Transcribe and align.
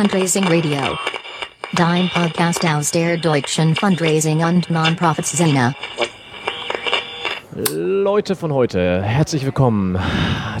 Fundraising 0.00 0.44
Radio. 0.44 0.96
Dein 1.74 2.08
Podcast 2.08 2.64
aus 2.64 2.90
der 2.90 3.18
deutschen 3.18 3.76
Fundraising 3.76 4.42
und 4.42 4.70
Non-Profit-Szene. 4.70 5.74
Leute 7.74 8.34
von 8.34 8.50
heute, 8.50 9.02
herzlich 9.02 9.44
willkommen. 9.44 9.98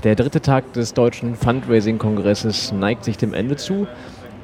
Der 0.04 0.14
dritte 0.14 0.42
Tag 0.42 0.74
des 0.74 0.92
deutschen 0.92 1.36
Fundraising-Kongresses 1.36 2.72
neigt 2.72 3.02
sich 3.02 3.16
dem 3.16 3.32
Ende 3.32 3.56
zu. 3.56 3.86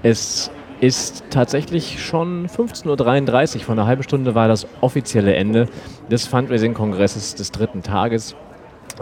Es 0.02 0.50
ist 0.80 1.24
tatsächlich 1.28 2.02
schon 2.02 2.48
15.33 2.48 3.56
Uhr. 3.56 3.60
Vor 3.64 3.74
einer 3.74 3.86
halben 3.86 4.02
Stunde 4.02 4.34
war 4.34 4.48
das 4.48 4.66
offizielle 4.80 5.34
Ende 5.34 5.68
des 6.10 6.26
Fundraising-Kongresses 6.26 7.34
des 7.34 7.52
dritten 7.52 7.82
Tages. 7.82 8.34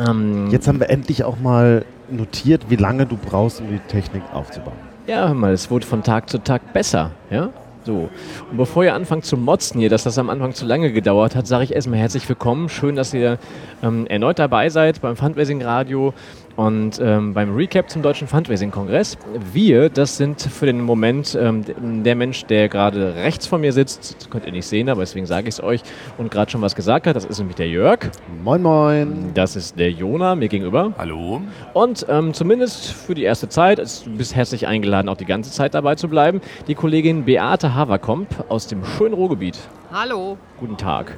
Ähm 0.05 0.51
Jetzt 0.51 0.67
haben 0.67 0.81
wir 0.81 0.91
endlich 0.91 1.23
auch 1.23 1.39
mal 1.39 1.84
notiert, 2.11 2.69
wie 2.69 2.77
lange 2.77 3.06
du 3.06 3.17
brauchst, 3.17 3.61
um 3.61 3.69
die 3.69 3.79
Technik 3.79 4.25
aufzubauen. 4.33 4.94
Ja, 5.07 5.29
hör 5.29 5.35
mal, 5.35 5.53
es 5.53 5.71
wurde 5.71 5.87
von 5.87 6.03
Tag 6.03 6.31
zu 6.31 6.39
Tag 6.39 6.73
besser. 6.73 7.11
Ja? 7.29 7.51
So. 7.85 8.09
Und 8.51 8.57
bevor 8.57 8.85
ihr 8.85 8.95
anfangt 8.95 9.27
zu 9.27 9.37
motzen 9.37 9.79
hier, 9.79 9.91
dass 9.91 10.05
das 10.05 10.17
am 10.17 10.31
Anfang 10.31 10.55
zu 10.55 10.65
lange 10.65 10.93
gedauert 10.93 11.37
hat, 11.37 11.47
sage 11.47 11.65
ich 11.65 11.75
erstmal 11.75 11.99
herzlich 11.99 12.27
willkommen. 12.27 12.71
Schön, 12.71 12.97
dass 12.97 13.12
ihr 13.12 13.39
ähm, 13.83 14.07
erneut 14.07 14.39
dabei 14.39 14.71
seid 14.71 15.03
beim 15.03 15.17
Fundraising 15.17 15.61
Radio. 15.61 16.15
Und 16.57 17.01
ähm, 17.01 17.35
beim 17.35 17.55
Recap 17.55 17.91
zum 17.91 18.03
Deutschen 18.03 18.29
Fundraising-Kongress, 18.29 19.19
wir, 19.53 19.89
das 19.89 20.17
sind 20.17 20.41
für 20.41 20.67
den 20.67 20.81
Moment 20.81 21.37
ähm, 21.41 21.65
der 22.05 22.15
Mensch, 22.15 22.45
der 22.45 22.69
gerade 22.69 23.17
rechts 23.17 23.48
von 23.48 23.61
mir 23.61 23.73
sitzt, 23.73 24.17
das 24.20 24.31
könnt 24.31 24.47
ihr 24.47 24.53
nicht 24.53 24.67
sehen, 24.67 24.89
aber 24.89 25.01
deswegen 25.01 25.27
sage 25.27 25.48
ich 25.48 25.56
es 25.56 25.62
euch 25.62 25.83
und 26.17 26.31
gerade 26.31 26.53
schon 26.53 26.62
was 26.62 26.77
gesagt 26.77 27.09
hat, 27.09 27.17
das 27.17 27.25
ist 27.25 27.39
nämlich 27.39 27.56
der 27.56 27.69
Jörg. 27.69 27.98
Moin, 28.45 28.62
moin. 28.62 29.33
Das 29.34 29.56
ist 29.56 29.78
der 29.81 29.91
Jona 29.91 30.37
mir 30.37 30.48
gegenüber. 30.48 30.93
Hallo. 30.97 31.43
Und 31.73 32.06
ähm, 32.09 32.33
zumindest 32.33 32.93
für 32.93 33.17
die 33.17 33.25
erste 33.25 33.48
Zeit, 33.48 33.78
du 33.78 34.17
bist 34.17 34.37
herzlich 34.37 34.69
eingeladen, 34.69 35.09
auch 35.09 35.17
die 35.17 35.25
ganze 35.25 35.50
Zeit 35.50 35.75
dabei 35.75 35.97
zu 35.97 36.09
bleiben, 36.09 36.41
die 36.69 36.77
Kollegin 36.77 37.25
Beate 37.25 37.75
Haverkomp 37.75 38.28
aus 38.48 38.69
dem 38.69 38.84
schönen 38.84 39.15
Ruhrgebiet. 39.15 39.59
Hallo. 39.93 40.39
Guten 40.61 40.77
Tag. 40.77 41.17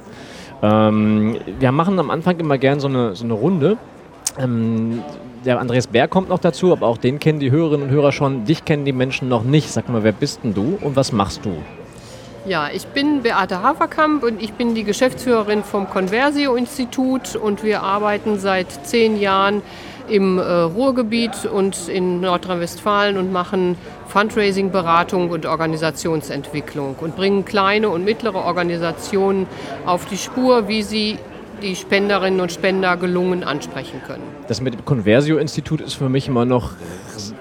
Ähm, 0.63 1.37
wir 1.59 1.71
machen 1.71 1.99
am 1.99 2.09
Anfang 2.09 2.39
immer 2.39 2.57
gern 2.57 2.79
so 2.79 2.87
eine, 2.87 3.15
so 3.15 3.23
eine 3.23 3.33
Runde. 3.33 3.77
Ähm, 4.39 5.03
der 5.45 5.59
Andreas 5.59 5.87
Bär 5.87 6.07
kommt 6.07 6.29
noch 6.29 6.39
dazu, 6.39 6.71
aber 6.71 6.87
auch 6.87 6.97
den 6.97 7.19
kennen 7.19 7.39
die 7.39 7.51
Hörerinnen 7.51 7.87
und 7.87 7.93
Hörer 7.93 8.11
schon. 8.11 8.45
Dich 8.45 8.65
kennen 8.65 8.85
die 8.85 8.91
Menschen 8.91 9.29
noch 9.29 9.43
nicht. 9.43 9.71
Sag 9.71 9.87
mal, 9.89 10.03
wer 10.03 10.11
bist 10.11 10.41
denn 10.43 10.53
du 10.53 10.77
und 10.81 10.95
was 10.95 11.11
machst 11.11 11.45
du? 11.45 11.53
Ja, 12.45 12.69
ich 12.73 12.87
bin 12.87 13.23
Beate 13.23 13.61
Haferkamp 13.61 14.23
und 14.23 14.41
ich 14.41 14.53
bin 14.53 14.73
die 14.73 14.85
Geschäftsführerin 14.85 15.63
vom 15.63 15.89
Conversio-Institut 15.89 17.35
und 17.35 17.63
wir 17.63 17.83
arbeiten 17.83 18.39
seit 18.39 18.85
zehn 18.85 19.19
Jahren 19.19 19.61
im 20.07 20.37
äh, 20.37 20.41
Ruhrgebiet 20.41 21.45
und 21.45 21.89
in 21.89 22.21
Nordrhein-Westfalen 22.21 23.17
und 23.17 23.33
machen 23.33 23.77
Fundraising, 24.07 24.71
Beratung 24.71 25.29
und 25.29 25.45
Organisationsentwicklung 25.45 26.95
und 27.01 27.15
bringen 27.15 27.43
kleine 27.43 27.89
und 27.89 28.05
mittlere 28.05 28.45
Organisationen 28.45 29.47
auf 29.85 30.05
die 30.05 30.17
Spur, 30.17 30.69
wie 30.69 30.83
sie 30.83 31.19
die 31.61 31.75
Spenderinnen 31.75 32.39
und 32.39 32.51
Spender 32.51 32.97
gelungen 32.97 33.43
ansprechen 33.43 34.01
können. 34.05 34.23
Das 34.47 34.61
mit 34.61 34.73
dem 34.73 34.85
Conversio-Institut 34.85 35.81
ist 35.81 35.95
für 35.95 36.09
mich 36.09 36.27
immer 36.27 36.45
noch 36.45 36.71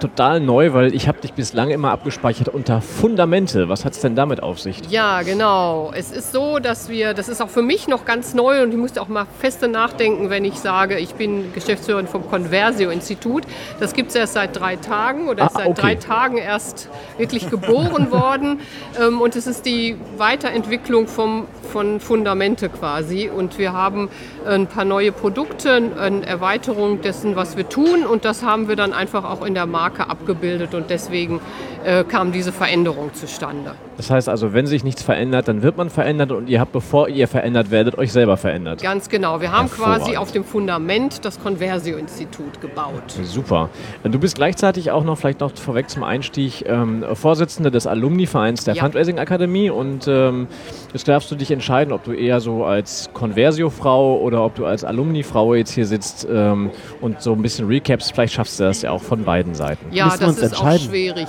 total 0.00 0.40
neu, 0.40 0.72
weil 0.72 0.94
ich 0.94 1.08
habe 1.08 1.20
dich 1.20 1.32
bislang 1.32 1.70
immer 1.70 1.90
abgespeichert 1.90 2.48
unter 2.48 2.80
Fundamente. 2.80 3.68
Was 3.68 3.84
hat 3.84 3.92
es 3.92 4.00
denn 4.00 4.14
damit 4.14 4.42
auf 4.42 4.60
sich? 4.60 4.80
Ja, 4.90 5.22
genau. 5.22 5.92
Es 5.94 6.10
ist 6.10 6.32
so, 6.32 6.58
dass 6.58 6.88
wir, 6.88 7.14
das 7.14 7.28
ist 7.28 7.40
auch 7.40 7.48
für 7.48 7.62
mich 7.62 7.88
noch 7.88 8.04
ganz 8.04 8.34
neu 8.34 8.62
und 8.62 8.70
ich 8.72 8.76
musste 8.76 9.00
auch 9.00 9.08
mal 9.08 9.26
feste 9.38 9.68
nachdenken, 9.68 10.30
wenn 10.30 10.44
ich 10.44 10.54
sage, 10.54 10.98
ich 10.98 11.14
bin 11.14 11.52
Geschäftsführerin 11.52 12.06
vom 12.06 12.28
Conversio-Institut. 12.28 13.44
Das 13.80 13.92
gibt 13.92 14.10
es 14.10 14.16
erst 14.16 14.34
seit 14.34 14.58
drei 14.58 14.76
Tagen 14.76 15.28
oder 15.28 15.44
ah, 15.44 15.46
ist 15.46 15.54
seit 15.54 15.66
okay. 15.66 15.80
drei 15.80 15.94
Tagen 15.96 16.38
erst 16.38 16.88
wirklich 17.18 17.50
geboren 17.50 18.10
worden. 18.10 18.60
Ähm, 19.00 19.20
und 19.20 19.36
es 19.36 19.46
ist 19.46 19.66
die 19.66 19.96
Weiterentwicklung 20.16 21.06
vom, 21.06 21.46
von 21.72 22.00
Fundamente 22.00 22.68
quasi. 22.68 23.28
Und 23.28 23.58
wir 23.58 23.72
haben 23.72 24.08
ein 24.46 24.66
paar 24.66 24.84
neue 24.84 25.12
Produkte, 25.12 25.82
eine 25.98 26.24
Erweiterung 26.24 27.02
dessen, 27.02 27.36
was 27.36 27.56
wir 27.56 27.68
tun. 27.68 28.06
Und 28.06 28.24
das 28.24 28.42
haben 28.42 28.68
wir 28.68 28.76
dann 28.76 28.92
einfach 28.92 29.24
auch 29.24 29.44
in 29.44 29.54
der 29.54 29.65
Marke 29.66 30.08
abgebildet 30.08 30.74
und 30.74 30.90
deswegen 30.90 31.40
äh, 31.84 32.04
kam 32.04 32.32
diese 32.32 32.52
Veränderung 32.52 33.14
zustande. 33.14 33.74
Das 33.96 34.10
heißt 34.10 34.28
also, 34.28 34.52
wenn 34.52 34.66
sich 34.66 34.84
nichts 34.84 35.02
verändert, 35.02 35.48
dann 35.48 35.62
wird 35.62 35.76
man 35.76 35.90
verändert 35.90 36.32
und 36.32 36.48
ihr 36.48 36.60
habt, 36.60 36.72
bevor 36.72 37.08
ihr 37.08 37.28
verändert 37.28 37.70
werdet, 37.70 37.96
euch 37.98 38.12
selber 38.12 38.36
verändert. 38.36 38.82
Ganz 38.82 39.08
genau. 39.08 39.40
Wir 39.40 39.52
haben 39.52 39.70
quasi 39.70 40.16
auf 40.16 40.32
dem 40.32 40.44
Fundament 40.44 41.24
das 41.24 41.40
Conversio-Institut 41.40 42.60
gebaut. 42.60 43.18
Super. 43.22 43.70
Du 44.04 44.18
bist 44.18 44.36
gleichzeitig 44.36 44.90
auch 44.90 45.04
noch, 45.04 45.18
vielleicht 45.18 45.40
noch 45.40 45.56
vorweg 45.56 45.88
zum 45.88 46.02
Einstieg, 46.02 46.64
ähm, 46.66 47.04
Vorsitzende 47.14 47.70
des 47.70 47.86
Alumni-Vereins 47.86 48.64
der 48.64 48.74
ja. 48.74 48.82
Fundraising-Akademie 48.82 49.70
und 49.70 50.06
ähm, 50.08 50.48
jetzt 50.92 51.08
darfst 51.08 51.30
du 51.30 51.34
dich 51.34 51.50
entscheiden, 51.50 51.92
ob 51.92 52.04
du 52.04 52.12
eher 52.12 52.40
so 52.40 52.64
als 52.64 53.08
Conversio-Frau 53.14 54.18
oder 54.20 54.44
ob 54.44 54.54
du 54.54 54.66
als 54.66 54.84
Alumni-Frau 54.84 55.54
jetzt 55.54 55.72
hier 55.72 55.86
sitzt 55.86 56.26
ähm, 56.30 56.70
und 57.00 57.22
so 57.22 57.32
ein 57.32 57.42
bisschen 57.42 57.66
recaps. 57.66 58.10
Vielleicht 58.10 58.34
schaffst 58.34 58.60
du 58.60 58.64
das 58.64 58.82
ja 58.82 58.90
auch 58.90 59.02
von 59.02 59.24
beiden 59.24 59.54
Seiten. 59.54 59.86
Ja, 59.92 60.14
das 60.18 60.38
ist 60.38 60.60
auch 60.60 60.78
schwierig 60.78 61.28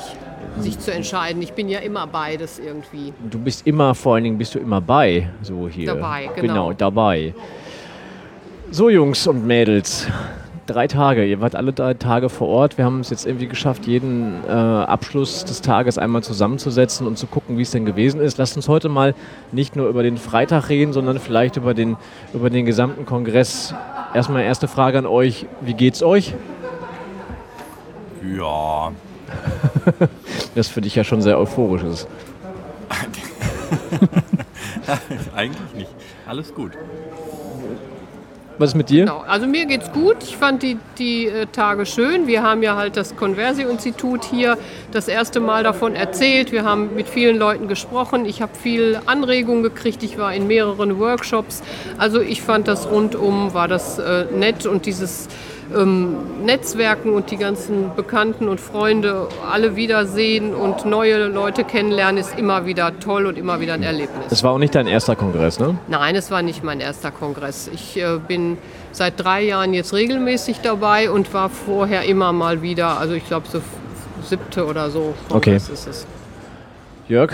sich 0.62 0.80
zu 0.80 0.92
entscheiden. 0.92 1.42
Ich 1.42 1.54
bin 1.54 1.70
ja 1.70 1.80
immer 1.80 2.08
beides 2.08 2.60
irgendwie. 2.60 3.14
Du 3.30 3.40
bist 3.40 3.66
immer, 3.68 3.96
vor 3.96 4.16
allen 4.16 4.24
Dingen 4.24 4.38
bist 4.38 4.56
du 4.56 4.60
immer 4.60 4.82
bei, 4.82 5.30
so 5.42 5.68
hier. 5.68 5.88
Dabei, 5.88 6.30
genau. 6.36 6.42
Genau, 6.42 6.74
dabei. 6.74 7.34
So 8.70 8.90
Jungs 8.90 9.26
und 9.28 9.48
Mädels, 9.48 10.08
drei 10.66 10.88
Tage. 10.88 11.26
Ihr 11.26 11.40
wart 11.40 11.56
alle 11.56 11.74
drei 11.74 11.94
Tage 11.94 12.30
vor 12.30 12.50
Ort. 12.50 12.78
Wir 12.78 12.86
haben 12.86 13.00
es 13.00 13.10
jetzt 13.10 13.26
irgendwie 13.26 13.48
geschafft, 13.48 13.88
jeden 13.88 14.44
äh, 14.46 14.52
Abschluss 14.52 15.46
des 15.46 15.62
Tages 15.62 15.98
einmal 15.98 16.22
zusammenzusetzen 16.24 17.08
und 17.08 17.18
zu 17.18 17.28
gucken, 17.28 17.58
wie 17.58 17.62
es 17.62 17.72
denn 17.72 17.86
gewesen 17.86 18.20
ist. 18.20 18.38
Lasst 18.38 18.56
uns 18.58 18.68
heute 18.68 18.90
mal 18.90 19.16
nicht 19.52 19.76
nur 19.76 19.88
über 19.88 20.04
den 20.04 20.18
Freitag 20.18 20.70
reden, 20.70 20.94
sondern 20.94 21.20
vielleicht 21.20 21.58
über 21.58 21.74
den, 21.74 21.96
über 22.34 22.50
den 22.50 22.66
gesamten 22.66 23.06
Kongress. 23.06 23.74
Erstmal 24.14 24.44
erste 24.44 24.68
Frage 24.68 24.98
an 24.98 25.06
euch. 25.06 25.46
Wie 25.62 25.74
geht's 25.74 26.04
euch? 26.04 26.34
Ja, 28.36 28.92
das 30.56 30.68
für 30.68 30.82
dich 30.82 30.96
ja 30.96 31.04
schon 31.04 31.22
sehr 31.22 31.40
euphorisch 31.40 31.84
ist. 31.84 32.08
Eigentlich 35.36 35.74
nicht. 35.76 35.90
Alles 36.28 36.54
gut. 36.54 36.74
Was 38.60 38.72
ist 38.72 38.76
mit 38.76 38.90
dir? 38.90 39.06
Genau. 39.06 39.20
Also 39.20 39.46
mir 39.46 39.68
geht's 39.68 39.92
gut. 39.92 40.18
Ich 40.24 40.36
fand 40.36 40.64
die, 40.64 40.80
die 40.98 41.28
äh, 41.28 41.46
Tage 41.46 41.86
schön. 41.86 42.26
Wir 42.26 42.42
haben 42.42 42.64
ja 42.64 42.76
halt 42.76 42.98
das 42.98 43.16
Conversio-Institut 43.16 44.26
hier 44.26 44.58
das 44.92 45.08
erste 45.08 45.40
Mal 45.40 45.64
davon 45.64 45.96
erzählt. 45.96 46.52
Wir 46.52 46.64
haben 46.64 46.96
mit 46.96 47.08
vielen 47.08 47.38
Leuten 47.38 47.68
gesprochen. 47.68 48.26
Ich 48.26 48.42
habe 48.42 48.56
viel 48.56 49.00
Anregungen 49.06 49.62
gekriegt. 49.62 50.02
Ich 50.02 50.18
war 50.18 50.34
in 50.34 50.48
mehreren 50.48 50.98
Workshops. 50.98 51.62
Also 52.00 52.20
ich 52.20 52.42
fand 52.42 52.68
das 52.68 52.90
rundum, 52.90 53.54
war 53.54 53.68
das 53.68 54.00
äh, 54.00 54.26
nett 54.32 54.66
und 54.66 54.88
dieses 54.88 55.28
ähm, 55.76 56.46
Netzwerken 56.46 57.14
und 57.14 57.32
die 57.32 57.38
ganzen 57.38 57.96
Bekannten 57.96 58.48
und 58.48 58.60
Freunde 58.60 59.28
alle 59.50 59.76
wiedersehen 59.76 60.54
und 60.54 60.86
neue 60.86 61.28
Leute 61.28 61.64
kennenlernen, 61.64 62.18
ist 62.18 62.38
immer 62.38 62.66
wieder 62.66 63.00
toll 63.00 63.26
und 63.26 63.38
immer 63.38 63.60
wieder 63.60 63.74
ein 63.74 63.84
Erlebnis. 63.84 64.26
Es 64.30 64.44
war 64.44 64.52
auch 64.52 64.58
nicht 64.58 64.76
dein 64.76 64.88
erster 64.88 65.16
Kongress, 65.16 65.60
ne? 65.60 65.78
Nein, 65.88 66.16
es 66.16 66.32
war 66.32 66.42
nicht 66.42 66.64
mein 66.64 66.80
erster 66.80 67.12
Kongress. 67.12 67.70
Ich 67.74 67.98
äh, 67.98 68.20
bin 68.26 68.58
seit 68.92 69.24
drei 69.24 69.44
Jahren 69.44 69.74
jetzt 69.74 69.94
regelmäßig 69.94 70.62
dabei 70.62 71.12
und 71.12 71.34
war 71.34 71.50
vorher 71.50 72.04
immer 72.04 72.34
mal 72.34 72.62
wieder, 72.62 73.00
also 73.00 73.14
ich 73.14 73.26
glaube 73.26 73.48
so 73.48 73.62
siebte 74.24 74.66
oder 74.66 74.90
so. 74.90 75.14
Kongress 75.30 75.66
okay. 75.66 75.74
ist 75.74 75.88
es. 75.88 76.08
Jörg? 77.08 77.32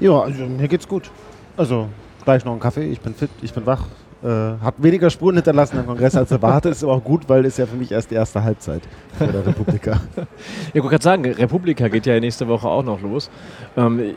Ja, 0.00 0.20
also 0.20 0.44
mir 0.44 0.68
geht's 0.68 0.88
gut. 0.88 1.10
Also 1.56 1.88
gleich 2.24 2.44
noch 2.44 2.52
einen 2.52 2.60
Kaffee, 2.60 2.84
ich 2.84 3.00
bin 3.00 3.14
fit, 3.14 3.30
ich 3.40 3.52
bin 3.52 3.66
wach, 3.66 3.84
äh, 4.22 4.28
hat 4.62 4.74
weniger 4.78 5.10
Spuren 5.10 5.36
hinterlassen 5.36 5.78
im 5.78 5.86
Kongress 5.86 6.16
als 6.16 6.30
erwartet. 6.30 6.72
Ist 6.72 6.82
aber 6.82 6.94
auch 6.94 7.04
gut, 7.04 7.28
weil 7.28 7.44
es 7.44 7.56
ja 7.58 7.66
für 7.66 7.76
mich 7.76 7.92
erst 7.92 8.10
die 8.10 8.14
erste 8.14 8.42
Halbzeit 8.42 8.82
vor 9.18 9.26
der 9.26 9.46
Republika. 9.46 9.92
ja, 10.16 10.26
ich 10.72 10.82
wollte 10.82 10.88
gerade 10.88 11.04
sagen, 11.04 11.24
Republika 11.26 11.88
geht 11.88 12.06
ja 12.06 12.18
nächste 12.18 12.48
Woche 12.48 12.68
auch 12.68 12.82
noch 12.82 13.00
los. 13.02 13.30
Ähm, 13.76 14.14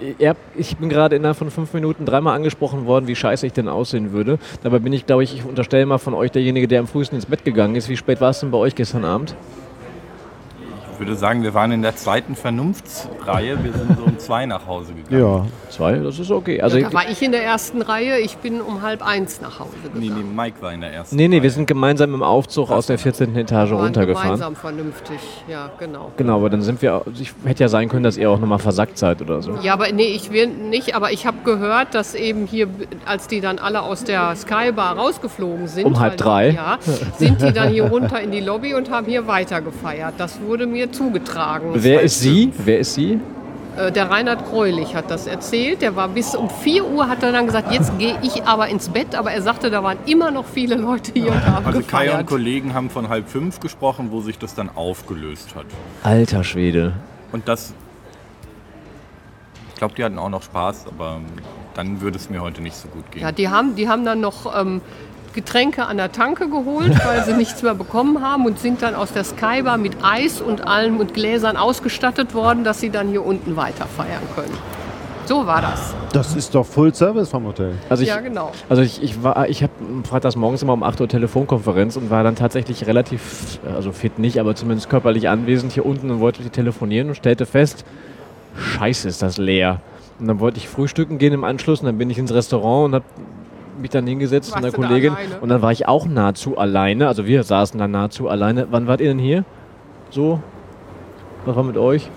ich 0.55 0.77
bin 0.77 0.89
gerade 0.89 1.15
innerhalb 1.15 1.37
von 1.37 1.51
fünf 1.51 1.73
Minuten 1.73 2.05
dreimal 2.05 2.35
angesprochen 2.35 2.85
worden, 2.85 3.07
wie 3.07 3.15
scheiße 3.15 3.45
ich 3.45 3.53
denn 3.53 3.67
aussehen 3.67 4.11
würde. 4.11 4.39
Dabei 4.63 4.79
bin 4.79 4.93
ich, 4.93 5.05
glaube 5.05 5.23
ich, 5.23 5.35
ich 5.35 5.45
unterstelle 5.45 5.85
mal 5.85 5.97
von 5.97 6.13
euch 6.13 6.31
derjenige, 6.31 6.67
der 6.67 6.79
am 6.79 6.87
frühesten 6.87 7.15
ins 7.15 7.25
Bett 7.25 7.43
gegangen 7.43 7.75
ist. 7.75 7.89
Wie 7.89 7.97
spät 7.97 8.21
war 8.21 8.29
es 8.29 8.39
denn 8.39 8.51
bei 8.51 8.57
euch 8.57 8.75
gestern 8.75 9.05
Abend? 9.05 9.35
Ich 10.99 11.07
würde 11.07 11.15
sagen, 11.15 11.43
wir 11.43 11.53
waren 11.53 11.71
in 11.71 11.81
der 11.81 11.95
zweiten 11.95 12.35
Vernunftsreihe. 12.35 13.63
Wir 13.63 13.71
sind 13.71 13.97
so 13.97 14.03
um 14.03 14.19
zwei 14.19 14.45
nach 14.45 14.67
Hause 14.67 14.91
gegangen. 14.91 15.21
Ja, 15.21 15.45
zwei, 15.69 15.93
das 15.93 16.19
ist 16.19 16.29
okay. 16.29 16.61
Also 16.61 16.77
ja, 16.77 16.89
da 16.89 16.93
war 16.93 17.09
ich 17.09 17.21
in 17.21 17.31
der 17.31 17.41
ersten 17.41 17.81
Reihe, 17.81 18.19
ich 18.19 18.35
bin 18.35 18.59
um 18.59 18.81
halb 18.81 19.01
eins 19.01 19.39
nach 19.39 19.61
Hause 19.61 19.77
gegangen. 19.81 20.01
Nee, 20.01 20.09
nee, 20.09 20.23
Mike 20.35 20.61
war 20.61 20.73
in 20.73 20.81
der 20.81 20.91
ersten 20.91 21.15
Nee, 21.15 21.29
nee, 21.29 21.37
Reihe. 21.37 21.43
wir 21.43 21.51
sind 21.51 21.67
gemeinsam 21.67 22.13
im 22.13 22.21
Aufzug 22.21 22.67
das 22.67 22.77
aus 22.79 22.87
der 22.87 22.97
14. 22.97 23.33
Etage 23.37 23.71
runtergefahren. 23.71 24.31
Gemeinsam 24.31 24.57
vernünftig, 24.57 25.19
ja, 25.47 25.69
genau. 25.79 26.11
Genau, 26.17 26.35
aber 26.35 26.49
dann 26.49 26.63
sind 26.63 26.81
wir, 26.81 27.01
ich 27.17 27.31
hätte 27.45 27.63
ja 27.63 27.69
sein 27.69 27.87
können, 27.87 28.03
dass 28.03 28.17
ihr 28.17 28.29
auch 28.29 28.39
nochmal 28.39 28.59
versackt 28.59 28.97
seid 28.97 29.21
oder 29.21 29.41
so. 29.41 29.57
Ja, 29.61 29.71
aber 29.71 29.89
nee, 29.93 30.03
ich 30.03 30.33
will 30.33 30.47
nicht, 30.47 30.95
aber 30.95 31.13
ich 31.13 31.25
habe 31.25 31.37
gehört, 31.45 31.95
dass 31.95 32.13
eben 32.13 32.45
hier, 32.45 32.67
als 33.05 33.27
die 33.27 33.39
dann 33.39 33.57
alle 33.57 33.83
aus 33.83 34.03
der 34.03 34.35
Skybar 34.35 34.97
rausgeflogen 34.97 35.69
sind. 35.69 35.85
Um 35.85 35.97
halb 35.97 36.17
drei? 36.17 36.49
Ja, 36.49 36.77
sind 37.17 37.41
die 37.41 37.53
dann 37.53 37.69
hier 37.69 37.85
runter 37.85 38.19
in 38.19 38.31
die 38.31 38.41
Lobby 38.41 38.73
und 38.73 38.91
haben 38.91 39.05
hier 39.05 39.27
weitergefeiert. 39.27 40.15
Das 40.17 40.41
wurde 40.41 40.67
mir 40.67 40.88
zugetragen. 40.91 41.71
Wer 41.73 42.01
ist 42.01 42.19
sie? 42.19 42.51
Wer 42.57 42.79
ist 42.79 42.93
sie? 42.93 43.19
Äh, 43.77 43.91
der 43.91 44.09
Reinhard 44.09 44.45
Greulich 44.49 44.95
hat 44.95 45.09
das 45.09 45.27
erzählt. 45.27 45.81
Der 45.81 45.95
war 45.95 46.09
bis 46.09 46.35
um 46.35 46.49
4 46.49 46.85
Uhr, 46.85 47.07
hat 47.07 47.23
er 47.23 47.31
dann 47.31 47.45
gesagt, 47.45 47.71
jetzt 47.71 47.97
gehe 47.99 48.17
ich 48.21 48.43
aber 48.43 48.67
ins 48.67 48.89
Bett. 48.89 49.15
Aber 49.15 49.31
er 49.31 49.41
sagte, 49.41 49.69
da 49.69 49.83
waren 49.83 49.97
immer 50.05 50.31
noch 50.31 50.45
viele 50.45 50.75
Leute 50.75 51.11
hier 51.13 51.31
und 51.31 51.45
haben 51.45 51.65
Also 51.65 51.79
gefeiert. 51.79 52.11
Kai 52.11 52.19
und 52.19 52.25
Kollegen 52.25 52.73
haben 52.73 52.89
von 52.89 53.09
halb 53.09 53.29
fünf 53.29 53.59
gesprochen, 53.59 54.09
wo 54.11 54.21
sich 54.21 54.37
das 54.37 54.55
dann 54.55 54.69
aufgelöst 54.75 55.55
hat. 55.55 55.65
Alter 56.03 56.43
Schwede. 56.43 56.93
Und 57.31 57.47
das. 57.47 57.73
Ich 59.69 59.75
glaube, 59.75 59.93
die 59.95 60.03
hatten 60.03 60.19
auch 60.19 60.29
noch 60.29 60.43
Spaß, 60.43 60.87
aber 60.87 61.21
dann 61.73 62.01
würde 62.01 62.17
es 62.17 62.29
mir 62.29 62.41
heute 62.41 62.61
nicht 62.61 62.75
so 62.75 62.89
gut 62.89 63.09
gehen. 63.11 63.21
Ja, 63.21 63.31
die 63.31 63.47
haben, 63.47 63.75
die 63.75 63.87
haben 63.87 64.03
dann 64.03 64.19
noch 64.19 64.59
ähm, 64.59 64.81
Getränke 65.33 65.85
an 65.85 65.97
der 65.97 66.11
Tanke 66.11 66.49
geholt, 66.49 66.93
weil 67.05 67.23
sie 67.23 67.33
nichts 67.33 67.61
mehr 67.63 67.75
bekommen 67.75 68.21
haben 68.21 68.45
und 68.45 68.59
sind 68.59 68.81
dann 68.81 68.95
aus 68.95 69.13
der 69.13 69.23
Skybar 69.23 69.77
mit 69.77 69.97
Eis 70.03 70.41
und 70.41 70.67
allem 70.67 70.97
und 70.97 71.13
Gläsern 71.13 71.57
ausgestattet 71.57 72.33
worden, 72.33 72.63
dass 72.63 72.79
sie 72.79 72.89
dann 72.89 73.09
hier 73.09 73.25
unten 73.25 73.55
weiter 73.55 73.85
feiern 73.85 74.23
können. 74.35 74.57
So 75.29 75.45
war 75.45 75.61
das. 75.61 75.93
Das 76.11 76.35
ist 76.35 76.55
doch 76.55 76.65
Full 76.65 76.95
Service 76.95 77.29
vom 77.29 77.45
Hotel. 77.45 77.73
Also 77.87 78.01
ich, 78.01 78.09
ja, 78.09 78.19
genau. 78.19 78.51
Also 78.67 78.81
ich, 78.81 79.03
ich 79.03 79.21
war, 79.23 79.47
ich 79.47 79.61
habe 79.61 79.71
freitags 80.03 80.35
morgens 80.35 80.63
immer 80.63 80.73
um 80.73 80.81
8 80.81 80.99
Uhr 81.01 81.07
Telefonkonferenz 81.07 81.97
und 81.97 82.09
war 82.09 82.23
dann 82.23 82.35
tatsächlich 82.35 82.87
relativ, 82.87 83.59
also 83.75 83.91
fit 83.91 84.17
nicht, 84.17 84.39
aber 84.39 84.55
zumindest 84.55 84.89
körperlich 84.89 85.29
anwesend 85.29 85.71
hier 85.71 85.85
unten 85.85 86.09
und 86.09 86.19
wollte 86.19 86.41
telefonieren 86.49 87.09
und 87.09 87.15
stellte 87.15 87.45
fest, 87.45 87.85
scheiße 88.57 89.07
ist 89.07 89.21
das 89.21 89.37
leer. 89.37 89.81
Und 90.19 90.27
dann 90.27 90.39
wollte 90.39 90.57
ich 90.57 90.67
frühstücken 90.67 91.19
gehen 91.19 91.33
im 91.33 91.43
Anschluss 91.43 91.81
und 91.81 91.85
dann 91.85 91.99
bin 91.99 92.09
ich 92.09 92.17
ins 92.17 92.33
Restaurant 92.33 92.85
und 92.87 92.95
habe 92.95 93.05
mich 93.81 93.89
dann 93.91 94.05
hingesetzt 94.07 94.55
mit 94.55 94.63
einer 94.63 94.73
Kollegin 94.73 95.13
und 95.41 95.49
dann 95.49 95.61
war 95.61 95.71
ich 95.71 95.87
auch 95.87 96.05
nahezu 96.07 96.57
alleine, 96.57 97.07
also 97.07 97.25
wir 97.25 97.43
saßen 97.43 97.79
dann 97.79 97.91
nahezu 97.91 98.27
alleine. 98.29 98.67
Wann 98.71 98.87
wart 98.87 99.01
ihr 99.01 99.07
denn 99.09 99.19
hier? 99.19 99.45
So? 100.09 100.41
Was 101.45 101.55
war 101.55 101.63
mit 101.63 101.77
euch? 101.77 102.09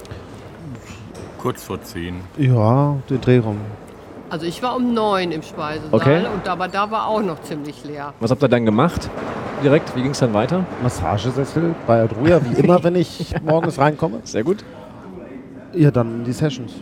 Kurz 1.39 1.65
vor 1.65 1.81
zehn. 1.83 2.21
Ja, 2.39 2.97
den 3.11 3.21
Dreh 3.21 3.39
rum. 3.39 3.57
Also 4.31 4.47
ich 4.47 4.63
war 4.63 4.77
um 4.77 4.95
neun 4.95 5.31
im 5.33 5.43
Speisesaal, 5.43 5.93
Okay. 5.93 6.23
und 6.33 6.49
aber 6.49 6.69
da 6.69 6.91
war 6.91 7.07
auch 7.09 7.23
noch 7.23 7.43
ziemlich 7.43 7.85
leer. 7.85 8.15
Was 8.21 8.31
habt 8.31 8.43
ihr 8.43 8.49
dann 8.49 8.65
gemacht? 8.65 9.11
Direkt? 9.63 9.95
Wie 9.95 10.03
ging 10.03 10.13
es 10.13 10.21
dann 10.21 10.33
weiter? 10.33 10.65
Massagesessel 10.83 11.75
bei 11.87 12.03
Adruja, 12.03 12.41
wie 12.45 12.61
immer, 12.61 12.83
wenn 12.85 12.97
ich 12.97 13.35
morgens 13.45 13.79
reinkomme. 13.79 14.21
Sehr 14.25 14.43
gut. 14.43 14.65
Ja, 15.75 15.91
dann 15.91 16.25
die 16.25 16.33
Sessions. 16.33 16.73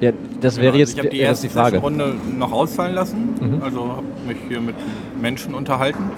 Ja, 0.00 0.12
das 0.40 0.56
wäre 0.56 0.66
Genau, 0.68 0.78
jetzt 0.78 0.92
ich 0.94 0.98
habe 0.98 1.08
die 1.10 1.18
erste 1.18 1.48
die 1.48 1.52
Frage. 1.52 1.78
Runde 1.78 2.14
noch 2.36 2.52
ausfallen 2.52 2.94
lassen. 2.94 3.34
Mhm. 3.40 3.62
Also 3.62 3.88
habe 3.88 4.06
mich 4.26 4.38
hier 4.48 4.60
mit 4.60 4.76
Menschen 5.20 5.54
unterhalten. 5.54 6.10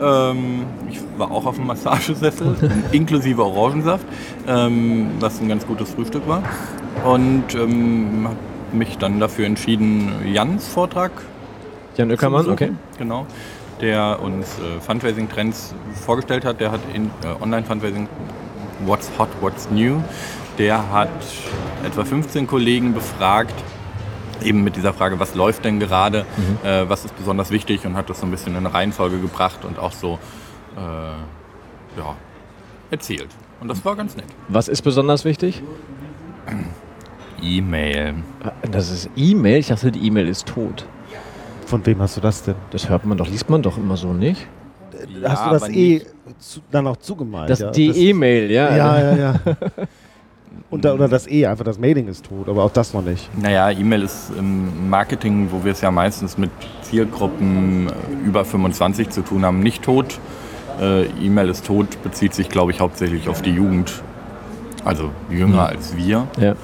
Ähm, 0.00 0.64
ich 0.90 1.00
war 1.18 1.30
auch 1.30 1.44
auf 1.46 1.56
dem 1.56 1.66
Massagesessel, 1.66 2.56
inklusive 2.92 3.44
Orangensaft, 3.44 4.06
ähm, 4.46 5.10
was 5.20 5.40
ein 5.40 5.48
ganz 5.48 5.66
gutes 5.66 5.90
Frühstück 5.90 6.26
war. 6.26 6.42
Und 7.04 7.54
ähm, 7.54 8.28
habe 8.28 8.36
mich 8.76 8.98
dann 8.98 9.20
dafür 9.20 9.46
entschieden, 9.46 10.10
Jans 10.32 10.66
Vortrag 10.68 11.10
Jan 11.96 12.10
Öckermann, 12.10 12.48
okay. 12.48 12.70
Genau. 12.96 13.26
Der 13.80 14.20
uns 14.22 14.46
äh, 14.58 14.80
Fundraising-Trends 14.80 15.74
vorgestellt 15.94 16.44
hat. 16.44 16.60
Der 16.60 16.70
hat 16.70 16.80
in 16.94 17.06
äh, 17.06 17.42
Online-Fundraising 17.42 18.08
What's 18.86 19.10
Hot, 19.18 19.28
What's 19.40 19.68
New. 19.70 20.00
Der 20.58 20.90
hat 20.90 21.08
etwa 21.84 22.04
15 22.04 22.48
Kollegen 22.48 22.92
befragt, 22.92 23.54
eben 24.42 24.64
mit 24.64 24.74
dieser 24.74 24.92
Frage, 24.92 25.20
was 25.20 25.36
läuft 25.36 25.64
denn 25.64 25.78
gerade, 25.78 26.26
äh, 26.64 26.84
was 26.88 27.04
ist 27.04 27.16
besonders 27.16 27.50
wichtig 27.50 27.86
und 27.86 27.96
hat 27.96 28.10
das 28.10 28.20
so 28.20 28.26
ein 28.26 28.32
bisschen 28.32 28.52
in 28.52 28.58
eine 28.58 28.74
Reihenfolge 28.74 29.18
gebracht 29.20 29.64
und 29.64 29.78
auch 29.78 29.92
so 29.92 30.18
äh, 30.76 30.80
ja, 31.98 32.16
erzählt. 32.90 33.28
Und 33.60 33.68
das 33.68 33.84
war 33.84 33.94
ganz 33.94 34.16
nett. 34.16 34.26
Was 34.48 34.66
ist 34.66 34.82
besonders 34.82 35.24
wichtig? 35.24 35.62
E-Mail. 37.40 38.14
Das 38.70 38.90
ist 38.90 39.10
E-Mail. 39.14 39.58
Ich 39.58 39.68
dachte, 39.68 39.92
die 39.92 40.06
E-Mail 40.06 40.26
ist 40.26 40.46
tot. 40.46 40.86
Von 41.66 41.86
wem 41.86 42.00
hast 42.00 42.16
du 42.16 42.20
das 42.20 42.42
denn? 42.42 42.56
Das 42.70 42.88
hört 42.88 43.04
man 43.04 43.16
doch, 43.16 43.28
liest 43.28 43.48
man 43.48 43.62
doch 43.62 43.76
immer 43.76 43.96
so 43.96 44.12
nicht. 44.12 44.48
hast 45.22 45.46
du 45.46 45.50
das 45.50 45.68
eh 45.68 46.02
zu, 46.38 46.60
dann 46.70 46.86
auch 46.88 46.96
zugemalt? 46.96 47.50
Das 47.50 47.60
ja? 47.60 47.70
die 47.70 47.90
E-Mail, 48.08 48.50
ja. 48.50 48.76
Ja, 48.76 48.98
ja, 49.00 49.16
ja. 49.16 49.34
Und 50.70 50.84
da, 50.84 50.92
oder 50.92 51.08
das 51.08 51.26
E, 51.26 51.46
einfach 51.46 51.64
das 51.64 51.78
Mailing 51.78 52.08
ist 52.08 52.26
tot, 52.26 52.48
aber 52.48 52.62
auch 52.64 52.70
das 52.72 52.92
noch 52.92 53.02
nicht. 53.02 53.30
Naja, 53.40 53.70
E-Mail 53.70 54.02
ist 54.02 54.30
im 54.38 54.90
Marketing, 54.90 55.48
wo 55.50 55.64
wir 55.64 55.72
es 55.72 55.80
ja 55.80 55.90
meistens 55.90 56.36
mit 56.36 56.50
Zielgruppen 56.82 57.88
äh, 57.88 58.26
über 58.26 58.44
25 58.44 59.08
zu 59.10 59.22
tun 59.22 59.44
haben, 59.44 59.60
nicht 59.60 59.82
tot. 59.82 60.18
Äh, 60.80 61.04
E-Mail 61.24 61.48
ist 61.48 61.66
tot, 61.66 62.02
bezieht 62.02 62.34
sich, 62.34 62.48
glaube 62.50 62.70
ich, 62.72 62.80
hauptsächlich 62.80 63.28
auf 63.28 63.40
die 63.42 63.52
Jugend. 63.52 64.02
Also 64.84 65.10
jünger 65.30 65.68
als 65.68 65.96
wir. 65.96 66.26
ja. 66.38 66.54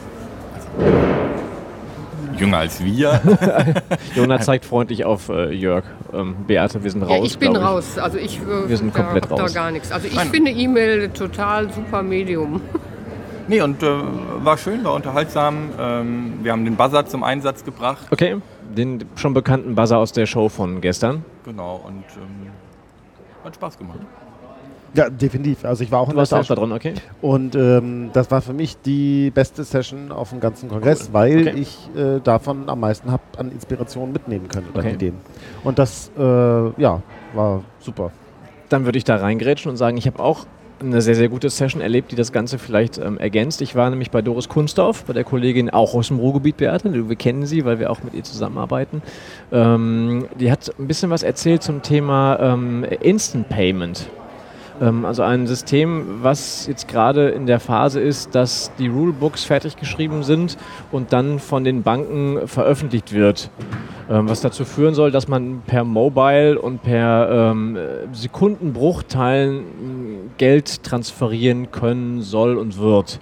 Jünger 2.38 2.58
als 2.58 2.82
wir. 2.84 3.20
Jona 4.14 4.40
zeigt 4.40 4.64
freundlich 4.64 5.04
auf 5.04 5.28
äh, 5.28 5.52
Jörg. 5.52 5.84
Ähm, 6.12 6.34
Beate, 6.46 6.82
wir 6.82 6.90
sind 6.90 7.02
raus. 7.02 7.10
ja, 7.10 7.24
ich 7.24 7.38
bin 7.38 7.52
glaub 7.52 7.64
raus. 7.64 7.96
Also 7.98 8.18
ich 8.18 8.38
äh, 8.40 8.68
Wir 8.68 8.76
sind 8.76 8.94
da, 8.94 9.02
komplett 9.02 9.30
da 9.30 9.36
raus. 9.36 9.54
gar 9.54 9.70
nichts. 9.70 9.92
Also 9.92 10.06
ich 10.08 10.16
Nein. 10.16 10.28
finde 10.30 10.50
E-Mail 10.50 11.10
total 11.10 11.72
super 11.72 12.02
Medium. 12.02 12.60
nee, 13.48 13.60
und 13.60 13.82
äh, 13.82 13.86
war 14.42 14.56
schön, 14.58 14.84
war 14.84 14.94
unterhaltsam. 14.94 15.70
Ähm, 15.78 16.32
wir 16.42 16.52
haben 16.52 16.64
den 16.64 16.76
Buzzer 16.76 17.06
zum 17.06 17.22
Einsatz 17.22 17.64
gebracht. 17.64 18.06
Okay, 18.10 18.36
den 18.76 19.04
schon 19.16 19.34
bekannten 19.34 19.74
Buzzer 19.74 19.98
aus 19.98 20.12
der 20.12 20.26
Show 20.26 20.48
von 20.48 20.80
gestern. 20.80 21.24
Genau, 21.44 21.80
und 21.86 22.04
ähm, 22.16 22.50
hat 23.44 23.54
Spaß 23.54 23.78
gemacht. 23.78 23.98
Ja, 24.96 25.10
definitiv. 25.10 25.64
Also 25.64 25.82
ich 25.82 25.90
war 25.90 25.98
auch 26.00 26.06
in 26.08 26.12
Du 26.12 26.18
warst 26.18 26.30
der 26.30 26.38
auch 26.38 26.42
da 26.42 26.54
Session. 26.54 26.70
drin, 26.70 26.76
okay? 26.76 26.94
Und 27.20 27.56
ähm, 27.56 28.10
das 28.12 28.30
war 28.30 28.40
für 28.40 28.52
mich 28.52 28.80
die 28.80 29.32
beste 29.32 29.64
Session 29.64 30.12
auf 30.12 30.30
dem 30.30 30.38
ganzen 30.38 30.68
Kongress, 30.68 31.12
weil 31.12 31.48
Okay. 31.48 31.58
ich 31.58 31.90
äh, 31.96 32.20
davon 32.20 32.68
am 32.68 32.78
meisten 32.78 33.10
habe 33.10 33.22
an 33.36 33.50
Inspiration 33.50 34.12
mitnehmen 34.12 34.46
können 34.46 34.68
oder 34.72 34.80
Okay. 34.80 34.94
Ideen. 34.94 35.16
Und 35.64 35.80
das, 35.80 36.12
äh, 36.16 36.22
ja, 36.80 37.02
war 37.34 37.64
super. 37.80 38.12
Dann 38.68 38.84
würde 38.84 38.96
ich 38.98 39.02
da 39.04 39.16
reingrätschen 39.16 39.68
und 39.68 39.76
sagen, 39.76 39.96
ich 39.96 40.06
habe 40.06 40.20
auch 40.22 40.46
eine 40.84 41.00
sehr, 41.00 41.14
sehr 41.14 41.28
gute 41.28 41.50
Session 41.50 41.80
erlebt, 41.80 42.12
die 42.12 42.16
das 42.16 42.32
Ganze 42.32 42.58
vielleicht 42.58 42.98
ähm, 42.98 43.18
ergänzt. 43.18 43.60
Ich 43.62 43.74
war 43.74 43.90
nämlich 43.90 44.10
bei 44.10 44.22
Doris 44.22 44.48
Kunstorf, 44.48 45.04
bei 45.04 45.12
der 45.12 45.24
Kollegin 45.24 45.70
auch 45.70 45.94
aus 45.94 46.08
dem 46.08 46.18
Ruhrgebiet, 46.18 46.56
Beate. 46.56 47.08
Wir 47.08 47.16
kennen 47.16 47.46
sie, 47.46 47.64
weil 47.64 47.78
wir 47.78 47.90
auch 47.90 48.02
mit 48.02 48.14
ihr 48.14 48.24
zusammenarbeiten. 48.24 49.02
Ähm, 49.52 50.26
die 50.38 50.50
hat 50.50 50.72
ein 50.78 50.86
bisschen 50.86 51.10
was 51.10 51.22
erzählt 51.22 51.62
zum 51.62 51.82
Thema 51.82 52.38
ähm, 52.40 52.84
Instant 53.00 53.48
Payment. 53.48 54.08
Ähm, 54.80 55.04
also 55.04 55.22
ein 55.22 55.46
System, 55.46 56.22
was 56.22 56.66
jetzt 56.66 56.88
gerade 56.88 57.28
in 57.28 57.46
der 57.46 57.60
Phase 57.60 58.00
ist, 58.00 58.34
dass 58.34 58.72
die 58.78 58.88
Rulebooks 58.88 59.44
fertig 59.44 59.76
geschrieben 59.76 60.22
sind 60.22 60.56
und 60.90 61.12
dann 61.12 61.38
von 61.38 61.64
den 61.64 61.82
Banken 61.82 62.46
veröffentlicht 62.48 63.12
wird. 63.12 63.50
Ähm, 64.10 64.28
was 64.28 64.40
dazu 64.40 64.64
führen 64.64 64.94
soll, 64.94 65.10
dass 65.10 65.28
man 65.28 65.62
per 65.66 65.84
Mobile 65.84 66.60
und 66.60 66.82
per 66.82 67.28
ähm, 67.30 67.76
äh, 67.76 67.80
Sekundenbruchteilen 68.12 69.56
mh, 69.56 70.18
Geld 70.36 70.82
transferieren 70.82 71.70
können 71.70 72.20
soll 72.20 72.58
und 72.58 72.78
wird. 72.78 73.20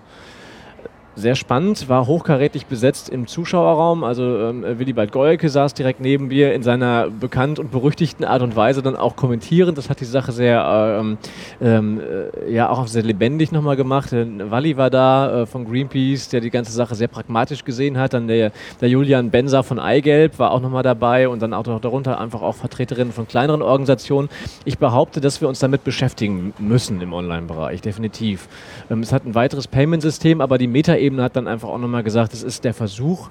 Sehr 1.14 1.35
spannend, 1.35 1.90
war 1.90 2.07
hochkarätig 2.07 2.66
besetzt 2.66 3.11
im 3.11 3.26
Zuschauerraum. 3.26 4.02
Also 4.02 4.23
ähm, 4.23 4.64
Willibald 4.78 5.12
Goelke 5.12 5.50
saß 5.50 5.75
direkt 5.75 6.00
neben 6.00 6.28
mir 6.28 6.54
in 6.54 6.62
seiner 6.62 7.11
bekannt 7.11 7.59
und 7.59 7.71
berüchtigten 7.71 8.25
Art 8.25 8.40
und 8.40 8.57
Weise 8.57 8.81
dann 8.81 8.97
auch 8.97 9.14
kommentierend. 9.14 9.76
Das 9.76 9.90
hat 9.90 10.00
die 10.00 10.07
Sache 10.07 10.33
sehr, 10.33 10.99
ähm, 11.00 11.19
ähm, 11.61 12.00
äh, 12.00 12.50
ja 12.50 12.71
auch 12.71 12.87
sehr 12.87 13.02
lebendig 13.02 13.52
nochmal 13.52 13.76
gemacht. 13.76 14.12
Walli 14.12 14.78
war 14.78 14.88
da 14.88 15.42
äh, 15.42 15.47
von 15.47 15.66
Greenpeace, 15.66 16.31
der 16.31 16.40
die 16.40 16.49
ganze 16.49 16.73
Sache 16.73 16.95
sehr 16.95 17.09
pragmatisch 17.09 17.62
gesehen 17.62 17.99
hat. 17.99 18.14
Dann 18.14 18.26
der, 18.26 18.50
der 18.81 18.88
Julian 18.88 19.31
Benser 19.31 19.62
von 19.62 19.78
Eigelb 19.78 20.38
war 20.38 20.50
auch 20.50 20.61
nochmal 20.61 20.83
dabei 20.83 21.28
und 21.28 21.42
dann 21.42 21.52
auch 21.52 21.66
noch 21.66 21.81
darunter 21.81 22.19
einfach 22.19 22.40
auch 22.40 22.54
Vertreterinnen 22.54 23.12
von 23.12 23.28
kleineren 23.28 23.61
Organisationen. 23.61 24.31
Ich 24.64 24.78
behaupte, 24.78 25.21
dass 25.21 25.42
wir 25.42 25.49
uns 25.49 25.59
damit 25.59 25.85
beschäftigen 25.85 26.54
müssen 26.59 27.02
im 27.02 27.12
Online-Bereich, 27.12 27.83
definitiv. 27.83 28.49
Ähm, 28.90 29.00
es 29.00 29.12
hat 29.12 29.26
ein 29.26 29.35
weiteres 29.35 29.69
Payment-System, 29.69 30.40
aber 30.40 30.57
die 30.57 30.69
Metaebene 31.02 31.23
hat 31.23 31.37
dann 31.37 31.49
einfach 31.49 31.68
auch 31.68 31.78
nochmal 31.78 32.02
gesagt, 32.02 32.32
es 32.32 32.42
ist 32.42 32.64
der 32.64 32.75
Versuch 32.75 33.28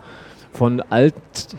von 0.53 0.81
alt 0.89 1.13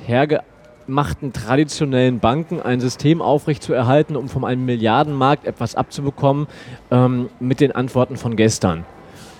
hergemachten 0.07 1.33
traditionellen 1.33 2.21
Banken 2.21 2.61
ein 2.61 2.81
System 2.81 3.23
aufrechtzuerhalten, 3.23 4.17
um 4.17 4.29
von 4.29 4.45
einem 4.45 4.65
Milliardenmarkt 4.65 5.47
etwas 5.47 5.75
abzubekommen 5.75 6.47
ähm, 6.91 7.31
mit 7.41 7.61
den 7.61 7.73
Antworten 7.73 8.17
von 8.17 8.37
gestern. 8.37 8.85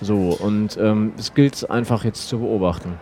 So, 0.01 0.35
und 0.39 0.77
ähm, 0.77 1.13
es 1.17 1.33
gilt 1.33 1.69
einfach 1.69 2.03
jetzt 2.03 2.27
zu 2.27 2.39
beobachten. 2.39 2.99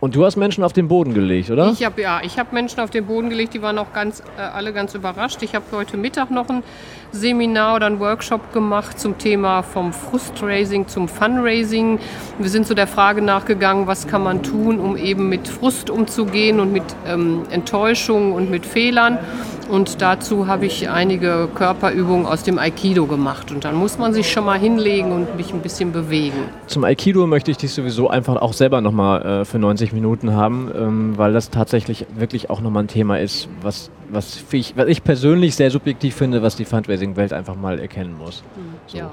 Und 0.00 0.16
du 0.16 0.24
hast 0.24 0.36
Menschen 0.36 0.64
auf 0.64 0.72
den 0.72 0.88
Boden 0.88 1.14
gelegt, 1.14 1.50
oder? 1.50 1.70
Ich 1.70 1.84
habe 1.84 2.02
ja, 2.02 2.20
ich 2.24 2.38
habe 2.38 2.52
Menschen 2.52 2.80
auf 2.80 2.90
den 2.90 3.06
Boden 3.06 3.30
gelegt, 3.30 3.54
die 3.54 3.62
waren 3.62 3.78
auch 3.78 3.92
ganz, 3.92 4.22
äh, 4.36 4.40
alle 4.40 4.72
ganz 4.72 4.94
überrascht. 4.94 5.42
Ich 5.42 5.54
habe 5.54 5.64
heute 5.72 5.96
Mittag 5.96 6.30
noch 6.30 6.48
ein 6.48 6.64
Seminar 7.14 7.76
oder 7.76 7.86
einen 7.86 8.00
Workshop 8.00 8.52
gemacht 8.52 8.98
zum 8.98 9.16
Thema 9.18 9.62
vom 9.62 9.92
Frustraising 9.92 10.88
zum 10.88 11.06
Fundraising. 11.08 12.00
Wir 12.38 12.50
sind 12.50 12.66
zu 12.66 12.74
der 12.74 12.86
Frage 12.86 13.22
nachgegangen, 13.22 13.86
was 13.86 14.08
kann 14.08 14.22
man 14.22 14.42
tun, 14.42 14.80
um 14.80 14.96
eben 14.96 15.28
mit 15.28 15.46
Frust 15.46 15.90
umzugehen 15.90 16.58
und 16.58 16.72
mit 16.72 16.82
ähm, 17.06 17.42
Enttäuschung 17.50 18.32
und 18.32 18.50
mit 18.50 18.66
Fehlern. 18.66 19.18
Und 19.68 20.02
dazu 20.02 20.46
habe 20.46 20.66
ich 20.66 20.90
einige 20.90 21.48
Körperübungen 21.54 22.26
aus 22.26 22.42
dem 22.42 22.58
Aikido 22.58 23.06
gemacht. 23.06 23.50
Und 23.50 23.64
dann 23.64 23.76
muss 23.76 23.96
man 23.96 24.12
sich 24.12 24.30
schon 24.30 24.44
mal 24.44 24.58
hinlegen 24.58 25.12
und 25.12 25.36
mich 25.36 25.54
ein 25.54 25.60
bisschen 25.60 25.92
bewegen. 25.92 26.36
Zum 26.66 26.84
Aikido 26.84 27.26
möchte 27.26 27.50
ich 27.50 27.56
dich 27.56 27.72
sowieso 27.72 28.08
einfach 28.08 28.36
auch 28.36 28.52
selber 28.52 28.80
nochmal 28.80 29.22
äh, 29.22 29.44
für 29.44 29.58
90 29.58 29.92
Minuten 29.92 30.34
haben, 30.34 30.70
ähm, 30.76 31.12
weil 31.16 31.32
das 31.32 31.50
tatsächlich 31.50 32.06
wirklich 32.14 32.50
auch 32.50 32.60
nochmal 32.60 32.84
ein 32.84 32.88
Thema 32.88 33.18
ist, 33.18 33.48
was, 33.62 33.90
was, 34.14 34.42
ich, 34.52 34.76
was 34.76 34.86
ich 34.88 35.02
persönlich 35.02 35.54
sehr 35.56 35.70
subjektiv 35.70 36.14
finde, 36.14 36.42
was 36.42 36.56
die 36.56 36.64
Fundraising-Welt 36.64 37.32
einfach 37.32 37.54
mal 37.56 37.78
erkennen 37.78 38.16
muss. 38.16 38.42
So. 38.86 38.98
Ja. 38.98 39.10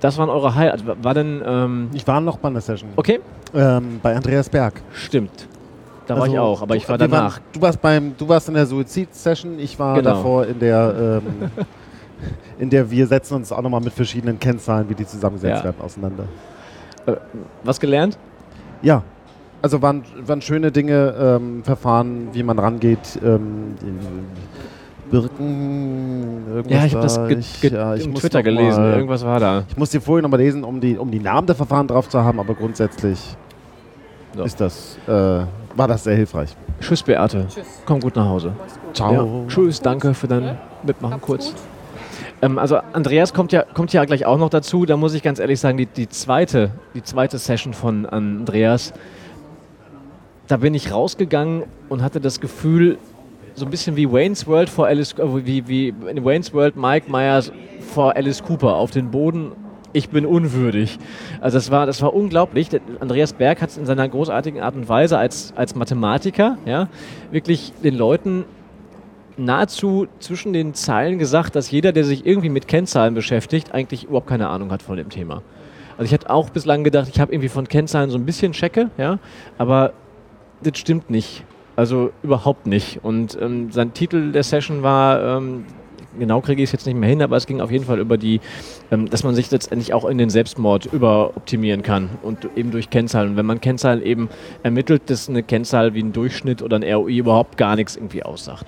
Das 0.00 0.18
waren 0.18 0.28
eure 0.30 0.54
Highlights. 0.54 0.82
War 1.02 1.14
denn. 1.14 1.42
Ähm, 1.46 1.90
Ich 1.92 2.06
war 2.06 2.20
noch 2.20 2.38
bei 2.38 2.48
einer 2.48 2.60
Session. 2.60 2.90
okay, 2.96 3.20
Ähm, 3.54 4.00
bei 4.02 4.16
Andreas 4.16 4.48
Berg. 4.48 4.82
stimmt. 4.92 5.46
Da 6.06 6.18
war 6.18 6.26
ich 6.26 6.32
Also, 6.32 6.42
auch, 6.42 6.62
aber 6.62 6.74
ich 6.74 6.88
war 6.88 6.98
danach. 6.98 7.34
Waren, 7.34 7.42
du, 7.52 7.60
warst 7.60 7.80
beim, 7.80 8.14
du 8.18 8.28
warst 8.28 8.48
in 8.48 8.54
der 8.54 8.66
Suizid-Session, 8.66 9.58
ich 9.60 9.78
war 9.78 9.94
Genau. 9.96 10.10
davor 10.10 10.46
in 10.46 10.58
der, 10.58 11.20
ähm, 11.24 11.50
in 12.58 12.68
der 12.70 12.90
wir 12.90 13.06
setzen 13.06 13.34
uns 13.36 13.52
auch 13.52 13.62
nochmal 13.62 13.80
mit 13.80 13.92
verschiedenen 13.92 14.38
Kennzahlen, 14.40 14.88
wie 14.88 14.94
die 14.96 15.06
zusammengesetzt 15.06 15.58
Ja. 15.58 15.64
werden, 15.64 15.80
auseinander. 15.80 16.24
Was 17.62 17.78
gelernt? 17.78 18.18
Ja, 18.82 19.02
also 19.62 19.80
waren, 19.82 20.02
waren 20.26 20.42
schöne 20.42 20.70
Dinge, 20.72 21.14
ähm, 21.18 21.62
Verfahren, 21.64 22.28
wie 22.32 22.42
man 22.42 22.58
rangeht. 22.58 23.18
Ähm, 23.24 23.74
Birken, 25.10 26.42
irgendwas 26.48 26.72
Ja, 26.72 26.86
ich 26.86 26.92
habe 26.94 27.02
das 27.02 27.14
da. 27.16 27.26
ge 27.28 27.38
ich, 27.38 27.60
ge 27.60 27.72
ja, 27.72 27.94
ich 27.94 28.08
Twitter 28.14 28.42
gelesen. 28.42 28.82
Mal, 28.82 28.94
Irgendwas 28.94 29.24
war 29.24 29.40
da. 29.40 29.64
ich 29.68 29.76
muss 29.76 29.90
die 29.90 30.00
Folie 30.00 30.22
nochmal 30.22 30.40
lesen, 30.40 30.64
um 30.64 30.80
die, 30.80 30.96
um 30.96 31.10
die 31.10 31.20
Namen 31.20 31.46
der 31.46 31.56
Verfahren 31.56 31.86
drauf 31.86 32.08
zu 32.08 32.22
haben, 32.22 32.40
aber 32.40 32.54
grundsätzlich 32.54 33.18
So. 34.34 34.42
ist 34.44 34.60
das, 34.60 34.96
äh, 35.06 35.10
war 35.10 35.88
das 35.88 36.04
sehr 36.04 36.16
hilfreich. 36.16 36.56
Tschüss, 36.80 37.02
Beate. 37.02 37.46
Tschüss. 37.48 37.66
Komm 37.84 38.00
gut 38.00 38.16
nach 38.16 38.26
Hause. 38.26 38.52
Ciao. 38.94 39.12
Ja. 39.12 39.48
Tschüss, 39.48 39.80
danke 39.80 40.14
für 40.14 40.28
dein 40.28 40.56
Mitmachen 40.82 41.14
Habt's 41.14 41.26
kurz. 41.26 41.46
gut. 41.48 41.54
Ähm, 42.40 42.58
also 42.58 42.78
Andreas 42.94 43.34
kommt 43.34 43.52
ja, 43.52 43.64
kommt 43.74 43.92
ja 43.92 44.04
gleich 44.06 44.24
auch 44.24 44.38
noch 44.38 44.50
dazu. 44.50 44.86
Da 44.86 44.96
muss 44.96 45.12
ich 45.14 45.22
ganz 45.22 45.38
ehrlich 45.38 45.60
sagen, 45.60 45.76
die, 45.76 45.86
die, 45.86 46.08
zweite, 46.08 46.70
die 46.94 47.02
zweite 47.02 47.36
Session 47.38 47.74
von 47.74 48.06
Andreas, 48.06 48.92
da 50.52 50.58
bin 50.58 50.74
ich 50.74 50.92
rausgegangen 50.92 51.62
und 51.88 52.02
hatte 52.02 52.20
das 52.20 52.38
Gefühl, 52.38 52.98
so 53.54 53.64
ein 53.64 53.70
bisschen 53.70 53.96
wie 53.96 54.12
Wayne's 54.12 54.46
World 54.46 54.68
vor 54.68 54.86
Alice, 54.86 55.14
äh, 55.14 55.46
wie, 55.46 55.66
wie 55.66 55.88
in 55.88 56.22
Wayne's 56.26 56.52
World 56.52 56.76
Mike 56.76 57.10
Myers 57.10 57.50
vor 57.94 58.14
Alice 58.16 58.44
Cooper 58.44 58.74
auf 58.74 58.90
den 58.90 59.10
Boden. 59.10 59.52
Ich 59.94 60.10
bin 60.10 60.26
unwürdig. 60.26 60.98
Also 61.40 61.56
das 61.56 61.70
war, 61.70 61.86
das 61.86 62.02
war 62.02 62.12
unglaublich. 62.12 62.68
Andreas 63.00 63.32
Berg 63.32 63.62
hat 63.62 63.70
es 63.70 63.78
in 63.78 63.86
seiner 63.86 64.06
großartigen 64.06 64.60
Art 64.60 64.74
und 64.74 64.90
Weise 64.90 65.16
als, 65.16 65.54
als 65.56 65.74
Mathematiker 65.74 66.58
ja, 66.66 66.88
wirklich 67.30 67.72
den 67.82 67.96
Leuten 67.96 68.44
nahezu 69.38 70.06
zwischen 70.18 70.52
den 70.52 70.74
Zeilen 70.74 71.18
gesagt, 71.18 71.56
dass 71.56 71.70
jeder, 71.70 71.92
der 71.92 72.04
sich 72.04 72.26
irgendwie 72.26 72.50
mit 72.50 72.68
Kennzahlen 72.68 73.14
beschäftigt, 73.14 73.72
eigentlich 73.72 74.04
überhaupt 74.04 74.26
keine 74.26 74.48
Ahnung 74.48 74.70
hat 74.70 74.82
von 74.82 74.98
dem 74.98 75.08
Thema. 75.08 75.40
Also 75.96 76.04
ich 76.04 76.12
hatte 76.12 76.28
auch 76.28 76.50
bislang 76.50 76.84
gedacht, 76.84 77.08
ich 77.10 77.20
habe 77.20 77.32
irgendwie 77.32 77.48
von 77.48 77.66
Kennzahlen 77.66 78.10
so 78.10 78.18
ein 78.18 78.26
bisschen 78.26 78.52
Checke, 78.52 78.90
ja, 78.98 79.18
aber 79.56 79.94
das 80.62 80.78
stimmt 80.78 81.10
nicht. 81.10 81.44
Also 81.76 82.12
überhaupt 82.22 82.66
nicht. 82.66 83.00
Und 83.02 83.38
ähm, 83.40 83.72
sein 83.72 83.94
Titel 83.94 84.32
der 84.32 84.42
Session 84.42 84.82
war, 84.82 85.38
ähm, 85.38 85.64
genau 86.18 86.40
kriege 86.40 86.62
ich 86.62 86.68
es 86.68 86.72
jetzt 86.72 86.86
nicht 86.86 86.96
mehr 86.96 87.08
hin, 87.08 87.22
aber 87.22 87.36
es 87.36 87.46
ging 87.46 87.60
auf 87.60 87.70
jeden 87.70 87.84
Fall 87.84 87.98
über 87.98 88.18
die, 88.18 88.40
ähm, 88.90 89.08
dass 89.08 89.24
man 89.24 89.34
sich 89.34 89.50
letztendlich 89.50 89.94
auch 89.94 90.04
in 90.04 90.18
den 90.18 90.30
Selbstmord 90.30 90.86
überoptimieren 90.92 91.82
kann 91.82 92.10
und 92.22 92.48
eben 92.56 92.70
durch 92.70 92.90
Kennzahlen. 92.90 93.30
Und 93.30 93.36
wenn 93.36 93.46
man 93.46 93.60
Kennzahlen 93.60 94.02
eben 94.02 94.28
ermittelt, 94.62 95.02
dass 95.06 95.28
eine 95.28 95.42
Kennzahl 95.42 95.94
wie 95.94 96.02
ein 96.02 96.12
Durchschnitt 96.12 96.62
oder 96.62 96.76
ein 96.76 96.84
ROI 96.84 97.16
überhaupt 97.16 97.56
gar 97.56 97.76
nichts 97.76 97.96
irgendwie 97.96 98.22
aussagt. 98.22 98.66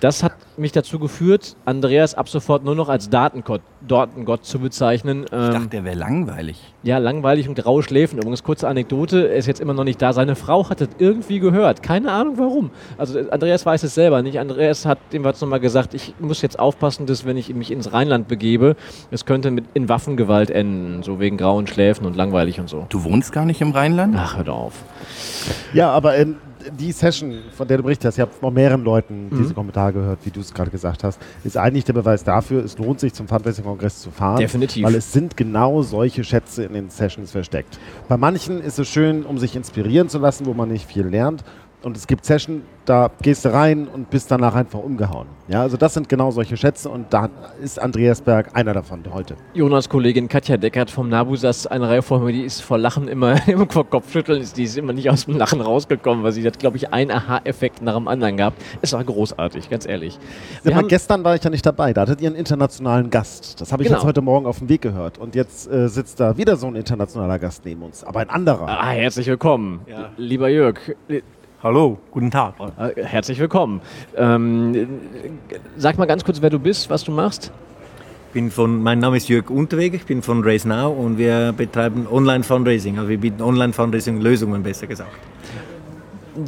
Das 0.00 0.22
hat 0.22 0.32
mich 0.56 0.72
dazu 0.72 0.98
geführt, 0.98 1.56
Andreas 1.66 2.14
ab 2.14 2.26
sofort 2.28 2.64
nur 2.64 2.74
noch 2.74 2.88
als 2.88 3.10
Datengott, 3.10 3.60
Datengott 3.86 4.46
zu 4.46 4.58
bezeichnen. 4.58 5.24
Ich 5.26 5.32
Ähm, 5.32 5.52
dachte, 5.52 5.68
der 5.68 5.84
wäre 5.84 5.94
langweilig. 5.96 6.58
ja, 6.82 6.96
langweilig 6.96 7.48
und 7.50 7.64
raue 7.66 7.82
Schläfen. 7.82 8.16
Übrigens, 8.18 8.42
kurze 8.42 8.66
Anekdote, 8.66 9.28
er 9.28 9.36
ist 9.36 9.44
jetzt 9.46 9.60
immer 9.60 9.74
noch 9.74 9.84
nicht 9.84 10.00
da. 10.00 10.14
Seine 10.14 10.36
Frau 10.36 10.70
hat 10.70 10.80
es 10.80 10.88
irgendwie 10.98 11.38
gehört. 11.38 11.82
Keine 11.82 12.12
Ahnung 12.12 12.38
warum. 12.38 12.70
Also 12.96 13.18
Andreas 13.30 13.66
weiß 13.66 13.82
es 13.82 13.94
selber 13.94 14.22
nicht. 14.22 14.38
Andreas 14.38 14.86
hat 14.86 14.98
dem 15.12 15.22
was 15.22 15.38
nochmal 15.42 15.60
gesagt, 15.60 15.92
ich 15.92 16.14
muss 16.18 16.40
jetzt 16.40 16.58
aufpassen, 16.58 17.04
dass 17.04 17.26
wenn 17.26 17.36
ich 17.36 17.52
mich 17.54 17.70
ins 17.70 17.92
Rheinland 17.92 18.26
begebe, 18.26 18.76
es 19.10 19.26
könnte 19.26 19.50
mit 19.50 19.66
in 19.74 19.90
Waffengewalt 19.90 20.48
enden. 20.50 21.02
So 21.02 21.20
wegen 21.20 21.36
grauen 21.36 21.66
Schläfen 21.66 22.06
und 22.06 22.16
langweilig 22.16 22.58
und 22.58 22.70
so. 22.70 22.86
Du 22.88 23.04
wohnst 23.04 23.32
gar 23.32 23.44
nicht 23.44 23.60
im 23.60 23.72
Rheinland? 23.72 24.14
Ach, 24.16 24.38
hör 24.38 24.44
doch 24.44 24.56
auf. 24.56 24.74
Ja, 25.74 25.90
aber 25.90 26.16
ähm, 26.16 26.36
die 26.78 26.92
Session, 26.92 27.34
von 27.56 27.66
der 27.66 27.78
du 27.78 27.82
berichtest, 27.82 28.18
ich 28.18 28.20
habe 28.22 28.30
von 28.32 28.52
mehreren 28.52 28.82
Leuten 28.84 29.26
Mhm. 29.30 29.38
diese 29.38 29.54
Kommentare 29.54 29.92
gehört, 29.92 30.18
wie 30.24 30.30
du 30.30 30.40
es 30.40 30.52
gerade 30.52 30.70
gesagt 30.70 31.04
hast, 31.04 31.20
ist 31.44 31.56
eigentlich 31.56 31.84
der 31.84 31.92
Beweis 31.92 32.24
dafür, 32.24 32.64
es 32.64 32.76
lohnt 32.78 33.00
sich 33.00 33.12
zum 33.14 33.28
Fundraising-Kongress 33.28 34.00
zu 34.02 34.10
fahren. 34.10 34.38
Definitiv. 34.38 34.84
Weil 34.84 34.94
es 34.94 35.12
sind 35.12 35.36
genau 35.36 35.82
solche 35.82 36.24
Schätze 36.24 36.64
in 36.64 36.72
den 36.74 36.90
Sessions 36.90 37.30
versteckt. 37.32 37.78
Bei 38.08 38.16
manchen 38.16 38.60
ist 38.60 38.78
es 38.78 38.88
schön, 38.88 39.24
um 39.24 39.38
sich 39.38 39.56
inspirieren 39.56 40.08
zu 40.08 40.18
lassen, 40.18 40.46
wo 40.46 40.54
man 40.54 40.68
nicht 40.68 40.86
viel 40.86 41.06
lernt. 41.06 41.44
Und 41.82 41.96
es 41.96 42.06
gibt 42.06 42.26
Sessions, 42.26 42.62
da 42.84 43.10
gehst 43.22 43.44
du 43.44 43.52
rein 43.54 43.88
und 43.88 44.10
bist 44.10 44.30
danach 44.30 44.54
einfach 44.54 44.80
umgehauen. 44.80 45.26
Ja, 45.48 45.62
also 45.62 45.76
das 45.78 45.94
sind 45.94 46.08
genau 46.10 46.30
solche 46.30 46.56
Schätze 46.56 46.90
und 46.90 47.06
da 47.12 47.30
ist 47.62 47.80
Andreas 47.80 48.20
Berg 48.20 48.50
einer 48.54 48.74
davon 48.74 49.02
heute. 49.12 49.34
Jonas 49.54 49.88
Kollegin 49.88 50.28
Katja 50.28 50.58
Deckert 50.58 50.90
vom 50.90 51.08
Nabu 51.08 51.36
saß 51.36 51.68
eine 51.68 51.88
Reihe 51.88 52.02
vor 52.02 52.20
mir, 52.20 52.32
die 52.32 52.42
ist 52.42 52.60
vor 52.60 52.76
Lachen 52.76 53.08
immer, 53.08 53.36
vor 53.70 53.88
Kopfschütteln, 53.88 54.42
ist, 54.42 54.58
die 54.58 54.64
ist 54.64 54.76
immer 54.76 54.92
nicht 54.92 55.08
aus 55.08 55.24
dem 55.24 55.38
Lachen 55.38 55.60
rausgekommen, 55.62 56.22
weil 56.22 56.32
sie 56.32 56.46
hat, 56.46 56.58
glaube 56.58 56.76
ich, 56.76 56.92
einen 56.92 57.10
Aha-Effekt 57.12 57.80
nach 57.80 57.94
dem 57.94 58.08
anderen 58.08 58.36
gehabt. 58.36 58.60
Es 58.82 58.92
war 58.92 59.02
großartig, 59.02 59.70
ganz 59.70 59.86
ehrlich. 59.86 60.18
Wir 60.62 60.72
mal, 60.72 60.78
haben- 60.80 60.88
gestern 60.88 61.24
war 61.24 61.34
ich 61.34 61.42
ja 61.44 61.48
nicht 61.50 61.64
dabei. 61.64 61.94
Da 61.94 62.02
hattet 62.02 62.20
ihr 62.20 62.28
einen 62.28 62.36
internationalen 62.36 63.08
Gast. 63.08 63.58
Das 63.60 63.72
habe 63.72 63.82
ich 63.82 63.88
Genau. 63.88 64.00
jetzt 64.00 64.06
heute 64.06 64.20
Morgen 64.20 64.44
auf 64.46 64.58
dem 64.58 64.68
Weg 64.68 64.82
gehört. 64.82 65.16
Und 65.16 65.34
jetzt 65.34 65.70
äh, 65.70 65.88
sitzt 65.88 66.20
da 66.20 66.36
wieder 66.36 66.56
so 66.56 66.66
ein 66.66 66.76
internationaler 66.76 67.38
Gast 67.38 67.64
neben 67.64 67.82
uns. 67.82 68.04
Aber 68.04 68.20
ein 68.20 68.28
anderer. 68.28 68.68
Ah, 68.68 68.90
herzlich 68.90 69.26
willkommen, 69.28 69.80
lieber 70.18 70.48
Jörg. 70.50 70.78
Hallo, 71.62 71.98
guten 72.10 72.30
Tag. 72.30 72.54
Äh, 72.78 73.04
Herzlich 73.04 73.38
willkommen. 73.38 73.82
Ähm, 74.16 74.74
äh, 74.74 74.86
sag 75.76 75.98
mal 75.98 76.06
ganz 76.06 76.24
kurz, 76.24 76.40
wer 76.40 76.48
du 76.48 76.58
bist, 76.58 76.88
was 76.88 77.04
du 77.04 77.12
machst. 77.12 77.52
Bin 78.32 78.50
von, 78.50 78.82
mein 78.82 78.98
Name 78.98 79.18
ist 79.18 79.28
Jörg 79.28 79.50
Unterweger, 79.50 79.96
ich 79.96 80.06
bin 80.06 80.22
von 80.22 80.42
Raise 80.42 80.66
Now 80.66 80.90
und 80.90 81.18
wir 81.18 81.52
betreiben 81.52 82.06
Online-Fundraising. 82.10 82.96
Also 82.96 83.10
wir 83.10 83.18
bieten 83.18 83.42
Online-Fundraising-Lösungen, 83.42 84.62
besser 84.62 84.86
gesagt. 84.86 85.10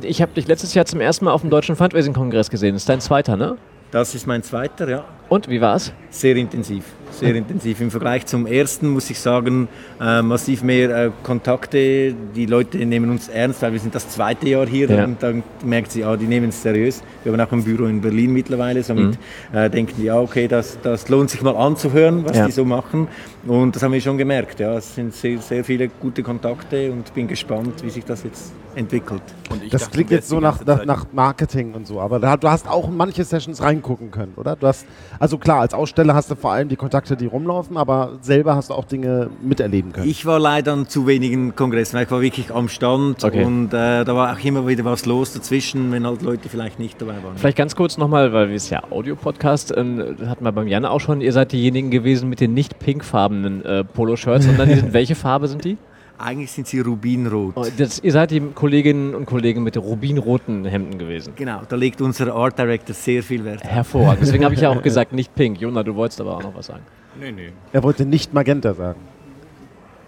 Ich 0.01 0.23
habe 0.23 0.33
dich 0.33 0.47
letztes 0.47 0.73
Jahr 0.73 0.87
zum 0.87 1.01
ersten 1.01 1.27
Mal 1.27 1.33
auf 1.33 1.43
dem 1.43 1.51
Deutschen 1.51 1.77
Fundraising-Kongress 1.77 2.49
gesehen. 2.49 2.75
Das 2.75 2.83
ist 2.83 2.89
dein 2.89 3.01
zweiter, 3.03 3.37
ne? 3.37 3.59
Das 3.91 4.15
ist 4.15 4.27
mein 4.27 4.43
zweiter, 4.43 4.89
ja. 4.89 5.05
Und, 5.29 5.49
wie 5.49 5.61
war's? 5.61 5.93
Sehr 6.09 6.37
intensiv, 6.37 6.85
sehr 7.13 7.35
intensiv. 7.35 7.81
Im 7.81 7.91
Vergleich 7.91 8.27
zum 8.27 8.47
ersten 8.47 8.89
muss 8.89 9.09
ich 9.11 9.19
sagen, 9.21 9.69
äh, 10.01 10.23
massiv 10.23 10.63
mehr 10.63 10.91
äh, 11.07 11.11
Kontakte. 11.23 12.15
Die 12.35 12.47
Leute 12.47 12.79
nehmen 12.79 13.11
uns 13.11 13.29
ernst, 13.29 13.63
weil 13.63 13.73
wir 13.73 13.81
sind 13.81 13.95
das 13.95 14.09
zweite 14.09 14.49
Jahr 14.49 14.67
hier 14.67 14.91
Ja. 14.91 15.05
und 15.05 15.23
dann 15.23 15.43
merkt 15.65 15.93
sie, 15.93 16.05
ah, 16.05 16.17
die 16.17 16.27
nehmen 16.27 16.49
es 16.51 16.63
seriös. 16.63 17.03
Wir 17.25 17.33
haben 17.33 17.41
auch 17.41 17.53
ein 17.53 17.65
Büro 17.65 17.85
in 17.87 18.01
Berlin 18.01 18.33
mittlerweile, 18.33 18.83
somit 18.83 19.19
äh, 19.53 19.69
denken 19.71 19.95
die, 19.99 20.05
ja, 20.05 20.19
okay, 20.19 20.49
das, 20.49 20.79
das 20.83 21.09
lohnt 21.09 21.31
sich 21.31 21.43
mal 21.43 21.57
anzuhören, 21.57 22.25
was 22.25 22.37
Ja. 22.37 22.47
die 22.47 22.53
so 22.53 22.65
machen. 22.65 23.09
Und 23.47 23.75
das 23.75 23.83
haben 23.83 23.93
wir 23.93 24.01
schon 24.01 24.19
gemerkt. 24.19 24.61
Ja, 24.61 24.77
es 24.77 24.95
sind 24.95 25.15
sehr, 25.15 25.39
sehr 25.39 25.65
viele 25.65 25.89
gute 25.89 26.23
Kontakte 26.23 26.91
und 26.93 27.13
bin 27.15 27.27
gespannt, 27.29 27.83
wie 27.83 27.91
sich 27.91 28.05
das 28.05 28.23
jetzt 28.23 28.53
entwickelt. 28.75 29.21
Und 29.51 29.63
ich 29.65 29.71
Das 29.71 29.83
dachte, 29.83 29.95
klingt 29.95 30.11
jetzt 30.13 30.29
so 30.29 30.41
nach, 30.41 30.65
nach, 30.65 30.85
nach 30.87 31.07
Marketing 31.13 31.75
und 31.75 31.87
so. 31.87 32.01
Aber 32.01 32.19
da, 32.19 32.37
du 32.37 32.49
hast 32.49 32.67
auch 32.69 32.89
in 32.89 32.97
manche 32.97 33.23
Sessions 33.25 33.61
reingucken 33.63 34.11
können, 34.11 34.33
oder? 34.37 34.57
Du 34.57 34.67
hast, 34.67 34.87
also 35.19 35.37
klar, 35.39 35.61
als 35.61 35.75
Aussteller 35.75 36.15
hast 36.15 36.31
du 36.31 36.37
vor 36.37 36.53
allem 36.53 36.69
die 36.69 36.77
Kontakte, 36.77 37.02
die 37.11 37.27
rumlaufen, 37.27 37.77
aber 37.77 38.19
selber 38.21 38.57
hast 38.57 38.71
du 38.71 38.75
auch 38.75 38.85
Dinge 38.85 39.31
miterleben 39.43 39.93
können. 39.93 40.09
Ich 40.09 40.25
war 40.27 40.39
leider 40.39 40.73
an 40.73 40.89
zu 40.89 41.07
wenigen 41.07 41.55
Kongressen, 41.55 41.97
weil 41.97 42.05
ich 42.05 42.11
war 42.11 42.21
wirklich 42.21 42.53
am 42.55 42.69
Stand 42.69 43.23
Okay. 43.25 43.45
und 43.45 43.69
äh, 43.69 44.05
da 44.05 44.15
war 44.17 44.33
auch 44.35 44.45
immer 44.45 44.67
wieder 44.67 44.85
was 44.85 45.07
los 45.07 45.33
dazwischen, 45.33 45.93
wenn 45.93 46.07
halt 46.07 46.23
Leute 46.23 46.49
vielleicht 46.49 46.79
nicht 46.79 47.01
dabei 47.01 47.15
waren. 47.23 47.37
Vielleicht 47.37 47.57
ganz 47.59 47.77
kurz 47.77 47.99
nochmal, 47.99 48.33
weil 48.33 48.49
wir 48.49 48.57
es 48.57 48.71
ja 48.71 48.83
Audio-Podcast, 48.91 49.73
ähm, 49.77 50.17
hatten 50.27 50.45
wir 50.45 50.53
beim 50.53 50.69
Jan 50.69 50.85
auch 50.85 51.01
schon, 51.01 51.21
ihr 51.21 51.33
seid 51.33 51.53
diejenigen 51.53 51.91
gewesen 51.91 52.29
mit 52.29 52.41
den 52.41 52.55
nicht 52.55 52.79
pinkfarbenen 52.79 53.65
äh, 53.65 53.85
Poloshirts, 53.85 54.47
sondern 54.47 54.69
die 54.69 54.75
sind, 54.77 54.93
welche 54.93 55.15
Farbe 55.15 55.49
sind 55.49 55.65
die? 55.65 55.77
Eigentlich 56.19 56.53
sind 56.53 56.67
sie 56.67 56.81
rubinrot. 56.81 57.55
Oh, 57.57 57.67
das, 57.77 57.99
ihr 57.99 58.13
seid 58.13 58.31
die 58.31 58.41
Kolleginnen 58.41 59.15
und 59.15 59.27
Kollegen 59.27 59.63
mit 59.63 59.75
den 59.75 59.83
rubinroten 59.83 60.65
Hemden 60.65 60.99
gewesen. 60.99 61.33
Genau, 61.37 61.63
da 61.69 61.77
legt 61.77 62.01
unser 62.01 62.33
Art 62.35 62.59
Director 62.59 62.95
sehr 62.95 63.23
viel 63.23 63.45
Wert. 63.45 63.65
Hervorragend. 63.65 64.23
Deswegen 64.23 64.45
habe 64.45 64.55
ich 64.55 64.61
ja 64.61 64.71
auch 64.71 64.83
gesagt, 64.83 65.13
nicht 65.13 65.35
pink. 65.35 65.61
Jona, 65.61 65.83
du 65.83 65.95
wolltest 65.95 66.21
aber 66.21 66.37
auch 66.37 66.43
noch 66.43 66.55
was 66.55 66.67
sagen. 66.67 66.83
Nee, 67.19 67.33
nee. 67.33 67.53
Er 67.73 67.83
wollte 67.83 68.07
nicht 68.07 68.33
Magenta 68.33 68.73
sagen. 68.75 69.01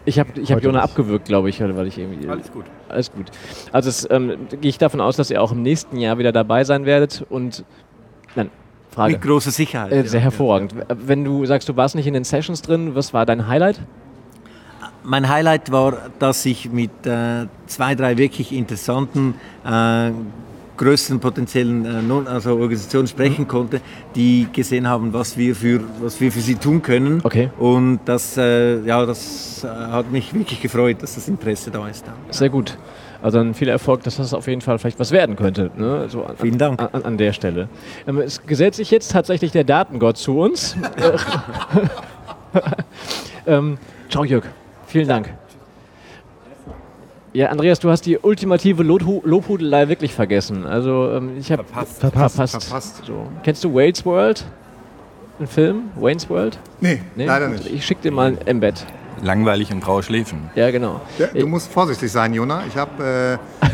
Ich 0.06 0.18
habe 0.18 0.38
ich 0.38 0.52
hab 0.52 0.62
Jona 0.62 0.82
nicht. 0.82 0.90
abgewürgt, 0.90 1.25
glaube 1.26 1.49
ich, 1.49 1.61
weil 1.61 1.87
ich 1.87 1.99
irgendwie. 1.99 2.28
Alles 2.28 2.52
gut. 2.52 2.64
Alles 2.88 3.11
gut. 3.11 3.26
Also 3.73 4.08
ähm, 4.11 4.37
gehe 4.61 4.68
ich 4.68 4.78
davon 4.78 5.00
aus, 5.00 5.16
dass 5.16 5.30
ihr 5.30 5.42
auch 5.42 5.52
im 5.52 5.62
nächsten 5.62 5.96
Jahr 5.96 6.18
wieder 6.18 6.30
dabei 6.30 6.64
sein 6.64 6.84
werdet 6.84 7.25
und 7.30 7.64
nein, 8.37 8.50
Frage. 8.90 9.14
Mit 9.14 9.23
großer 9.23 9.50
Sicherheit. 9.50 9.92
Äh, 9.92 9.96
ja. 9.96 10.06
sehr 10.06 10.20
hervorragend. 10.20 10.75
Wenn 10.88 11.25
du 11.25 11.44
sagst, 11.46 11.68
du 11.68 11.76
warst 11.76 11.94
nicht 11.94 12.06
in 12.06 12.14
den 12.14 12.25
Sessions 12.25 12.62
drin, 12.62 12.94
was 12.94 13.12
war 13.12 13.26
dein 13.26 13.49
Highlight? 13.49 13.80
Mein 15.04 15.28
Highlight 15.28 15.70
war, 15.70 16.11
dass 16.18 16.46
ich 16.46 16.70
mit 16.70 17.06
äh, 17.06 17.46
zwei, 17.66 17.94
drei 17.94 18.16
wirklich 18.16 18.52
interessanten, 18.52 19.34
äh, 19.64 20.11
größeren 20.76 21.20
potenziellen 21.20 21.84
äh, 21.84 22.28
also 22.28 22.56
Organisationen 22.56 23.06
sprechen 23.06 23.46
konnte, 23.46 23.80
die 24.14 24.49
gesehen 24.52 24.88
haben, 24.88 25.12
was 25.12 25.37
wir 25.37 25.54
für, 25.54 25.80
was 26.00 26.20
wir 26.20 26.32
für 26.32 26.40
sie 26.40 26.54
tun 26.56 26.82
können. 26.82 27.20
Okay. 27.23 27.50
Und 27.58 28.00
das, 28.06 28.37
äh, 28.37 28.80
ja, 28.80 29.04
das 29.04 29.64
äh, 29.64 29.68
hat 29.68 30.11
mich 30.11 30.32
wirklich 30.34 30.61
gefreut, 30.61 31.02
dass 31.02 31.14
das 31.14 31.28
Interesse 31.28 31.70
da 31.70 31.87
ist. 31.87 32.06
Sehr 32.30 32.49
gut. 32.49 32.76
Also 33.23 33.38
dann 33.38 33.54
viel 33.54 33.68
Erfolg, 33.68 34.02
dass 34.02 34.16
das 34.16 34.34
auf 34.34 34.46
jeden 34.49 34.61
Fall 34.61 34.78
vielleicht 34.78 34.99
was 34.99 35.11
werden 35.11 35.37
könnte. 35.37 35.70
Ne? 35.76 36.08
So 36.08 36.25
an, 36.25 36.37
Vielen 36.37 36.58
Dank. 36.58 36.80
An, 36.80 37.02
an 37.04 37.16
der 37.16 37.32
Stelle. 37.32 37.68
Ähm, 38.06 38.18
es 38.18 38.42
gesellt 38.42 38.75
sich 38.75 38.90
jetzt 38.90 39.12
tatsächlich 39.12 39.52
der 39.52 39.64
Datengott 39.64 40.16
zu 40.16 40.38
uns. 40.38 40.76
ähm, 43.46 43.78
ciao 44.11 44.25
Jörg. 44.25 44.44
Vielen 44.94 45.08
Dank. 45.08 45.28
Ja, 47.32 47.48
Andreas, 47.48 47.80
du 47.80 47.90
hast 47.90 48.02
die 48.06 48.16
ultimative 48.16 48.84
Lobhu 48.84 49.22
Lobhudelei 49.24 49.88
wirklich 49.88 50.14
vergessen. 50.14 50.64
Also 50.66 51.10
ähm, 51.10 51.36
ich 51.36 51.50
habe 51.50 51.64
Verpasst. 51.64 51.98
verpasst. 51.98 52.36
Verpasst. 52.36 53.02
So. 53.04 53.26
Kennst 53.42 53.64
du 53.64 53.74
Wayne's 53.74 54.06
World? 54.06 54.44
Ein 55.40 55.48
Film? 55.48 55.90
Wayne's 55.96 56.30
World? 56.30 56.60
Nee, 56.80 57.02
Nee? 57.16 57.26
leider 57.26 57.48
nicht. 57.48 57.66
Ich 57.66 57.84
schick 57.84 58.02
dir 58.02 58.12
mal 58.12 58.38
im 58.46 58.60
Bett. 58.60 58.86
Langweilig 59.20 59.72
und 59.72 59.80
graue 59.80 60.04
Schläfen. 60.04 60.48
Ja, 60.54 60.70
genau. 60.70 61.00
Ja, 61.18 61.26
du 61.26 61.48
musst 61.48 61.72
vorsichtig 61.72 62.12
sein, 62.12 62.32
Jona. 62.32 62.62
Ich 62.68 62.76
habe. 62.76 63.40
Äh, 63.62 63.66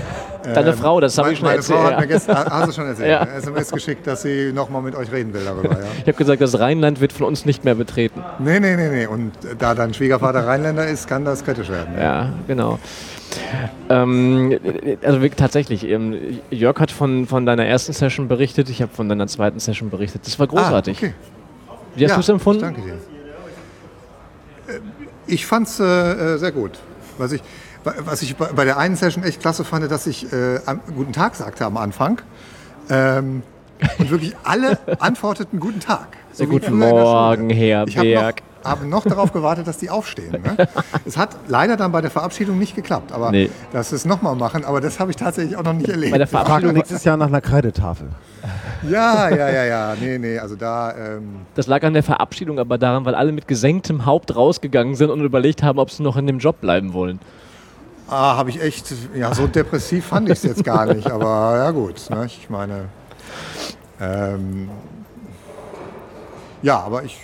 Deine 0.43 0.73
Frau, 0.73 1.01
das 1.01 1.19
habe 1.19 1.33
ich 1.33 1.39
schon 1.39 1.47
meine 1.47 1.59
erzählt. 1.59 1.79
Frau 1.79 1.85
hat 1.87 1.93
ja. 1.93 2.01
mir 2.01 2.07
gestern, 2.07 2.37
hast 2.37 2.69
du 2.69 2.73
schon 2.73 2.87
erzählt, 2.87 3.09
Ja. 3.11 3.21
eine 3.21 3.33
SMS 3.33 3.71
geschickt, 3.71 4.07
dass 4.07 4.23
sie 4.23 4.53
nochmal 4.53 4.83
mit 4.83 4.95
euch 4.95 5.11
reden 5.13 5.33
will 5.35 5.45
darüber. 5.45 5.71
Ja. 5.81 5.87
Ich 5.99 6.07
habe 6.07 6.13
gesagt, 6.15 6.41
das 6.41 6.59
Rheinland 6.59 7.01
wird 7.01 7.13
von 7.13 7.27
uns 7.27 7.45
nicht 7.45 7.65
mehr 7.65 7.75
betreten. 7.75 8.23
Nee, 8.39 8.59
nee, 8.61 8.77
nee, 8.77 8.89
nee. 8.89 9.07
Und 9.07 9.33
da 9.59 9.75
dein 9.75 9.93
Schwiegervater 9.95 10.47
Rheinländer 10.47 10.87
ist, 10.87 11.07
kann 11.09 11.25
das 11.25 11.45
kritisch 11.45 11.69
werden. 11.69 11.95
Ja, 11.99 12.33
genau. 12.47 12.79
Ähm, 13.89 14.59
also 15.05 15.21
wirklich, 15.21 15.37
tatsächlich, 15.39 15.85
ähm, 15.87 16.17
Jörg 16.51 16.79
hat 16.81 16.91
von, 16.91 17.27
von 17.27 17.47
deiner 17.47 17.65
ersten 17.67 17.93
Session 17.93 18.27
berichtet, 18.29 18.69
ich 18.71 18.83
habe 18.83 18.93
von 18.95 19.09
deiner 19.09 19.27
zweiten 19.27 19.61
Session 19.61 19.91
berichtet. 19.91 20.23
Das 20.27 20.39
war 20.39 20.47
großartig. 20.47 20.97
Ah, 21.03 21.07
okay. 21.07 21.15
Wie 21.95 22.05
hast 22.05 22.11
Ja, 22.11 22.17
du 22.17 22.21
es 22.23 22.29
empfunden? 22.29 22.63
Danke 22.63 22.81
dir. 22.83 22.93
Äh, 24.75 24.81
Ich 25.27 25.47
fand 25.47 25.67
es 25.69 25.79
äh, 25.81 25.85
äh, 25.85 26.39
sehr 26.39 26.53
gut. 26.53 26.73
Was 27.19 27.33
ich, 27.33 27.43
was 27.85 28.23
ich 28.23 28.37
bei 28.37 28.65
der 28.65 28.77
einen 28.79 28.97
Session 28.97 29.25
echt 29.25 29.41
klasse 29.41 29.65
fand, 29.65 29.91
dass 29.91 30.07
ich 30.07 30.33
äh, 30.33 30.61
guten 30.95 31.13
Tag 31.13 31.35
sagte 31.35 31.65
am 31.65 31.77
Anfang. 31.77 32.21
Ähm, 32.89 33.43
und 33.99 34.11
wirklich 34.11 34.35
alle 34.45 34.79
antworteten 35.01 35.59
guten 35.61 35.81
Tag. 35.81 36.09
So 36.33 36.47
Guten. 36.47 36.79
Morgen, 36.79 37.51
Herr 37.51 37.87
Ich 37.89 37.97
habe 37.99 38.09
noch, 38.15 38.21
Berg. 38.21 38.43
habe 38.65 38.87
noch 38.87 39.05
darauf 39.05 39.33
gewartet, 39.33 39.67
dass 39.67 39.79
die 39.79 39.91
aufstehen. 39.91 40.33
Ne? 40.43 40.69
Es 41.07 41.17
hat 41.17 41.31
leider 41.49 41.77
dann 41.77 41.91
bei 41.91 42.01
der 42.01 42.11
Verabschiedung 42.11 42.59
nicht 42.59 42.77
geklappt. 42.77 43.11
Aber 43.13 43.31
Nee. 43.31 43.51
dass 43.73 43.91
sie 43.91 43.97
es 43.97 44.05
nochmal 44.05 44.37
machen, 44.37 44.65
aber 44.65 44.81
das 44.81 45.01
habe 45.01 45.11
ich 45.11 45.17
tatsächlich 45.17 45.57
auch 45.57 45.63
noch 45.65 45.73
nicht 45.73 45.89
erlebt. 45.89 46.13
Bei 46.13 46.19
der 46.19 46.27
Verabschiedung, 46.27 46.75
nächstes 46.75 47.03
Jahr 47.05 47.17
nach 47.17 47.27
einer 47.29 47.41
Kreidetafel. 47.41 48.09
ja, 48.89 49.29
ja, 49.31 49.49
ja, 49.51 49.65
ja. 49.65 49.95
Nee, 50.01 50.19
nee, 50.19 50.39
also 50.39 50.57
da. 50.57 50.95
Ähm, 50.97 51.41
das 51.55 51.67
lag 51.67 51.83
an 51.83 51.95
der 51.95 52.03
Verabschiedung, 52.03 52.59
aber 52.59 52.79
daran, 52.79 53.05
weil 53.05 53.15
alle 53.15 53.33
mit 53.33 53.49
gesenktem 53.49 54.05
Haupt 54.07 54.35
rausgegangen 54.37 54.95
sind 54.95 55.11
und 55.11 55.21
überlegt 55.25 55.63
haben, 55.63 55.79
ob 55.79 55.91
sie 55.91 56.03
noch 56.03 56.17
in 56.17 56.27
dem 56.27 56.39
Job 56.39 56.61
bleiben 56.61 56.93
wollen. 56.93 57.19
Ah, 58.11 58.37
habe 58.37 58.51
ich 58.51 58.61
echt, 58.61 58.93
ja, 59.15 59.33
so 59.33 59.47
depressiv 59.47 60.05
fand 60.07 60.29
ich 60.29 60.35
es 60.39 60.43
jetzt 60.43 60.65
gar 60.65 60.85
nicht, 60.93 61.09
aber 61.09 61.57
ja 61.57 61.71
gut, 61.71 62.11
ne, 62.11 62.25
ich 62.27 62.51
meine, 62.51 62.87
ähm, 64.01 64.69
ja, 66.63 66.81
aber 66.81 67.05
ich 67.05 67.17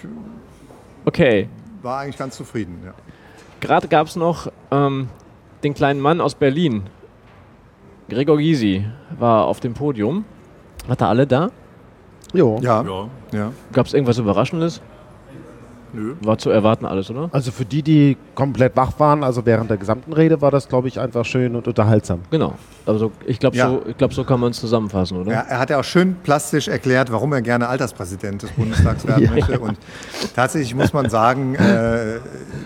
Okay, 1.04 1.48
war 1.82 1.98
eigentlich 2.00 2.16
ganz 2.16 2.36
zufrieden. 2.36 2.80
Ja. 2.84 2.92
gerade 3.60 3.88
gab 3.88 4.06
es 4.06 4.14
noch 4.16 4.46
ähm, 4.70 5.08
den 5.64 5.74
kleinen 5.74 6.00
Mann 6.00 6.20
aus 6.20 6.34
Berlin. 6.36 6.84
Gregor 8.08 8.36
Gysi 8.38 8.86
war 9.18 9.46
auf 9.46 9.58
dem 9.58 9.74
Podium. 9.74 10.24
Hat 10.88 11.00
er 11.00 11.08
alle 11.08 11.26
da? 11.26 11.50
Jo. 12.32 12.58
Ja, 12.62 12.82
Ja. 12.82 13.08
ja. 13.32 13.52
Gab 13.72 13.86
es 13.86 13.92
irgendwas 13.94 14.18
Überraschendes? 14.18 14.80
Nö. 15.92 16.14
War 16.22 16.38
zu 16.38 16.50
erwarten 16.50 16.84
alles, 16.86 17.10
oder? 17.10 17.28
Also 17.32 17.50
für 17.52 17.64
die, 17.64 17.82
die 17.82 18.16
komplett 18.34 18.76
wach 18.76 18.92
waren, 18.98 19.24
also 19.24 19.44
während 19.46 19.70
der 19.70 19.76
gesamten 19.76 20.12
Rede, 20.12 20.40
war 20.40 20.50
das, 20.50 20.68
glaube 20.68 20.88
ich, 20.88 20.98
einfach 21.00 21.24
schön 21.24 21.56
und 21.56 21.66
unterhaltsam. 21.68 22.20
Genau. 22.30 22.54
Also 22.86 23.10
ich 23.26 23.38
glaube, 23.40 23.56
Ja. 23.56 23.68
so, 23.68 23.82
ich 23.88 23.96
glaub, 23.96 24.12
so 24.14 24.22
kann 24.24 24.38
man 24.40 24.50
es 24.52 24.60
zusammenfassen, 24.60 25.18
oder? 25.20 25.32
Ja, 25.32 25.40
er 25.48 25.58
hat 25.58 25.70
ja 25.70 25.80
auch 25.80 25.84
schön 25.84 26.16
plastisch 26.22 26.68
erklärt, 26.68 27.10
warum 27.10 27.32
er 27.32 27.42
gerne 27.42 27.68
Alterspräsident 27.68 28.42
des 28.42 28.50
Bundestags 28.52 29.06
werden 29.06 29.28
möchte. 29.34 29.58
Und 29.58 29.76
tatsächlich 30.34 30.74
muss 30.74 30.92
man 30.92 31.10
sagen, 31.10 31.54
äh, 31.56 32.18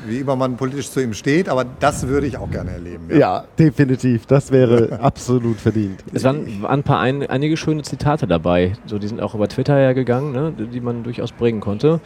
wie 0.06 0.18
immer 0.18 0.36
man 0.36 0.56
politisch 0.56 0.90
zu 0.90 1.00
ihm 1.00 1.14
steht, 1.14 1.48
aber 1.48 1.64
das 1.64 2.06
würde 2.06 2.26
ich 2.26 2.36
auch 2.36 2.50
gerne 2.50 2.70
erleben. 2.72 3.08
Ja, 3.16 3.44
definitiv. 3.58 4.26
Das 4.26 4.50
wäre 4.52 4.98
absolut 5.02 5.58
verdient. 5.58 6.04
Es 6.12 6.24
waren, 6.24 6.62
waren 6.62 6.70
ein 6.80 6.82
paar 6.82 7.00
ein, 7.00 7.26
einige 7.26 7.56
schöne 7.56 7.82
Zitate 7.82 8.26
dabei. 8.26 8.74
So, 8.86 8.98
die 8.98 9.08
sind 9.08 9.20
auch 9.20 9.34
über 9.34 9.48
Twitter 9.48 9.78
ja 9.78 9.92
gegangen, 9.92 10.32
ne, 10.32 10.52
die 10.52 10.80
man 10.80 11.02
durchaus 11.02 11.32
bringen 11.32 11.60
konnte. 11.60 12.00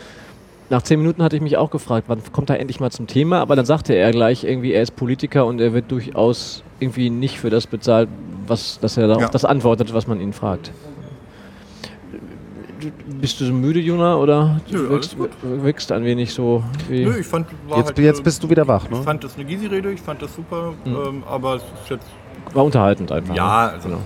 Nach 0.74 0.82
zehn 0.82 0.98
Minuten 0.98 1.22
hatte 1.22 1.37
ich 1.37 1.42
mich 1.42 1.56
auch 1.56 1.70
gefragt, 1.70 2.06
wann 2.08 2.18
kommt 2.32 2.50
er 2.50 2.58
endlich 2.58 2.80
mal 2.80 2.90
zum 2.90 3.06
Thema? 3.06 3.38
Aber 3.40 3.54
dann 3.54 3.64
sagte 3.64 3.94
er 3.94 4.10
gleich 4.10 4.42
irgendwie, 4.42 4.72
er 4.72 4.82
ist 4.82 4.96
Politiker 4.96 5.46
und 5.46 5.60
er 5.60 5.72
wird 5.72 5.88
durchaus 5.92 6.64
irgendwie 6.80 7.10
nicht 7.10 7.38
für 7.38 7.48
das 7.48 7.68
bezahlt, 7.68 8.08
was, 8.48 8.80
dass 8.80 8.96
er 8.96 9.06
da 9.06 9.20
Ja. 9.20 9.26
auf 9.26 9.30
das 9.30 9.44
antwortet, 9.44 9.94
was 9.94 10.08
man 10.08 10.20
ihn 10.20 10.32
fragt. 10.32 10.72
Bist 13.20 13.40
du 13.40 13.44
so 13.44 13.52
müde, 13.52 13.78
Jona, 13.78 14.16
oder 14.16 14.60
du 14.68 14.76
Nö, 14.78 14.88
wirkst, 14.90 15.16
wirkst 15.44 15.92
ein 15.92 16.02
wenig 16.04 16.34
so 16.34 16.64
wie... 16.88 17.04
Nö, 17.04 17.18
ich 17.20 17.26
fand, 17.28 17.46
Jetzt, 17.76 17.87
halt, 17.87 17.98
jetzt 18.00 18.24
bist 18.24 18.42
du 18.42 18.50
wieder 18.50 18.66
wach, 18.66 18.87
Ich 18.87 18.90
ne? 18.90 18.96
fand 19.04 19.22
das 19.22 19.37
eine 19.37 19.44
Gysi-Rede, 19.44 19.92
ich 19.92 20.00
fand 20.00 20.22
das 20.22 20.34
super, 20.34 20.72
ähm, 20.84 21.22
aber 21.24 21.54
es 21.54 21.62
ist 21.62 21.90
jetzt 21.90 22.06
War 22.52 22.64
unterhaltend 22.64 23.12
einfach. 23.12 23.32
Ja, 23.37 23.66
ne? 23.68 23.72
also, 23.74 23.88
Genau. 23.90 24.00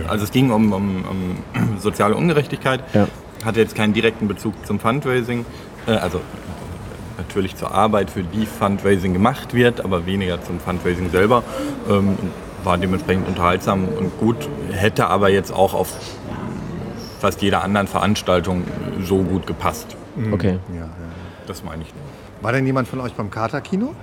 äh, 0.00 0.06
also 0.08 0.22
es 0.22 0.30
ging 0.30 0.52
um, 0.52 0.72
um, 0.72 1.04
um 1.10 1.78
soziale 1.80 2.14
Ungerechtigkeit. 2.14 2.84
Ja. 2.94 3.08
Hatte 3.44 3.58
jetzt 3.58 3.74
keinen 3.74 3.92
direkten 3.92 4.28
Bezug 4.28 4.54
zum 4.64 4.78
Fundraising. 4.78 5.44
Äh, 5.86 5.92
also 5.92 6.20
natürlich 7.18 7.56
zur 7.56 7.72
Arbeit, 7.72 8.10
für 8.10 8.22
die 8.22 8.46
Fundraising 8.46 9.12
gemacht 9.12 9.54
wird, 9.54 9.84
aber 9.84 10.06
weniger 10.06 10.42
zum 10.42 10.60
Fundraising 10.60 11.10
selber. 11.10 11.42
Ähm, 11.88 12.16
war 12.64 12.78
dementsprechend 12.78 13.28
unterhaltsam 13.28 13.86
und 13.88 14.18
gut, 14.18 14.48
hätte 14.72 15.06
aber 15.08 15.28
jetzt 15.28 15.52
auch 15.52 15.74
auf 15.74 15.92
fast 17.20 17.42
jeder 17.42 17.62
anderen 17.62 17.86
Veranstaltung 17.86 18.64
so 19.02 19.22
gut 19.22 19.46
gepasst. 19.46 19.96
Okay. 20.32 20.58
Ja, 20.70 20.80
ja. 20.80 20.88
Das 21.46 21.62
meine 21.62 21.82
ich 21.82 21.88
nur. 21.94 22.02
War 22.42 22.52
denn 22.52 22.66
jemand 22.66 22.88
von 22.88 23.00
euch 23.00 23.12
beim 23.12 23.30
Kater-Kino? 23.30 23.94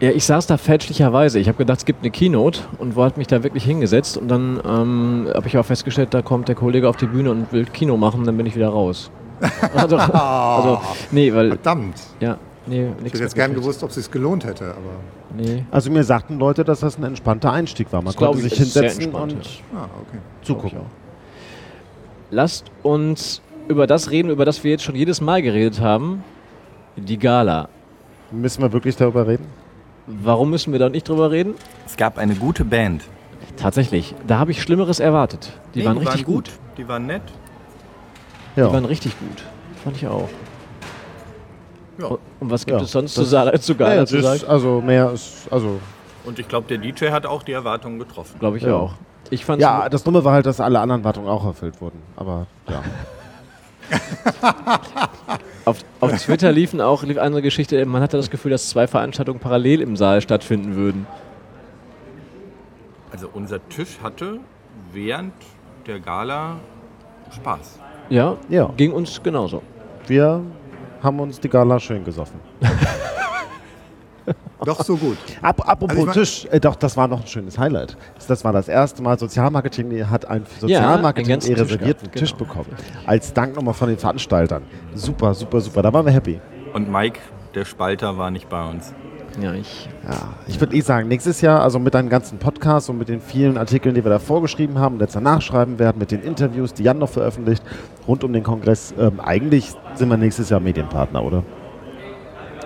Ja, 0.00 0.10
ich 0.10 0.24
saß 0.24 0.46
da 0.46 0.56
fälschlicherweise. 0.56 1.40
Ich 1.40 1.48
habe 1.48 1.58
gedacht, 1.58 1.78
es 1.78 1.84
gibt 1.84 2.02
eine 2.02 2.10
Keynote 2.10 2.60
und 2.78 2.94
wollte 2.94 3.18
mich 3.18 3.26
da 3.26 3.42
wirklich 3.42 3.64
hingesetzt. 3.64 4.16
Und 4.16 4.28
dann 4.28 4.60
ähm, 4.64 5.28
habe 5.34 5.48
ich 5.48 5.58
auch 5.58 5.64
festgestellt, 5.64 6.14
da 6.14 6.22
kommt 6.22 6.46
der 6.46 6.54
Kollege 6.54 6.88
auf 6.88 6.96
die 6.96 7.06
Bühne 7.06 7.32
und 7.32 7.52
will 7.52 7.64
Kino 7.64 7.96
machen, 7.96 8.24
dann 8.24 8.36
bin 8.36 8.46
ich 8.46 8.54
wieder 8.54 8.68
raus. 8.68 9.10
Also, 9.74 9.96
also 9.96 10.80
nee, 11.10 11.32
weil, 11.32 11.48
Verdammt. 11.50 11.96
ja, 12.20 12.38
nee, 12.66 12.88
Ich 13.04 13.12
hätte 13.12 13.22
jetzt 13.24 13.34
gern 13.34 13.54
gewusst, 13.54 13.82
ob 13.82 13.90
es 13.90 13.96
sich 13.96 14.10
gelohnt 14.10 14.44
hätte, 14.44 14.66
aber. 14.70 15.36
Nee, 15.36 15.64
Also 15.70 15.90
mir 15.90 16.04
sagten 16.04 16.38
Leute, 16.38 16.64
dass 16.64 16.80
das 16.80 16.96
ein 16.98 17.04
entspannter 17.04 17.52
Einstieg 17.52 17.92
war. 17.92 18.00
Man 18.00 18.06
Das 18.12 18.16
konnte 18.16 18.38
ich, 18.38 18.44
sich 18.44 18.58
hinsetzen 18.58 19.12
und 19.12 19.32
ja. 19.32 19.38
Ah, 19.76 19.88
okay. 20.00 20.18
zugucken. 20.42 20.80
lasst 22.30 22.66
uns 22.82 23.42
über 23.68 23.86
das 23.86 24.10
reden, 24.10 24.30
über 24.30 24.44
das 24.44 24.64
wir 24.64 24.70
jetzt 24.70 24.84
schon 24.84 24.94
jedes 24.94 25.20
Mal 25.20 25.42
geredet 25.42 25.80
haben. 25.80 26.24
Die 26.96 27.18
Gala. 27.18 27.68
Müssen 28.30 28.62
wir 28.62 28.72
wirklich 28.72 28.96
darüber 28.96 29.26
reden? 29.26 29.46
Warum 30.06 30.50
müssen 30.50 30.72
wir 30.72 30.78
da 30.78 30.88
nicht 30.88 31.08
drüber 31.08 31.30
reden? 31.30 31.54
Es 31.86 31.96
gab 31.96 32.16
eine 32.18 32.34
gute 32.34 32.64
Band. 32.64 33.04
Tatsächlich, 33.56 34.14
da 34.26 34.38
habe 34.38 34.50
ich 34.52 34.62
Schlimmeres 34.62 35.00
erwartet. 35.00 35.52
Die 35.74 35.80
Nee, 35.80 35.84
waren 35.84 35.98
richtig 35.98 36.24
gut. 36.24 36.50
Die 36.78 36.88
waren 36.88 37.06
nett. 37.06 37.22
Ja. 38.58 38.66
Die 38.66 38.72
waren 38.72 38.84
richtig 38.84 39.18
gut. 39.20 39.42
Fand 39.84 39.96
ich 39.96 40.06
auch. 40.06 40.28
Ja. 41.98 42.06
Und 42.40 42.50
was 42.50 42.66
gibt 42.66 42.78
Ja, 42.78 42.84
es 42.84 42.90
sonst 42.92 43.14
zu, 43.14 43.24
zu 43.24 43.74
Gala 43.76 43.94
Ja, 43.94 44.06
zu 44.06 44.20
sagen? 44.20 44.42
also 44.48 44.80
mehr 44.80 45.10
ist, 45.12 45.46
also 45.50 45.78
Und 46.24 46.38
ich 46.38 46.48
glaube, 46.48 46.66
der 46.68 46.78
DJ 46.78 47.10
hat 47.10 47.24
auch 47.26 47.42
die 47.44 47.52
Erwartungen 47.52 47.98
getroffen. 47.98 48.38
Glaube 48.40 48.56
ich 48.56 48.64
Ja. 48.64 48.74
auch. 48.74 48.94
Ich 49.30 49.44
fand 49.44 49.60
ja, 49.60 49.88
das 49.88 50.04
Dumme 50.04 50.24
war 50.24 50.32
halt, 50.32 50.46
dass 50.46 50.58
alle 50.60 50.80
anderen 50.80 51.04
Wartungen 51.04 51.28
auch 51.28 51.44
erfüllt 51.44 51.80
wurden. 51.80 52.02
Aber 52.16 52.46
ja. 52.68 52.82
auf, 55.64 55.78
auf 56.00 56.12
Twitter 56.22 56.50
liefen 56.52 56.80
auch 56.80 57.02
lief 57.02 57.18
eine 57.18 57.42
Geschichte, 57.42 57.84
man 57.86 58.02
hatte 58.02 58.16
das 58.16 58.30
Gefühl, 58.30 58.50
dass 58.50 58.68
zwei 58.68 58.86
Veranstaltungen 58.86 59.38
parallel 59.40 59.80
im 59.82 59.96
Saal 59.96 60.20
stattfinden 60.20 60.76
würden. 60.76 61.06
Also 63.12 63.28
unser 63.32 63.66
Tisch 63.68 63.98
hatte 64.02 64.40
während 64.92 65.32
der 65.86 66.00
Gala 66.00 66.56
Spaß. 67.34 67.78
Ja, 68.08 68.36
Ja. 68.48 68.70
ging 68.76 68.92
uns 68.92 69.22
genauso. 69.22 69.62
Wir 70.06 70.42
haben 71.02 71.20
uns 71.20 71.38
die 71.40 71.48
Gala 71.48 71.78
schön 71.78 72.04
gesoffen. 72.04 72.40
Doch 74.64 74.82
so 74.84 74.96
gut. 74.96 75.16
Ap 75.40 75.66
apropos 75.66 75.90
Also 75.90 76.00
ich 76.00 76.06
mein- 76.06 76.14
Tisch, 76.14 76.46
äh, 76.50 76.58
doch, 76.60 76.74
das 76.74 76.96
war 76.96 77.06
noch 77.06 77.20
ein 77.20 77.26
schönes 77.26 77.56
Highlight. 77.58 77.96
Das 78.26 78.44
war 78.44 78.52
das 78.52 78.68
erste 78.68 79.02
Mal, 79.02 79.16
Sozialmarketing 79.18 80.10
hat 80.10 80.26
einen 80.26 80.44
für 80.44 80.60
Sozialmarketing 80.62 81.28
ganzen 81.28 81.54
Tisch 81.54 81.60
reservierten 81.60 82.02
gehabt, 82.10 82.18
Tisch 82.18 82.32
genau. 82.36 82.44
bekommen. 82.44 82.66
Als 83.06 83.32
Dank 83.32 83.54
nochmal 83.54 83.72
von 83.74 83.88
den 83.88 83.98
Veranstaltern. 83.98 84.64
Super, 84.94 85.32
super, 85.32 85.60
super. 85.60 85.80
Da 85.82 85.92
waren 85.92 86.04
wir 86.04 86.12
happy. 86.12 86.40
Und 86.74 86.90
Mike, 86.90 87.20
der 87.54 87.64
Spalter, 87.64 88.18
war 88.18 88.30
nicht 88.32 88.48
bei 88.48 88.68
uns. 88.68 88.92
Ja, 89.40 89.52
ich. 89.54 89.88
Ja, 90.08 90.30
ich 90.48 90.58
würde 90.60 90.74
eh 90.74 90.80
sagen, 90.80 91.06
nächstes 91.08 91.40
Jahr, 91.40 91.62
also 91.62 91.78
mit 91.78 91.94
deinem 91.94 92.08
ganzen 92.08 92.38
Podcast 92.38 92.90
und 92.90 92.98
mit 92.98 93.08
den 93.08 93.20
vielen 93.20 93.56
Artikeln, 93.56 93.94
die 93.94 94.02
wir 94.04 94.10
da 94.10 94.18
vorgeschrieben 94.18 94.78
haben 94.78 94.96
und 94.96 95.00
jetzt 95.00 95.14
danach 95.14 95.40
schreiben 95.42 95.78
werden, 95.78 95.98
mit 95.98 96.10
den 96.10 96.22
Interviews, 96.22 96.74
die 96.74 96.82
Jan 96.82 96.98
noch 96.98 97.08
veröffentlicht, 97.10 97.62
rund 98.08 98.24
um 98.24 98.32
den 98.32 98.42
Kongress, 98.42 98.92
ähm, 98.98 99.20
eigentlich 99.20 99.72
sind 99.94 100.08
wir 100.08 100.16
nächstes 100.16 100.50
Jahr 100.50 100.60
Medienpartner, 100.60 101.22
oder? 101.22 101.44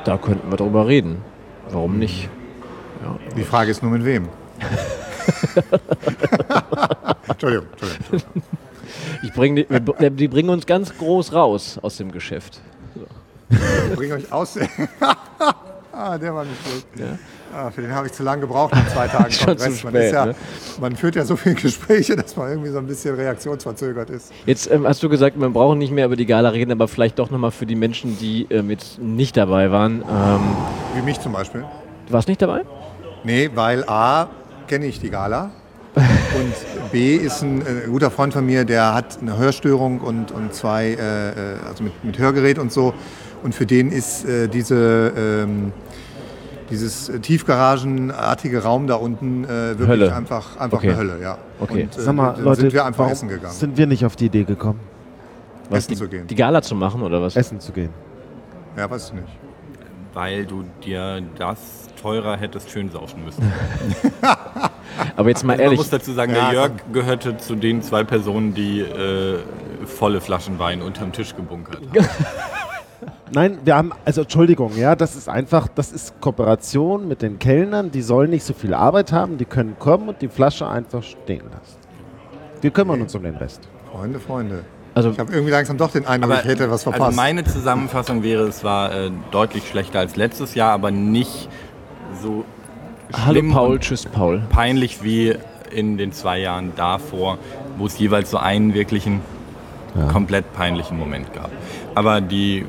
Da 0.05 0.17
könnten 0.17 0.51
wir 0.51 0.57
drüber 0.57 0.87
reden. 0.89 1.19
Warum 1.71 1.99
nicht? 1.99 2.29
Die 3.37 3.45
Frage 3.45 3.71
ist 3.71 3.83
nur 3.83 3.93
mit 3.93 4.05
wem. 4.05 4.29
Entschuldigung, 7.29 7.67
Entschuldigung. 7.73 8.05
Entschuldigung. 8.13 8.43
Ich 9.23 9.33
bring 9.33 9.57
die, 9.57 9.67
wir- 9.69 10.11
die 10.11 10.29
bringen 10.29 10.51
uns 10.51 10.67
ganz 10.67 10.97
groß 10.97 11.33
raus 11.33 11.79
aus 11.83 11.97
dem 11.97 12.13
Geschäft. 12.13 12.61
Ich 13.51 13.97
bringe 13.97 14.15
euch 14.15 14.33
aus. 14.33 14.59
ah, 16.03 16.19
der 16.19 16.35
war 16.35 16.45
nicht 16.45 16.65
gut. 16.65 17.05
Ah, 17.55 17.71
für 17.71 17.83
den 17.83 17.95
habe 17.95 18.07
ich 18.07 18.13
zu 18.15 18.23
lange 18.23 18.41
gebraucht 18.41 18.75
nach 18.75 18.89
zwei 18.89 19.09
Tagen 19.09 19.31
Schon 19.31 19.59
zu 19.59 19.65
Kongress. 19.67 19.85
man, 19.85 19.93
spät, 19.93 20.05
ist 20.05 20.13
ja, 20.13 20.27
ne? 20.27 20.35
man 20.81 20.97
führt 20.97 21.17
ja 21.17 21.25
so 21.25 21.37
viele 21.37 21.55
Gespräche, 21.55 22.17
dass 22.17 22.35
man 22.37 22.49
irgendwie 22.49 22.71
so 22.71 22.79
ein 22.79 22.87
bisschen 22.87 23.15
reaktionsverzögert 23.15 24.09
ist. 24.11 24.33
Jetzt 24.47 24.71
ähm, 24.71 24.87
hast 24.87 25.03
du 25.03 25.09
gesagt, 25.11 25.39
wir 25.39 25.51
brauchen 25.51 25.79
nicht 25.79 25.93
mehr 25.93 26.07
über 26.07 26.17
die 26.17 26.25
Gala 26.25 26.49
reden, 26.49 26.73
aber 26.73 26.89
vielleicht 26.89 27.19
doch 27.19 27.31
nochmal 27.31 27.51
für 27.51 27.67
die 27.67 27.75
Menschen, 27.75 28.19
die 28.19 28.47
ähm, 28.49 28.71
jetzt 28.71 28.99
nicht 28.99 29.37
dabei 29.37 29.71
waren. 29.71 30.03
Ähm, 30.03 30.41
Wie 30.95 31.03
mich 31.03 31.21
zum 31.21 31.33
Beispiel. 31.33 31.65
du 32.07 32.13
warst 32.13 32.29
nicht 32.29 32.41
dabei? 32.41 32.63
Nee, 33.25 33.51
weil 33.55 33.85
A, 33.85 34.31
kenne 34.67 34.87
ich 34.87 34.99
die 34.99 35.11
Gala. 35.11 35.51
Und 35.95 36.91
B 36.91 37.17
ist 37.17 37.43
ein 37.43 37.61
äh, 37.61 37.87
guter 37.87 38.11
Freund 38.11 38.33
von 38.33 38.47
mir, 38.47 38.65
der 38.65 38.95
hat 38.95 39.19
eine 39.21 39.37
Hörstörung 39.37 40.01
und, 40.01 40.33
und 40.33 40.55
zwei, 40.55 40.87
äh, 40.87 40.95
äh, 40.95 41.35
also 41.69 41.85
mit, 41.85 42.03
mit 42.03 42.19
Hörgerät 42.19 42.59
und 42.59 42.73
so. 42.73 42.95
Und 43.43 43.55
für 43.55 43.67
den 43.67 43.93
ist 43.93 44.25
äh, 44.25 44.49
diese, 44.49 45.13
ähm, 45.15 45.73
dieses 46.73 47.09
äh, 47.09 47.21
tiefgaragenartige 47.21 48.63
Raum 48.63 48.87
da 48.87 48.95
unten 48.97 49.45
äh, 49.45 49.49
wirklich 49.79 49.89
Hölle. 49.89 50.15
einfach, 50.15 50.57
einfach 50.57 50.79
Okay. 50.79 50.89
eine 50.89 50.97
Hölle. 50.97 51.21
Ja. 51.23 51.39
Okay. 51.61 51.83
Und, 51.85 51.99
äh, 51.99 52.01
Sag 52.01 52.15
mal, 52.17 52.33
dann 52.35 52.45
Leute, 52.45 52.61
sind 52.63 52.73
wir 52.73 52.85
einfach 52.85 53.09
essen 53.11 53.29
gegangen. 53.29 53.53
sind 53.55 53.77
wir 53.77 53.87
nicht 53.87 54.05
auf 54.05 54.17
die 54.17 54.27
Idee 54.27 54.45
gekommen, 54.45 54.81
Was, 55.71 55.81
essen 55.81 55.91
die, 55.93 55.97
zu 55.99 56.09
gehen. 56.09 56.27
die 56.27 56.35
Gala 56.35 56.63
zu 56.63 56.75
machen 56.75 57.03
oder 57.03 57.21
was? 57.23 57.37
essen 57.37 57.61
zu 57.61 57.73
gehen? 57.73 57.91
Ja, 58.77 58.91
weiß 58.91 59.09
ich 59.09 59.13
nicht. 59.15 59.29
Weil 60.15 60.45
du 60.45 60.65
dir 60.85 61.23
das 61.39 61.59
teurer 62.01 62.37
hättest 62.37 62.71
schön 62.71 62.91
saufen 62.91 63.25
müssen. 63.25 63.51
Aber 65.17 65.29
jetzt 65.29 65.43
mal 65.45 65.53
Also 65.53 65.63
ehrlich, 65.63 65.79
muss 65.79 65.91
dazu 65.91 66.13
sagen, 66.13 66.35
Ja, 66.35 66.47
der 66.47 66.53
Jörg 66.53 66.73
gehörte 66.93 67.37
zu 67.39 67.55
den 67.55 67.81
zwei 67.83 68.05
Personen, 68.05 68.53
die 68.55 68.81
äh, 68.81 69.39
volle 69.87 70.21
Flaschen 70.21 70.59
Wein 70.59 70.83
unterm 70.83 71.13
Tisch 71.13 71.35
gebunkert 71.35 71.81
haben. 71.95 72.07
Nein, 73.35 73.59
wir 73.65 73.77
haben, 73.77 73.93
also 74.05 74.23
Entschuldigung, 74.23 74.77
ja, 74.77 74.95
das 74.95 75.17
ist 75.17 75.29
einfach, 75.29 75.69
das 75.69 75.91
ist 75.91 76.21
Kooperation 76.21 77.09
mit 77.09 77.23
den 77.23 77.39
Kellnern, 77.39 77.91
die 77.91 78.03
sollen 78.03 78.31
nicht 78.31 78.45
so 78.45 78.53
viel 78.53 78.75
Arbeit 78.75 79.11
haben, 79.13 79.39
die 79.39 79.47
können 79.47 79.77
kommen 79.79 80.09
und 80.09 80.21
die 80.21 80.29
Flasche 80.29 80.69
einfach 80.69 81.03
stehen 81.03 81.45
lassen. 81.45 81.77
Wir 82.61 82.71
kümmern 82.71 83.01
uns 83.01 83.15
um 83.15 83.23
den 83.23 83.37
Rest. 83.37 83.63
Freunde, 83.91 84.21
Freunde. 84.21 84.65
also 84.95 85.11
Ich 85.11 85.19
habe 85.19 85.33
irgendwie 85.33 85.51
langsam 85.51 85.79
doch 85.79 85.91
den 85.91 86.07
Eindruck, 86.07 86.41
ich 86.43 86.45
hätte 86.45 86.71
was 86.71 86.83
verpasst. 86.83 87.03
Also 87.03 87.17
meine 87.17 87.45
Zusammenfassung 87.45 88.23
wäre, 88.23 88.45
es 88.45 88.63
war 88.65 88.95
äh, 88.95 89.11
deutlich 89.31 89.67
schlechter 89.67 90.01
als 90.01 90.17
letztes 90.17 90.55
Jahr, 90.55 90.73
aber 90.73 90.91
nicht 90.91 91.49
so 92.23 92.45
hallo 93.15 93.33
schlimm 93.33 93.53
Paul, 93.53 93.73
und 93.73 93.81
tschüss 93.81 94.05
Paul. 94.05 94.43
peinlich 94.51 95.03
wie 95.03 95.35
in 95.71 95.97
den 95.97 96.13
zwei 96.13 96.39
Jahren 96.39 96.73
davor, 96.77 97.39
wo 97.79 97.87
es 97.87 97.99
jeweils 97.99 98.31
so 98.31 98.37
einen 98.37 98.75
wirklichen 98.75 99.21
komplett 100.11 100.53
peinlichen 100.53 100.99
Moment 100.99 101.33
gab. 101.35 101.51
Aber 101.95 102.21
die, 102.21 102.65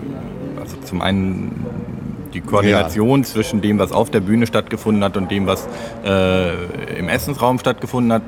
also 0.63 0.77
zum 0.77 1.01
einen 1.01 1.51
die 2.33 2.41
Koordination 2.41 3.23
zwischen 3.25 3.61
dem, 3.61 3.77
was 3.79 3.91
auf 3.91 4.09
der 4.09 4.21
Bühne 4.21 4.47
stattgefunden 4.47 5.03
hat 5.03 5.17
und 5.17 5.29
dem, 5.29 5.45
was 5.45 5.67
äh, 6.05 6.53
im 6.97 7.09
Essensraum 7.09 7.59
stattgefunden 7.59 8.11
hat, 8.13 8.23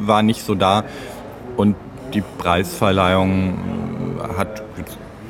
war 0.00 0.22
nicht 0.22 0.42
so 0.42 0.54
da. 0.54 0.84
Und 1.56 1.76
die 2.14 2.22
Preisverleihung 2.38 3.58
hat, 4.36 4.62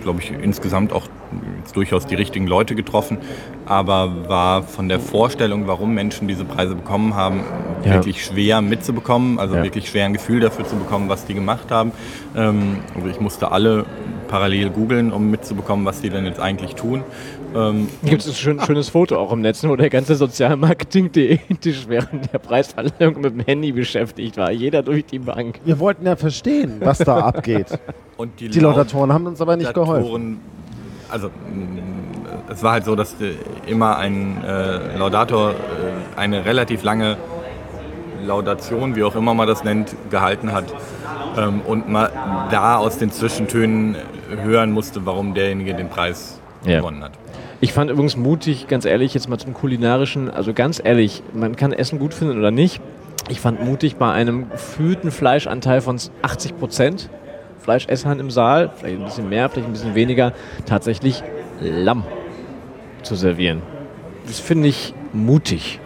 glaube 0.02 0.20
ich, 0.22 0.32
insgesamt 0.32 0.92
auch 0.92 1.08
durchaus 1.74 2.06
die 2.06 2.14
richtigen 2.14 2.46
Leute 2.46 2.74
getroffen, 2.74 3.18
aber 3.66 4.28
war 4.28 4.62
von 4.62 4.88
der 4.88 5.00
Vorstellung, 5.00 5.66
warum 5.66 5.92
Menschen 5.94 6.28
diese 6.28 6.44
Preise 6.44 6.74
bekommen 6.76 7.14
haben, 7.14 7.40
Ja. 7.84 7.94
wirklich 7.94 8.24
schwer 8.24 8.62
mitzubekommen, 8.62 9.38
also 9.38 9.56
Ja. 9.56 9.62
wirklich 9.64 9.88
schwer 9.88 10.06
ein 10.06 10.12
Gefühl 10.12 10.40
dafür 10.40 10.64
zu 10.66 10.76
bekommen, 10.76 11.08
was 11.08 11.26
die 11.26 11.34
gemacht 11.34 11.70
haben. 11.70 11.92
Ähm, 12.36 12.78
also 12.94 13.08
ich 13.08 13.20
musste 13.20 13.50
alle 13.50 13.84
parallel 14.28 14.70
googeln, 14.70 15.12
um 15.12 15.30
mitzubekommen, 15.30 15.84
was 15.86 16.00
die 16.00 16.10
denn 16.10 16.24
jetzt 16.26 16.40
eigentlich 16.40 16.74
tun. 16.74 17.02
Ähm, 17.54 17.88
Gibt 18.04 18.22
es 18.22 18.28
ein 18.28 18.34
schön, 18.34 18.60
schönes 18.60 18.88
Foto 18.90 19.16
auch 19.18 19.32
im 19.32 19.40
Netz, 19.40 19.64
wo 19.64 19.76
der 19.76 19.88
ganze 19.90 20.14
Sozialmarketing-Tisch 20.16 21.86
während 21.88 22.32
der 22.32 22.38
Preisverleihung 22.38 23.20
mit 23.20 23.32
dem 23.34 23.40
Handy 23.40 23.72
beschäftigt 23.72 24.36
war. 24.36 24.50
Jeder 24.50 24.82
durch 24.82 25.06
die 25.06 25.18
Bank. 25.18 25.60
Wir 25.64 25.78
wollten 25.78 26.06
ja 26.06 26.16
verstehen, 26.16 26.76
was 26.80 26.98
da 26.98 27.18
abgeht. 27.18 27.66
und 28.16 28.38
die, 28.40 28.48
Die 28.48 28.60
Laudatoren 28.60 29.12
haben 29.12 29.26
uns 29.26 29.40
aber 29.40 29.56
nicht 29.56 29.72
geholfen. 29.72 30.04
Laudatoren- 30.04 30.36
Also 31.10 31.28
mh, 31.28 31.32
es 32.52 32.62
war 32.62 32.72
halt 32.72 32.84
so, 32.84 32.94
dass 32.94 33.16
immer 33.66 33.96
ein 33.98 34.42
äh, 34.44 34.96
Laudator 34.98 35.50
äh, 35.52 35.54
eine 36.18 36.44
relativ 36.44 36.82
lange 36.82 37.16
Laudation, 38.24 38.96
wie 38.96 39.02
auch 39.04 39.16
immer 39.16 39.34
man 39.34 39.46
das 39.48 39.64
nennt, 39.64 39.94
gehalten 40.10 40.52
hat 40.52 40.64
ähm, 41.36 41.60
und 41.66 41.88
man 41.88 42.08
da 42.50 42.76
aus 42.76 42.98
den 42.98 43.10
Zwischentönen 43.10 43.96
hören 44.42 44.72
musste, 44.72 45.06
warum 45.06 45.34
derjenige 45.34 45.74
den 45.74 45.88
Preis 45.88 46.40
Ja. 46.64 46.78
gewonnen 46.78 47.02
hat. 47.04 47.12
Ich 47.60 47.72
fand 47.72 47.90
übrigens 47.90 48.16
mutig, 48.16 48.68
ganz 48.68 48.84
ehrlich, 48.84 49.14
jetzt 49.14 49.28
mal 49.28 49.38
zum 49.38 49.54
kulinarischen, 49.54 50.30
also 50.30 50.52
ganz 50.52 50.80
ehrlich, 50.82 51.22
man 51.32 51.56
kann 51.56 51.72
Essen 51.72 51.98
gut 51.98 52.12
finden 52.12 52.38
oder 52.38 52.50
nicht. 52.50 52.80
Ich 53.28 53.40
fand 53.40 53.64
mutig 53.64 53.96
bei 53.96 54.12
einem 54.12 54.50
gefühlten 54.50 55.10
Fleischanteil 55.10 55.80
von 55.80 55.98
80 56.22 56.58
Prozent, 56.58 57.08
Fleischessern 57.58 58.20
im 58.20 58.30
Saal, 58.30 58.70
vielleicht 58.76 58.98
ein 58.98 59.04
bisschen 59.04 59.28
mehr, 59.28 59.48
vielleicht 59.48 59.68
ein 59.68 59.72
bisschen 59.72 59.94
weniger, 59.94 60.32
tatsächlich 60.66 61.22
Lamm 61.60 62.04
zu 63.02 63.14
servieren. 63.16 63.62
Das 64.26 64.38
finde 64.38 64.68
ich 64.68 64.92
mutig. 65.12 65.80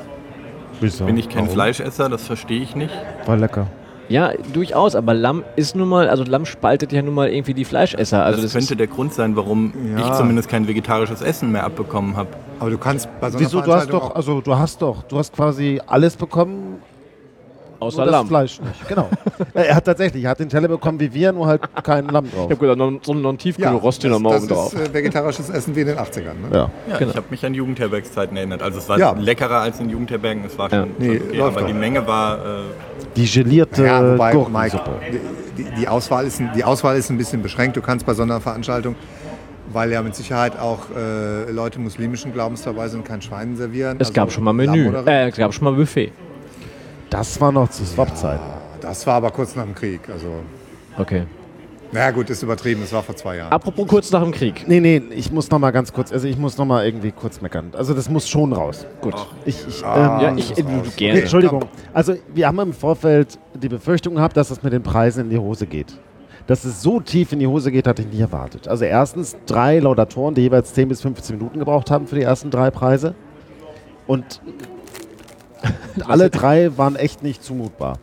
Wieso? 0.81 1.05
Bin 1.07 1.17
ich 1.17 1.29
kein 1.29 1.45
Warum? 1.45 1.55
Fleischesser, 1.55 2.09
das 2.09 2.27
verstehe 2.27 2.63
ich 2.63 2.75
nicht. 2.75 2.93
War 3.27 3.37
lecker. 3.37 3.67
Ja, 4.09 4.33
durchaus, 4.53 4.97
aber 4.97 5.15
Lamm 5.15 5.45
ist 5.55 5.77
nun 5.77 5.89
mal, 5.89 6.09
also 6.09 6.25
Lamm 6.25 6.45
spaltet 6.45 6.93
ja 6.93 7.01
nun 7.01 7.15
mal 7.15 7.29
irgendwie 7.29 7.55
die 7.55 7.65
Fleischesser. 7.65 8.25
Also 8.25 8.43
das, 8.43 8.53
das, 8.53 8.61
könnte 8.61 8.75
der 8.75 8.89
Grund 8.89 9.15
sein, 9.15 9.37
warum 9.37 9.73
Ja. 9.97 9.99
ich 9.99 10.13
zumindest 10.15 10.49
kein 10.49 10.67
vegetarisches 10.67 11.23
Essen 11.23 11.53
mehr 11.53 11.63
abbekommen 11.63 12.17
habe. 12.17 12.31
Aber 12.59 12.71
du 12.71 12.79
kannst 12.79 13.09
bei 13.21 13.31
so 13.31 13.39
einer 13.39 13.47
Wieso? 13.47 13.61
Du 13.61 13.73
hast 13.73 13.93
doch, 13.93 14.15
also 14.17 14.41
du 14.41 14.59
hast 14.59 14.83
doch, 14.83 15.05
du 15.05 15.17
hast 15.17 15.33
quasi 15.33 15.81
alles 15.87 16.17
bekommen, 16.17 16.83
außer 17.81 17.97
nur 17.99 18.07
das 18.07 18.13
Lamm. 18.13 18.29
Fleisch 18.29 18.61
nicht. 18.61 18.89
Genau. 18.89 19.09
Äh, 19.55 19.63
er 19.69 19.77
hat 19.77 19.87
tatsächlich, 19.87 20.23
er 20.25 20.31
hat 20.31 20.39
den 20.39 20.51
Teller 20.51 20.69
bekommen 20.69 21.01
wie 21.01 21.13
wir, 21.15 21.33
nur 21.33 21.47
halt 21.47 21.63
kein 21.83 22.07
Lamm 22.09 22.31
drauf. 22.31 22.45
Ich 22.51 22.57
habe 22.57 22.57
gesagt, 22.57 22.79
noch, 22.79 22.93
so 23.03 23.15
noch 23.15 23.31
ein 23.31 23.39
Tiefkühlrost 23.39 24.03
hier 24.03 24.11
das, 24.11 24.19
nochmal 24.21 24.35
das 24.35 24.45
oben 24.45 24.55
drauf. 24.55 24.75
ist 24.75 24.89
äh, 24.91 24.95
vegetarisches 24.95 25.49
Essen 25.51 25.75
wie 25.75 25.81
in 25.81 25.87
den 25.89 25.97
80ern. 25.99 26.23
Ne? 26.23 26.49
Ja. 26.53 26.71
Ja, 26.89 26.97
Genau. 26.99 27.11
ich 27.11 27.17
habe 27.17 27.27
mich 27.31 27.45
an 27.47 27.55
Jugendherbergszeiten 27.55 28.37
erinnert. 28.37 28.63
Also 28.63 28.79
es 28.79 28.89
war 28.89 28.99
Ja. 28.99 29.13
leckerer 29.19 29.61
als 29.63 29.81
in 29.81 29.89
Jugendherbergen, 29.91 30.45
es 30.45 30.57
war 30.59 30.71
Ja. 30.71 30.83
schon, 30.83 30.91
Nee, 30.99 31.21
okay, 31.27 31.41
aber 31.41 31.61
doch. 31.63 31.67
die 31.67 31.73
Menge 31.73 32.07
war 32.07 32.37
äh, 32.39 32.41
Die 33.17 33.25
gelierte 33.27 33.85
Ja, 33.87 34.13
wobei, 34.13 34.35
Mike, 34.35 34.45
Gurkensuppe. 34.45 34.91
die, 35.57 35.65
die, 35.81 35.89
Auswahl 35.89 36.27
ist, 36.27 36.39
ein- 36.41 36.51
die 36.55 36.65
Auswahl 36.65 36.97
ist 36.97 37.11
ein 37.11 37.17
bisschen 37.17 37.43
beschränkt. 37.43 37.77
Du 37.79 37.81
kannst 37.81 38.05
bei 38.07 38.13
so 38.15 38.23
einer 38.23 38.41
Veranstaltung, 38.43 38.95
weil 39.73 39.91
ja 39.91 40.03
mit 40.03 40.15
Sicherheit 40.15 40.59
auch 40.59 40.81
äh, 40.95 41.51
Leute 41.51 41.81
muslimischen 41.81 42.33
Glaubens 42.33 42.63
dabei 42.63 42.89
sind, 42.89 43.05
kein 43.07 43.23
Schwein 43.23 43.57
servieren. 43.57 43.97
Es 43.99 44.09
Also 44.09 44.13
gab 44.13 44.31
schon 44.31 44.45
mal 44.45 44.53
Menü, 44.53 44.93
äh, 45.07 45.29
es 45.29 45.37
gab 45.37 45.55
schon 45.55 45.65
mal 45.65 45.73
Buffet. 45.73 46.13
Das 47.11 47.41
war 47.41 47.53
noch 47.53 47.69
zu 47.71 47.85
Swap-Zeiten. 47.85 48.43
Das 48.81 49.07
war 49.07 49.15
aber 49.15 49.31
kurz 49.31 49.57
nach 49.57 49.65
dem 49.65 49.75
Krieg. 49.75 50.01
Also, 50.11 50.29
Okay. 50.99 51.25
naja 51.93 52.11
gut, 52.11 52.31
ist 52.31 52.43
übertrieben, 52.43 52.81
das 52.83 52.93
war 52.93 53.03
vor 53.03 53.17
zwei 53.17 53.37
Jahren. 53.37 53.53
Apropos 53.53 53.87
kurz 53.87 54.11
nach 54.11 54.23
dem 54.23 54.33
Krieg. 54.33 54.65
Nee, 54.67 54.81
nee, 54.81 55.03
ich 55.11 55.31
muss 55.33 55.51
noch 55.51 55.59
mal 55.59 55.71
ganz 55.71 55.93
kurz, 55.93 56.13
also 56.13 56.27
ich 56.29 56.37
muss 56.39 56.57
noch 56.59 56.65
mal 56.67 56.85
irgendwie 56.85 57.11
kurz 57.13 57.41
meckern. 57.41 57.73
Also 57.77 57.95
das 57.95 58.09
muss 58.09 58.29
schon 58.29 58.53
raus. 58.53 58.87
Gut. 59.01 59.15
Ich, 59.45 59.57
ich, 59.69 59.85
Ah, 59.85 60.19
ähm, 60.19 60.23
Ja, 60.23 60.37
ich, 60.37 60.53
du, 60.53 60.63
du 60.63 60.69
Nee, 60.71 60.83
gerne. 60.97 61.21
Entschuldigung. 61.23 61.65
Also 61.93 62.15
wir 62.35 62.47
haben 62.47 62.59
im 62.61 62.73
Vorfeld 62.73 63.39
die 63.55 63.69
Befürchtung 63.69 64.15
gehabt, 64.17 64.37
dass 64.37 64.51
es 64.51 64.63
mit 64.63 64.73
den 64.73 64.83
Preisen 64.83 65.25
in 65.25 65.31
die 65.31 65.39
Hose 65.39 65.67
geht. 65.67 65.99
Dass 66.47 66.65
es 66.65 66.83
so 66.83 67.01
tief 67.01 67.33
in 67.33 67.39
die 67.39 67.47
Hose 67.47 67.71
geht, 67.71 67.87
hatte 67.87 68.03
ich 68.03 68.09
nicht 68.09 68.21
erwartet. 68.21 68.67
Also 68.67 68.85
erstens 68.85 69.37
drei 69.47 69.79
Laudatoren, 69.79 70.35
die 70.35 70.43
jeweils 70.43 70.75
10 70.75 70.89
bis 70.89 71.01
15 71.03 71.37
Minuten 71.39 71.59
gebraucht 71.61 71.91
haben 71.91 72.07
für 72.07 72.17
die 72.17 72.23
ersten 72.23 72.51
drei 72.51 72.71
Preise. 72.71 73.15
Und 74.07 74.41
alle 76.07 76.31
drei 76.31 76.77
waren 76.77 76.97
echt 76.97 77.23
nicht 77.23 77.43
zumutbar. 77.45 77.99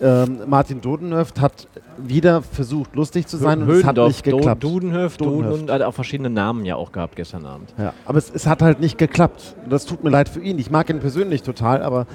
Ähm, 0.00 0.42
Martin 0.46 0.80
Dodenhöft 0.80 1.40
hat 1.40 1.66
wieder 1.96 2.42
versucht, 2.42 2.94
lustig 2.94 3.26
zu 3.26 3.36
sein 3.36 3.62
und 3.62 3.68
es 3.70 3.84
hat 3.84 3.96
nicht 3.96 4.22
geklappt. 4.22 4.62
Do- 4.62 4.68
Dudenhöft, 4.70 5.20
Duden 5.20 5.32
Dudenhöft. 5.38 5.62
und 5.62 5.70
hat 5.72 5.82
auch 5.82 5.94
verschiedene 5.94 6.30
Namen 6.30 6.64
ja 6.64 6.76
auch 6.76 6.92
gehabt 6.92 7.16
gestern 7.16 7.44
Abend. 7.44 7.74
Ja, 7.76 7.92
aber 8.04 8.18
es, 8.18 8.30
es 8.32 8.46
hat 8.46 8.62
halt 8.62 8.78
nicht 8.80 8.96
geklappt. 8.96 9.56
Das 9.68 9.86
tut 9.86 10.04
mir 10.04 10.10
leid 10.10 10.28
für 10.28 10.40
ihn. 10.40 10.56
Ich 10.60 10.70
mag 10.70 10.88
ihn 10.88 11.00
persönlich 11.00 11.42
total, 11.42 11.82
aber 11.82 12.06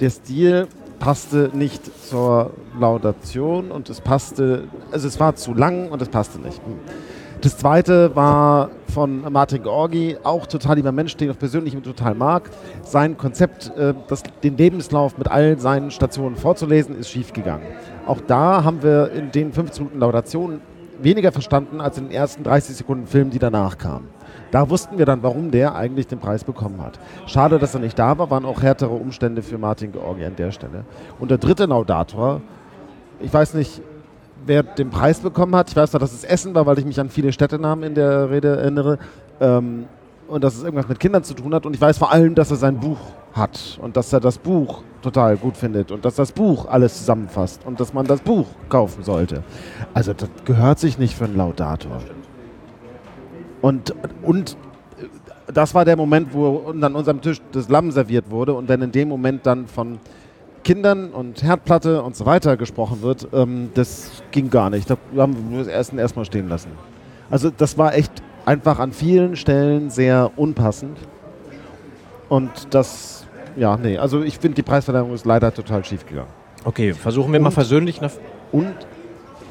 der 0.00 0.10
Stil 0.10 0.66
passte 0.98 1.50
nicht 1.52 1.82
zur 2.08 2.50
Laudation 2.76 3.70
und 3.70 3.88
es 3.88 4.00
passte, 4.00 4.64
also 4.90 5.06
es 5.06 5.20
war 5.20 5.36
zu 5.36 5.54
lang 5.54 5.90
und 5.90 6.02
es 6.02 6.08
passte 6.08 6.40
nicht. 6.40 6.56
Hm. 6.64 6.74
Das 7.40 7.56
zweite 7.56 8.16
war 8.16 8.70
von 8.92 9.32
Martin 9.32 9.62
Georgi, 9.62 10.16
auch 10.24 10.46
total 10.46 10.76
lieber 10.76 10.90
Mensch, 10.90 11.16
den 11.16 11.30
ich 11.30 11.38
persönlich 11.38 11.76
total 11.82 12.16
mag. 12.16 12.50
Sein 12.82 13.16
Konzept, 13.16 13.70
äh, 13.76 13.94
das, 14.08 14.24
den 14.42 14.56
Lebenslauf 14.56 15.16
mit 15.18 15.28
all 15.28 15.56
seinen 15.60 15.92
Stationen 15.92 16.34
vorzulesen, 16.34 16.98
ist 16.98 17.10
schiefgegangen. 17.10 17.64
Auch 18.06 18.20
da 18.26 18.64
haben 18.64 18.82
wir 18.82 19.12
in 19.12 19.30
den 19.30 19.52
15 19.52 19.84
Minuten 19.84 20.00
Laudation 20.00 20.60
weniger 21.00 21.30
verstanden 21.30 21.80
als 21.80 21.98
in 21.98 22.08
den 22.08 22.12
ersten 22.12 22.42
30 22.42 22.74
Sekunden 22.74 23.06
Film, 23.06 23.30
die 23.30 23.38
danach 23.38 23.78
kamen. 23.78 24.08
Da 24.50 24.68
wussten 24.68 24.98
wir 24.98 25.06
dann, 25.06 25.22
warum 25.22 25.52
der 25.52 25.76
eigentlich 25.76 26.08
den 26.08 26.18
Preis 26.18 26.42
bekommen 26.42 26.82
hat. 26.82 26.98
Schade, 27.26 27.60
dass 27.60 27.72
er 27.72 27.80
nicht 27.80 27.96
da 28.00 28.18
war, 28.18 28.30
waren 28.30 28.46
auch 28.46 28.62
härtere 28.62 28.94
Umstände 28.94 29.42
für 29.42 29.58
Martin 29.58 29.92
Georgi 29.92 30.24
an 30.24 30.34
der 30.34 30.50
Stelle. 30.50 30.84
Und 31.20 31.30
der 31.30 31.38
dritte 31.38 31.66
Laudator, 31.66 32.40
ich 33.20 33.32
weiß 33.32 33.54
nicht, 33.54 33.80
wer 34.46 34.62
den 34.62 34.90
Preis 34.90 35.20
bekommen 35.20 35.54
hat. 35.54 35.70
Ich 35.70 35.76
weiß 35.76 35.92
noch, 35.92 36.00
dass 36.00 36.12
es 36.12 36.24
Essen 36.24 36.54
war, 36.54 36.66
weil 36.66 36.78
ich 36.78 36.84
mich 36.84 36.98
an 37.00 37.10
viele 37.10 37.32
Städtenamen 37.32 37.84
in 37.84 37.94
der 37.94 38.30
Rede 38.30 38.56
erinnere. 38.56 38.98
Ähm, 39.40 39.84
und 40.28 40.44
dass 40.44 40.56
es 40.56 40.62
irgendwas 40.62 40.88
mit 40.88 41.00
Kindern 41.00 41.24
zu 41.24 41.34
tun 41.34 41.54
hat. 41.54 41.66
Und 41.66 41.74
ich 41.74 41.80
weiß 41.80 41.98
vor 41.98 42.12
allem, 42.12 42.34
dass 42.34 42.50
er 42.50 42.58
sein 42.58 42.78
Buch 42.78 42.98
hat 43.32 43.78
und 43.80 43.96
dass 43.96 44.12
er 44.12 44.20
das 44.20 44.38
Buch 44.38 44.82
total 45.02 45.36
gut 45.36 45.56
findet 45.56 45.90
und 45.90 46.04
dass 46.04 46.16
das 46.16 46.32
Buch 46.32 46.66
alles 46.66 46.98
zusammenfasst 46.98 47.62
und 47.64 47.80
dass 47.80 47.94
man 47.94 48.06
das 48.06 48.20
Buch 48.20 48.46
kaufen 48.68 49.04
sollte. 49.04 49.42
Also 49.94 50.12
das 50.12 50.28
gehört 50.44 50.78
sich 50.78 50.98
nicht 50.98 51.14
für 51.14 51.24
einen 51.24 51.36
Laudator. 51.36 52.02
Und, 53.62 53.94
und 54.22 54.56
das 55.52 55.74
war 55.74 55.84
der 55.84 55.96
Moment, 55.96 56.32
wo 56.34 56.68
an 56.68 56.94
unserem 56.94 57.20
Tisch 57.20 57.40
das 57.52 57.68
Lamm 57.68 57.90
serviert 57.90 58.30
wurde 58.30 58.54
und 58.54 58.68
wenn 58.68 58.82
in 58.82 58.92
dem 58.92 59.08
Moment 59.08 59.46
dann 59.46 59.66
von 59.66 59.98
Kindern 60.68 61.12
und 61.12 61.42
Herdplatte 61.42 62.02
und 62.02 62.14
so 62.14 62.26
weiter 62.26 62.58
gesprochen 62.58 63.00
wird, 63.00 63.28
ähm, 63.32 63.70
das 63.72 64.10
ging 64.32 64.50
gar 64.50 64.68
nicht. 64.68 64.90
Da 64.90 64.98
haben 65.16 65.34
wir 65.48 65.60
das 65.60 65.66
Essen 65.66 65.98
erstmal 65.98 66.26
stehen 66.26 66.46
lassen. 66.46 66.68
Also 67.30 67.48
das 67.48 67.78
war 67.78 67.94
echt 67.94 68.12
einfach 68.44 68.78
an 68.78 68.92
vielen 68.92 69.36
Stellen 69.36 69.88
sehr 69.88 70.30
unpassend. 70.36 70.98
Und 72.28 72.50
das, 72.74 73.24
ja, 73.56 73.78
nee, 73.78 73.96
also 73.96 74.20
ich 74.20 74.38
finde, 74.38 74.56
die 74.56 74.62
Preisverleihung 74.62 75.14
ist 75.14 75.24
leider 75.24 75.54
total 75.54 75.86
schief 75.86 76.04
gegangen. 76.04 76.28
Okay, 76.66 76.92
versuchen 76.92 77.32
wir 77.32 77.40
mal 77.40 77.46
Und- 77.46 77.52
versöhnlich 77.54 78.02
nach. 78.02 78.12
Und 78.52 78.74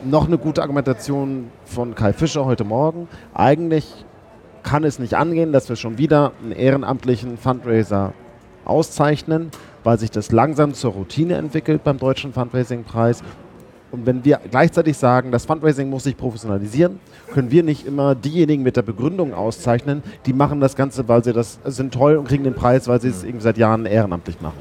noch 0.06 0.28
eine 0.28 0.38
gute 0.38 0.62
Argumentation 0.62 1.50
von 1.66 1.96
Kai 1.96 2.14
Fischer 2.14 2.46
heute 2.46 2.64
Morgen. 2.64 3.08
Eigentlich 3.34 4.06
kann 4.62 4.84
es 4.84 5.00
nicht 5.00 5.16
angehen, 5.16 5.52
dass 5.52 5.68
wir 5.68 5.78
schon 5.78 5.98
wieder 5.98 6.34
einen 6.44 6.52
ehrenamtlichen 6.52 7.40
Fundraiser 7.40 8.14
auszeichnen, 8.66 9.50
weil 9.88 9.98
sich 9.98 10.12
das 10.12 10.34
langsam 10.34 10.74
zur 10.74 10.92
Routine 10.92 11.36
entwickelt 11.36 11.82
beim 11.86 11.98
Deutschen 11.98 12.34
Fundraising-Preis. 12.34 13.24
Und 13.90 14.06
wenn 14.06 14.26
wir 14.26 14.42
gleichzeitig 14.52 14.98
sagen, 14.98 15.32
das 15.32 15.46
Fundraising 15.46 15.90
muss 15.90 16.04
sich 16.04 16.18
professionalisieren, 16.18 17.00
können 17.32 17.52
wir 17.52 17.64
nicht 17.64 17.88
immer 17.88 18.14
diejenigen 18.14 18.64
mit 18.64 18.76
der 18.76 18.82
Begründung 18.82 19.34
auszeichnen, 19.34 20.04
die 20.26 20.34
machen 20.34 20.60
das 20.60 20.76
Ganze, 20.76 21.08
weil 21.08 21.24
sie 21.24 21.32
das 21.32 21.60
sind 21.64 21.94
toll 21.94 22.18
und 22.18 22.28
kriegen 22.28 22.44
den 22.44 22.54
Preis, 22.54 22.90
weil 22.90 23.00
sie 23.00 23.08
es 23.08 23.24
irgendwie 23.24 23.44
seit 23.44 23.58
Jahren 23.58 23.86
ehrenamtlich 23.86 24.42
machen. 24.42 24.60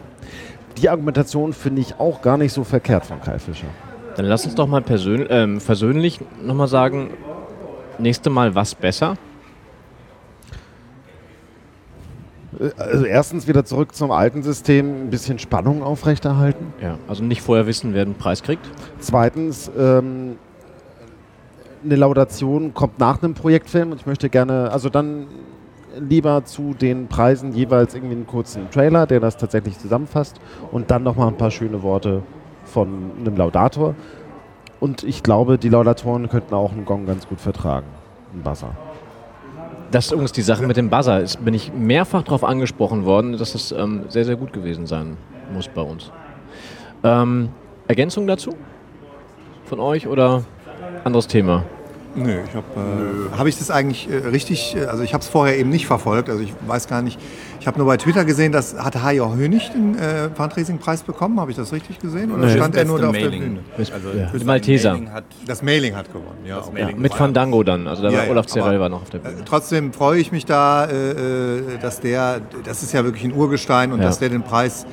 Die 0.78 0.88
Argumentation 0.88 1.52
finde 1.52 1.80
ich 1.80 1.98
auch 1.98 2.22
gar 2.22 2.38
nicht 2.38 2.52
so 2.52 2.62
verkehrt 2.62 3.04
von 3.04 3.20
Kai 3.20 3.40
Fischer. 3.40 3.66
Dann 4.14 4.26
lass 4.26 4.44
uns 4.44 4.54
doch 4.54 4.68
mal 4.68 4.82
persön 4.82 5.26
ähm, 5.28 5.60
versöhnlich 5.60 6.20
nochmal 6.40 6.68
sagen, 6.68 7.10
nächste 7.98 8.30
Mal 8.30 8.54
was 8.54 8.76
besser? 8.76 9.16
Also 12.78 13.04
erstens 13.04 13.46
wieder 13.46 13.64
zurück 13.64 13.94
zum 13.94 14.10
alten 14.10 14.42
System, 14.42 15.02
ein 15.02 15.10
bisschen 15.10 15.38
Spannung 15.38 15.82
aufrechterhalten. 15.82 16.72
Ja, 16.80 16.98
also 17.06 17.22
nicht 17.22 17.42
vorher 17.42 17.66
wissen, 17.66 17.92
wer 17.92 18.04
den 18.04 18.14
Preis 18.14 18.42
kriegt. 18.42 18.66
Zweitens, 18.98 19.70
ähm, 19.78 20.36
eine 21.84 21.96
Laudation 21.96 22.74
kommt 22.74 22.98
nach 22.98 23.22
einem 23.22 23.34
Projektfilm 23.34 23.92
und 23.92 24.00
ich 24.00 24.06
möchte 24.06 24.28
gerne, 24.30 24.70
also 24.72 24.88
dann 24.88 25.26
lieber 25.98 26.44
zu 26.44 26.74
den 26.74 27.08
Preisen 27.08 27.52
jeweils 27.52 27.94
irgendwie 27.94 28.14
einen 28.14 28.26
kurzen 28.26 28.70
Trailer, 28.70 29.06
der 29.06 29.20
das 29.20 29.36
tatsächlich 29.36 29.78
zusammenfasst 29.78 30.40
und 30.72 30.90
dann 30.90 31.02
nochmal 31.02 31.28
ein 31.28 31.36
paar 31.36 31.50
schöne 31.50 31.82
Worte 31.82 32.22
von 32.64 33.12
einem 33.18 33.36
Laudator. 33.36 33.94
Und 34.80 35.04
ich 35.04 35.22
glaube, 35.22 35.58
die 35.58 35.68
Laudatoren 35.68 36.28
könnten 36.28 36.54
auch 36.54 36.72
einen 36.72 36.84
Gong 36.84 37.06
ganz 37.06 37.26
gut 37.26 37.40
vertragen, 37.40 37.86
einen 38.32 38.42
Buzzer. 38.42 38.76
Das 39.90 40.06
ist 40.06 40.12
übrigens 40.12 40.32
die 40.32 40.42
Sache 40.42 40.66
mit 40.66 40.76
dem 40.76 40.90
Buzzer. 40.90 41.20
Ist, 41.20 41.44
bin 41.44 41.54
ich 41.54 41.72
mehrfach 41.72 42.22
darauf 42.22 42.44
angesprochen 42.44 43.04
worden, 43.04 43.38
dass 43.38 43.54
es 43.54 43.72
ähm, 43.72 44.04
sehr, 44.08 44.24
sehr 44.24 44.36
gut 44.36 44.52
gewesen 44.52 44.86
sein 44.86 45.16
muss 45.52 45.68
bei 45.68 45.82
uns. 45.82 46.10
Ähm, 47.04 47.50
Ergänzung 47.86 48.26
dazu? 48.26 48.56
Von 49.64 49.80
euch 49.80 50.06
oder 50.06 50.44
anderes 51.04 51.26
Thema? 51.26 51.64
Nö, 52.16 52.38
ich 52.48 52.54
habe 52.54 52.66
äh, 53.34 53.36
hab 53.38 53.46
ich 53.46 53.58
das 53.58 53.70
eigentlich 53.70 54.08
äh, 54.10 54.16
richtig, 54.28 54.74
äh, 54.74 54.86
also 54.86 55.02
ich 55.02 55.12
habe 55.12 55.22
es 55.22 55.28
vorher 55.28 55.58
eben 55.58 55.68
nicht 55.70 55.86
verfolgt, 55.86 56.30
also 56.30 56.42
ich 56.42 56.52
weiß 56.66 56.88
gar 56.88 57.02
nicht, 57.02 57.18
ich 57.60 57.66
habe 57.66 57.78
nur 57.78 57.86
bei 57.86 57.96
Twitter 57.98 58.24
gesehen, 58.24 58.52
dass 58.52 58.76
hat 58.82 59.02
Hajo 59.02 59.34
Hönig 59.34 59.70
den 59.70 59.98
äh, 59.98 60.30
Fundraising-Preis 60.34 61.02
bekommen, 61.02 61.38
habe 61.40 61.50
ich 61.50 61.56
das 61.56 61.72
richtig 61.72 61.98
gesehen? 61.98 62.32
Oder 62.32 62.48
stand 62.48 62.74
er 62.76 62.84
nur 62.86 62.98
da 63.00 63.08
auf 63.10 63.16
der 63.16 63.28
Bühne? 63.28 63.58
Also, 63.76 63.92
Ja. 64.16 64.30
das 64.32 64.44
Malteser. 64.44 64.92
Mailing 64.92 65.12
hat 65.12 65.24
Das 65.46 65.62
Mailing 65.62 65.94
hat 65.96 66.06
gewonnen, 66.08 66.44
ja. 66.46 66.58
okay. 66.58 66.66
Ja, 66.78 66.84
Mailing 66.86 67.00
mit 67.02 67.14
Fandango 67.14 67.62
dann. 67.62 67.86
Also 67.86 68.02
da 68.02 68.08
Ja, 68.10 68.18
war 68.18 68.24
ja, 68.24 68.30
Olaf 68.30 68.46
Zerrell 68.46 68.80
war 68.80 68.88
noch 68.88 69.02
auf 69.02 69.10
der 69.10 69.18
Bühne. 69.18 69.34
Äh, 69.34 69.44
Trotzdem 69.44 69.92
freue 69.92 70.18
ich 70.18 70.32
mich 70.32 70.46
da, 70.46 70.86
äh, 70.86 71.78
dass 71.82 72.00
der, 72.00 72.40
das 72.64 72.82
ist 72.82 72.92
ja 72.92 73.04
wirklich 73.04 73.24
ein 73.24 73.34
Urgestein 73.34 73.92
und 73.92 73.98
Ja. 74.00 74.06
dass 74.06 74.18
der 74.20 74.30
den 74.30 74.42
Preis 74.42 74.86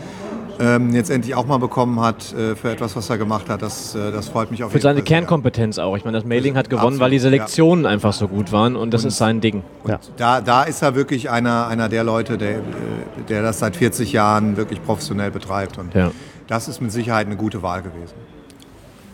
ähm, 0.59 0.93
jetzt 0.93 1.09
endlich 1.09 1.35
auch 1.35 1.45
mal 1.45 1.57
bekommen 1.57 1.99
hat 1.99 2.33
äh, 2.33 2.55
für 2.55 2.71
etwas, 2.71 2.95
was 2.95 3.09
er 3.09 3.17
gemacht 3.17 3.49
hat. 3.49 3.61
Das, 3.61 3.95
äh, 3.95 4.11
das 4.11 4.29
freut 4.29 4.51
mich 4.51 4.63
auf 4.63 4.71
Für 4.71 4.77
jeden 4.77 4.83
seine 4.83 4.99
Fall 4.99 5.07
sehr. 5.07 5.17
Kernkompetenz 5.17 5.79
auch. 5.79 5.95
Ich 5.97 6.05
meine, 6.05 6.17
das 6.17 6.25
Mailing 6.25 6.55
hat 6.55 6.69
gewonnen, 6.69 6.85
Absolut, 6.87 6.99
weil 7.01 7.09
die 7.11 7.17
ja. 7.17 7.21
Selektionen 7.23 7.85
einfach 7.85 8.13
so 8.13 8.27
gut 8.27 8.51
waren 8.51 8.75
und 8.75 8.93
das 8.93 9.03
ist 9.05 9.17
sein 9.17 9.41
Ding. 9.41 9.63
Ja. 9.87 9.99
Da, 10.17 10.41
da 10.41 10.63
ist 10.63 10.81
er 10.81 10.95
wirklich 10.95 11.29
einer, 11.29 11.67
einer 11.67 11.89
der 11.89 12.03
Leute, 12.03 12.37
der, 12.37 12.57
äh, 12.57 12.61
der 13.29 13.41
das 13.41 13.59
seit 13.59 13.75
40 13.75 14.13
Jahren 14.13 14.57
wirklich 14.57 14.83
professionell 14.83 15.31
betreibt. 15.31 15.77
Und 15.77 15.93
Ja. 15.93 16.11
das 16.47 16.67
ist 16.67 16.81
mit 16.81 16.91
Sicherheit 16.91 17.25
eine 17.27 17.35
gute 17.35 17.61
Wahl 17.61 17.81
gewesen. 17.81 18.13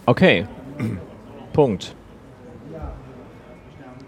Okay. 0.05 0.45
Punkt. 1.53 1.95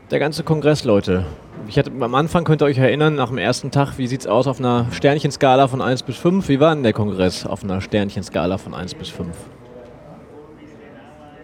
Der 0.09 0.19
ganze 0.19 0.43
Kongress, 0.43 0.83
Leute. 0.83 1.25
Ich 1.67 1.77
hatte, 1.77 1.91
am 1.99 2.15
Anfang 2.15 2.43
könnt 2.43 2.61
ihr 2.61 2.65
euch 2.65 2.77
erinnern, 2.77 3.15
nach 3.15 3.29
dem 3.29 3.37
ersten 3.37 3.71
Tag, 3.71 3.97
wie 3.97 4.07
sieht's 4.07 4.27
aus 4.27 4.47
auf 4.47 4.59
einer 4.59 4.87
Sternchenskala 4.91 5.67
von 5.67 5.81
1 5.81 6.03
bis 6.03 6.17
5? 6.17 6.47
Wie 6.49 6.59
war 6.59 6.73
denn 6.73 6.83
der 6.83 6.93
Kongress 6.93 7.45
auf 7.45 7.63
einer 7.63 7.79
Sternchenskala 7.81 8.57
von 8.57 8.73
1 8.73 8.95
bis 8.95 9.09
5? 9.09 9.29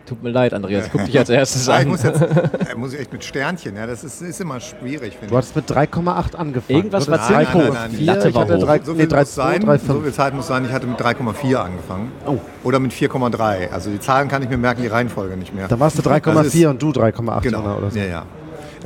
Tut 0.05 0.23
mir 0.23 0.29
leid, 0.29 0.53
Andreas, 0.53 0.87
guck 0.89 1.03
dich 1.05 1.17
als 1.19 1.29
erstes 1.29 1.67
Ah, 1.67 1.79
ich 1.79 1.85
an. 1.85 1.89
muss 1.89 2.03
jetzt 2.03 2.23
muss 2.77 2.93
ich 2.93 2.99
echt 3.01 3.11
mit 3.11 3.25
Sternchen, 3.25 3.75
ja, 3.75 3.85
das 3.85 4.05
ist, 4.05 4.21
ist 4.21 4.39
immer 4.39 4.61
schwierig, 4.61 5.15
finde 5.17 5.27
Du 5.31 5.37
hattest 5.37 5.53
mit 5.53 5.69
3,8 5.69 6.35
angefangen. 6.35 6.77
Irgendwas 6.77 7.09
war 7.11 7.21
ziemlich 7.21 7.49
Nein, 7.49 7.57
nein, 7.57 7.67
hoch. 7.69 7.73
nein, 7.73 7.91
Die. 7.91 8.05
Latte 8.05 8.29
ich 8.29 8.35
war 8.35 8.41
hatte 8.43 8.55
hoch. 8.57 8.63
drei- 8.63 8.79
So 8.83 8.93
nee, 8.93 8.99
viel, 8.99 9.09
3,2, 9.09 9.19
muss 9.19 9.35
sein, 9.35 9.63
3,5. 9.63 9.79
so 9.87 10.01
viel 10.01 10.13
Zeit 10.13 10.33
muss 10.33 10.47
sein, 10.47 10.65
ich 10.65 10.71
hatte 10.71 10.87
mit 10.87 10.97
3,4 10.97 11.55
angefangen. 11.57 12.11
Oh. 12.25 12.37
Oder 12.63 12.79
mit 12.79 12.93
4,3. 12.93 13.69
Also 13.71 13.89
die 13.89 13.99
Zahlen 13.99 14.29
kann 14.29 14.41
ich 14.43 14.49
mir 14.49 14.57
merken, 14.57 14.81
die 14.81 14.87
Reihenfolge 14.87 15.35
nicht 15.35 15.53
mehr. 15.53 15.67
Da 15.67 15.77
warst 15.77 15.97
du 15.97 16.01
Das 16.01 16.13
3,4 16.13 16.45
ist- 16.45 16.65
und 16.67 16.81
du 16.81 16.91
3,8 16.91 17.41
Genau, 17.43 17.77
oder 17.77 17.91
so. 17.91 17.99
ja, 17.99 18.05
ja. 18.05 18.23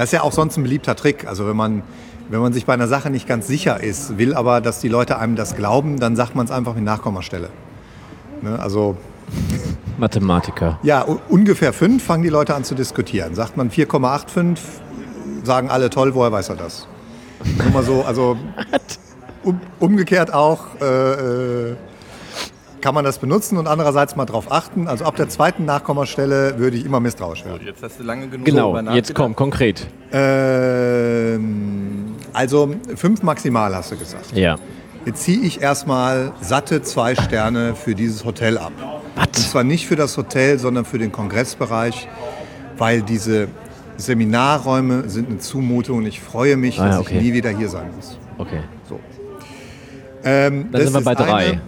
Das 0.02 0.08
ist 0.08 0.14
ja 0.14 0.24
auch 0.24 0.32
sonst 0.32 0.58
ein 0.58 0.64
beliebter 0.64 0.96
Trick. 0.96 1.28
Also 1.28 1.48
wenn 1.48 1.56
man, 1.56 1.84
wenn 2.28 2.40
man 2.40 2.54
sich 2.54 2.66
bei 2.66 2.74
einer 2.74 2.88
Sache 2.88 3.12
nicht 3.12 3.28
ganz 3.28 3.46
sicher 3.46 3.84
ist, 3.84 4.18
will 4.18 4.34
aber, 4.34 4.60
dass 4.60 4.80
die 4.80 4.88
Leute 4.88 5.20
einem 5.20 5.36
das 5.36 5.56
glauben, 5.56 6.00
dann 6.00 6.16
sagt 6.16 6.36
man 6.36 6.44
es 6.44 6.52
einfach 6.52 6.74
mit 6.74 6.84
Nachkommastelle. 6.84 7.50
Ne, 8.42 8.58
also 8.58 8.98
Mathematiker. 10.00 10.80
ja, 10.82 11.06
ungefähr 11.30 11.72
5 11.72 12.04
fangen 12.04 12.24
die 12.24 12.30
Leute 12.30 12.56
an 12.56 12.64
zu 12.64 12.74
diskutieren. 12.74 13.36
Sagt 13.36 13.58
man 13.58 13.70
4,85, 13.70 14.58
sagen 15.44 15.70
alle 15.70 15.92
toll, 15.92 16.16
woher 16.16 16.32
weiß 16.32 16.50
er 16.50 16.56
das? 16.56 16.88
Nur 17.60 17.70
mal 17.72 17.84
so, 17.84 18.02
also 18.02 18.38
um, 19.44 19.62
umgekehrt 19.80 20.34
auch 20.34 20.62
äh, 20.82 20.86
äh, 20.86 21.76
kann 22.82 22.96
man 22.96 23.06
das 23.06 23.20
benutzen 23.20 23.58
und 23.58 23.68
andererseits 23.68 24.16
mal 24.16 24.26
drauf 24.26 24.52
achten. 24.52 24.88
Also 24.88 25.06
ab 25.06 25.16
der 25.16 25.30
zweiten 25.30 25.66
Nachkommastelle 25.66 26.58
würde 26.58 26.78
ich 26.78 26.86
immer 26.86 27.00
misstrauisch 27.00 27.46
werden. 27.46 27.62
Jetzt 27.66 27.84
hast 27.84 28.00
du 28.00 28.04
lange 28.04 28.28
genug 28.28 28.46
Genau, 28.46 28.78
jetzt 28.94 29.14
komm, 29.16 29.36
konkret. 29.36 29.88
Ähm, 30.12 32.16
also 32.34 32.74
fünf 32.96 33.24
maximal 33.24 33.76
hast 33.76 33.92
du 33.92 33.98
gesagt. 33.98 34.36
Ja. 34.36 34.58
Jetzt 35.06 35.24
ziehe 35.24 35.42
ich 35.42 35.62
erstmal 35.62 36.32
satte 36.42 36.82
zwei 36.84 37.16
Sterne 37.16 37.76
für 37.76 37.96
dieses 37.96 38.24
Hotel 38.26 38.58
ab. 38.58 38.72
Und 39.16 39.36
zwar 39.36 39.64
nicht 39.64 39.88
für 39.88 39.96
das 39.96 40.18
Hotel, 40.18 40.60
sondern 40.60 40.86
für 40.86 41.00
den 41.00 41.12
Kongressbereich, 41.12 42.08
weil 42.78 43.02
diese 43.02 43.48
Seminarräume 43.98 45.10
sind 45.10 45.30
eine 45.30 45.40
Zumutung 45.40 46.00
und 46.00 46.06
ich 46.06 46.22
freue 46.22 46.58
mich, 46.58 46.80
Ah, 46.80 46.90
dass 46.90 47.00
okay. 47.00 47.18
ich 47.18 47.24
nie 47.24 47.34
wieder 47.34 47.50
hier 47.50 47.70
sein 47.70 47.90
muss. 47.96 48.18
Okay. 48.38 48.60
Ähm, 50.24 50.68
Dann 50.72 50.72
das 50.72 50.92
sind 50.92 50.94
wir 50.94 51.02
bei 51.02 51.16
drei. 51.16 51.46
Eine. 51.52 51.62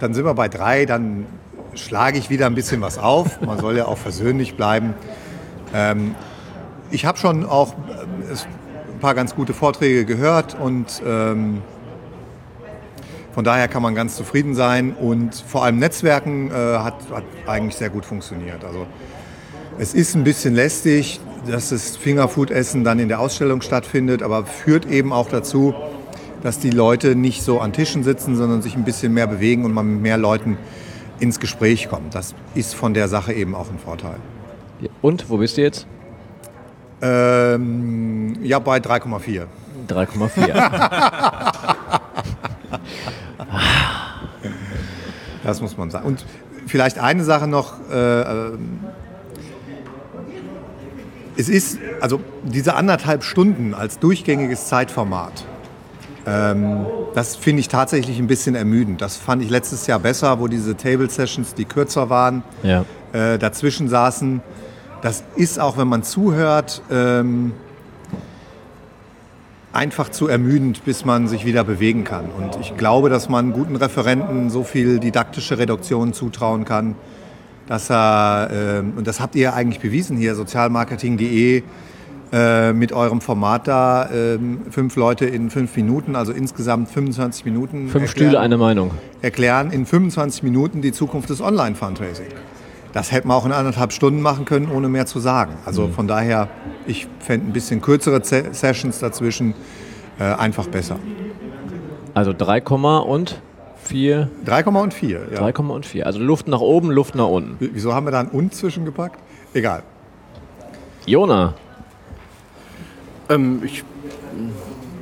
Dann 0.00 0.14
sind 0.14 0.24
wir 0.24 0.34
bei 0.34 0.48
drei, 0.48 0.86
dann 0.86 1.26
schlage 1.74 2.18
ich 2.18 2.30
wieder 2.30 2.46
ein 2.46 2.54
bisschen 2.54 2.80
was 2.80 2.98
auf. 2.98 3.40
Man 3.40 3.58
soll 3.58 3.76
ja 3.76 3.86
auch 3.86 3.98
versöhnlich 3.98 4.56
bleiben. 4.56 4.94
Ähm, 5.74 6.14
ich 6.90 7.04
habe 7.06 7.18
schon 7.18 7.46
auch 7.46 7.72
äh, 7.72 8.32
ein 8.92 8.98
paar 9.00 9.14
ganz 9.14 9.34
gute 9.34 9.54
Vorträge 9.54 10.04
gehört 10.04 10.56
und 10.58 11.02
ähm, 11.06 11.62
von 13.32 13.44
daher 13.44 13.68
kann 13.68 13.82
man 13.82 13.94
ganz 13.94 14.16
zufrieden 14.16 14.54
sein 14.54 14.92
und 14.92 15.34
vor 15.34 15.64
allem 15.64 15.78
Netzwerken 15.78 16.50
äh, 16.50 16.54
hat, 16.54 16.94
hat 17.12 17.24
eigentlich 17.46 17.76
sehr 17.76 17.90
gut 17.90 18.04
funktioniert. 18.04 18.64
Also 18.64 18.86
es 19.78 19.94
ist 19.94 20.16
ein 20.16 20.24
bisschen 20.24 20.54
lästig, 20.54 21.20
dass 21.46 21.70
das 21.70 21.96
Fingerfood-Essen 21.96 22.84
dann 22.84 22.98
in 22.98 23.08
der 23.08 23.20
Ausstellung 23.20 23.62
stattfindet, 23.62 24.22
aber 24.22 24.44
führt 24.44 24.84
eben 24.86 25.12
auch 25.12 25.28
dazu, 25.28 25.74
dass 26.42 26.58
die 26.58 26.70
Leute 26.70 27.16
nicht 27.16 27.42
so 27.42 27.60
an 27.60 27.72
Tischen 27.72 28.02
sitzen, 28.02 28.36
sondern 28.36 28.62
sich 28.62 28.76
ein 28.76 28.84
bisschen 28.84 29.12
mehr 29.12 29.26
bewegen 29.26 29.64
und 29.64 29.72
man 29.72 29.94
mit 29.94 30.02
mehr 30.02 30.18
Leuten 30.18 30.56
ins 31.18 31.40
Gespräch 31.40 31.88
kommt. 31.88 32.14
Das 32.14 32.34
ist 32.54 32.74
von 32.74 32.94
der 32.94 33.08
Sache 33.08 33.32
eben 33.32 33.54
auch 33.54 33.70
ein 33.70 33.78
Vorteil. 33.78 34.16
Und 35.02 35.28
wo 35.28 35.36
bist 35.36 35.56
du 35.56 35.62
jetzt? 35.62 35.86
Ähm, 37.02 38.36
ja, 38.42 38.58
bei 38.58 38.78
3,4. 38.78 39.46
3,4. 39.88 42.00
das 45.44 45.60
muss 45.60 45.76
man 45.76 45.90
sagen. 45.90 46.06
Und 46.06 46.24
vielleicht 46.66 46.98
eine 46.98 47.24
Sache 47.24 47.46
noch. 47.46 47.74
Äh, 47.90 48.20
ähm, 48.20 48.80
es 51.36 51.48
ist, 51.48 51.78
also 52.00 52.20
diese 52.42 52.74
anderthalb 52.74 53.24
Stunden 53.24 53.72
als 53.72 53.98
durchgängiges 53.98 54.66
Zeitformat, 54.66 55.44
ähm, 56.26 56.86
das 57.14 57.36
finde 57.36 57.60
ich 57.60 57.68
tatsächlich 57.68 58.18
ein 58.18 58.26
bisschen 58.26 58.54
ermüdend. 58.54 59.00
Das 59.00 59.16
fand 59.16 59.42
ich 59.42 59.50
letztes 59.50 59.86
Jahr 59.86 59.98
besser, 59.98 60.40
wo 60.40 60.48
diese 60.48 60.76
Table 60.76 61.08
Sessions, 61.08 61.54
die 61.54 61.64
kürzer 61.64 62.10
waren, 62.10 62.42
ja. 62.62 62.84
äh, 63.12 63.38
dazwischen 63.38 63.88
saßen. 63.88 64.42
Das 65.02 65.24
ist 65.36 65.58
auch, 65.58 65.78
wenn 65.78 65.88
man 65.88 66.02
zuhört, 66.02 66.82
ähm, 66.90 67.52
einfach 69.72 70.08
zu 70.08 70.28
ermüdend, 70.28 70.84
bis 70.84 71.04
man 71.04 71.28
sich 71.28 71.46
wieder 71.46 71.64
bewegen 71.64 72.04
kann. 72.04 72.26
Und 72.26 72.58
ich 72.60 72.76
glaube, 72.76 73.08
dass 73.08 73.28
man 73.28 73.52
guten 73.52 73.76
Referenten 73.76 74.50
so 74.50 74.64
viel 74.64 74.98
didaktische 74.98 75.58
Reduktion 75.58 76.12
zutrauen 76.12 76.64
kann, 76.64 76.96
dass 77.66 77.88
er, 77.90 78.50
äh, 78.50 78.78
und 78.80 79.06
das 79.06 79.20
habt 79.20 79.36
ihr 79.36 79.54
eigentlich 79.54 79.80
bewiesen 79.80 80.16
hier, 80.16 80.34
sozialmarketing.de, 80.34 81.62
äh, 82.32 82.72
mit 82.72 82.92
eurem 82.92 83.20
Format 83.20 83.66
da, 83.66 84.04
äh, 84.04 84.38
fünf 84.70 84.96
Leute 84.96 85.26
in 85.26 85.50
fünf 85.50 85.74
Minuten, 85.76 86.14
also 86.14 86.32
insgesamt 86.32 86.88
25 86.88 87.44
Minuten. 87.44 87.88
Fünf 87.88 88.06
erklären, 88.06 88.08
Stühle, 88.08 88.40
eine 88.40 88.56
Meinung. 88.56 88.92
Erklären 89.20 89.72
in 89.72 89.84
25 89.84 90.42
Minuten 90.42 90.80
die 90.80 90.92
Zukunft 90.92 91.28
des 91.30 91.40
Online-Fundraising. 91.40 92.28
Das 92.92 93.12
hätte 93.12 93.28
man 93.28 93.36
auch 93.36 93.46
in 93.46 93.52
anderthalb 93.52 93.92
Stunden 93.92 94.20
machen 94.20 94.44
können, 94.44 94.70
ohne 94.70 94.88
mehr 94.88 95.06
zu 95.06 95.20
sagen. 95.20 95.54
Also 95.64 95.88
mhm. 95.88 95.92
von 95.92 96.08
daher, 96.08 96.48
ich 96.86 97.08
fände 97.20 97.48
ein 97.48 97.52
bisschen 97.52 97.80
kürzere 97.80 98.20
Sessions 98.24 98.98
dazwischen 98.98 99.54
äh, 100.18 100.24
einfach 100.24 100.66
besser. 100.66 100.96
Also 102.14 102.32
3, 102.32 102.62
und 102.62 103.40
4. 103.84 104.28
3, 104.44 104.64
und 104.66 104.94
4, 104.94 105.20
ja. 105.32 105.50
3, 105.50 105.62
und 105.62 105.86
4. 105.86 106.06
Also 106.06 106.18
Luft 106.18 106.48
nach 106.48 106.60
oben, 106.60 106.90
Luft 106.90 107.14
nach 107.14 107.28
unten. 107.28 107.56
Wieso 107.58 107.94
haben 107.94 108.06
wir 108.06 108.10
da 108.10 108.20
ein 108.20 108.28
und 108.28 108.54
zwischengepackt? 108.54 109.18
Egal. 109.54 109.82
Jona. 111.06 111.54
Ähm, 113.30 113.62
ich 113.64 113.84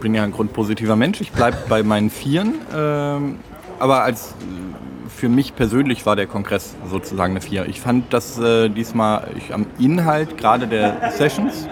bin 0.01 0.15
ja 0.15 0.23
ein 0.23 0.33
grundpositiver 0.33 0.95
Mensch. 0.95 1.21
Ich 1.21 1.33
bleibe 1.33 1.57
bei 1.69 1.83
meinen 1.83 2.11
Vieren. 2.11 2.55
Ähm, 2.75 3.39
aber 3.79 4.03
als 4.03 4.35
für 5.09 5.29
mich 5.29 5.57
persönlich 5.57 6.07
war 6.07 6.15
der 6.15 6.27
Kongress 6.27 6.77
sozusagen 6.89 7.33
eine 7.33 7.41
Vier. 7.41 7.67
Ich 7.67 7.81
fand, 7.81 8.13
dass 8.13 8.39
äh, 8.39 8.69
diesmal 8.69 9.29
ich 9.37 9.53
am 9.53 9.67
Inhalt 9.79 10.39
gerade 10.39 10.69
der 10.69 11.11
Sessions 11.11 11.67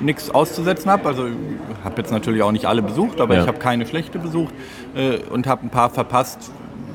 nichts 0.00 0.30
auszusetzen 0.30 0.90
habe. 0.90 1.06
Also 1.06 1.26
ich 1.26 1.84
habe 1.84 2.00
jetzt 2.00 2.10
natürlich 2.10 2.42
auch 2.42 2.52
nicht 2.52 2.66
alle 2.66 2.82
besucht, 2.82 3.20
aber 3.20 3.34
ja. 3.34 3.42
ich 3.42 3.48
habe 3.48 3.58
keine 3.58 3.86
schlechte 3.86 4.18
besucht 4.18 4.54
äh, 4.94 5.18
und 5.30 5.46
habe 5.46 5.66
ein 5.66 5.70
paar 5.70 5.90
verpasst, 5.90 6.50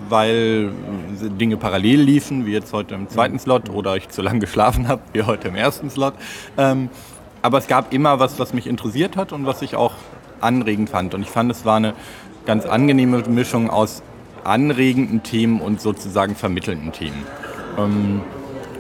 weil 0.09 0.71
Dinge 1.39 1.57
parallel 1.57 2.01
liefen, 2.01 2.45
wie 2.45 2.53
jetzt 2.53 2.73
heute 2.73 2.95
im 2.95 3.07
zweiten 3.07 3.37
Slot 3.39 3.69
oder 3.69 3.95
ich 3.97 4.09
zu 4.09 4.21
lange 4.21 4.39
geschlafen 4.39 4.87
habe, 4.87 5.01
wie 5.13 5.23
heute 5.23 5.49
im 5.49 5.55
ersten 5.55 5.89
Slot. 5.89 6.13
Ähm, 6.57 6.89
aber 7.47 7.59
es 7.59 7.67
gab 7.67 7.93
immer 7.93 8.19
was, 8.19 8.39
was 8.39 8.53
mich 8.53 8.67
interessiert 8.67 9.15
hat 9.15 9.31
und 9.31 9.45
was 9.45 9.61
ich 9.61 9.77
auch 9.77 9.93
anregend 10.41 10.89
fand. 10.89 11.13
Und 11.13 11.21
ich 11.21 11.29
fand, 11.29 11.49
es 11.49 11.63
war 11.63 11.77
eine 11.77 11.93
ganz 12.45 12.65
angenehme 12.65 13.23
Mischung 13.29 13.69
aus 13.69 14.03
anregenden 14.43 15.23
Themen 15.23 15.61
und 15.61 15.79
sozusagen 15.79 16.35
vermittelnden 16.35 16.91
Themen. 16.91 17.23
Ähm, 17.77 18.19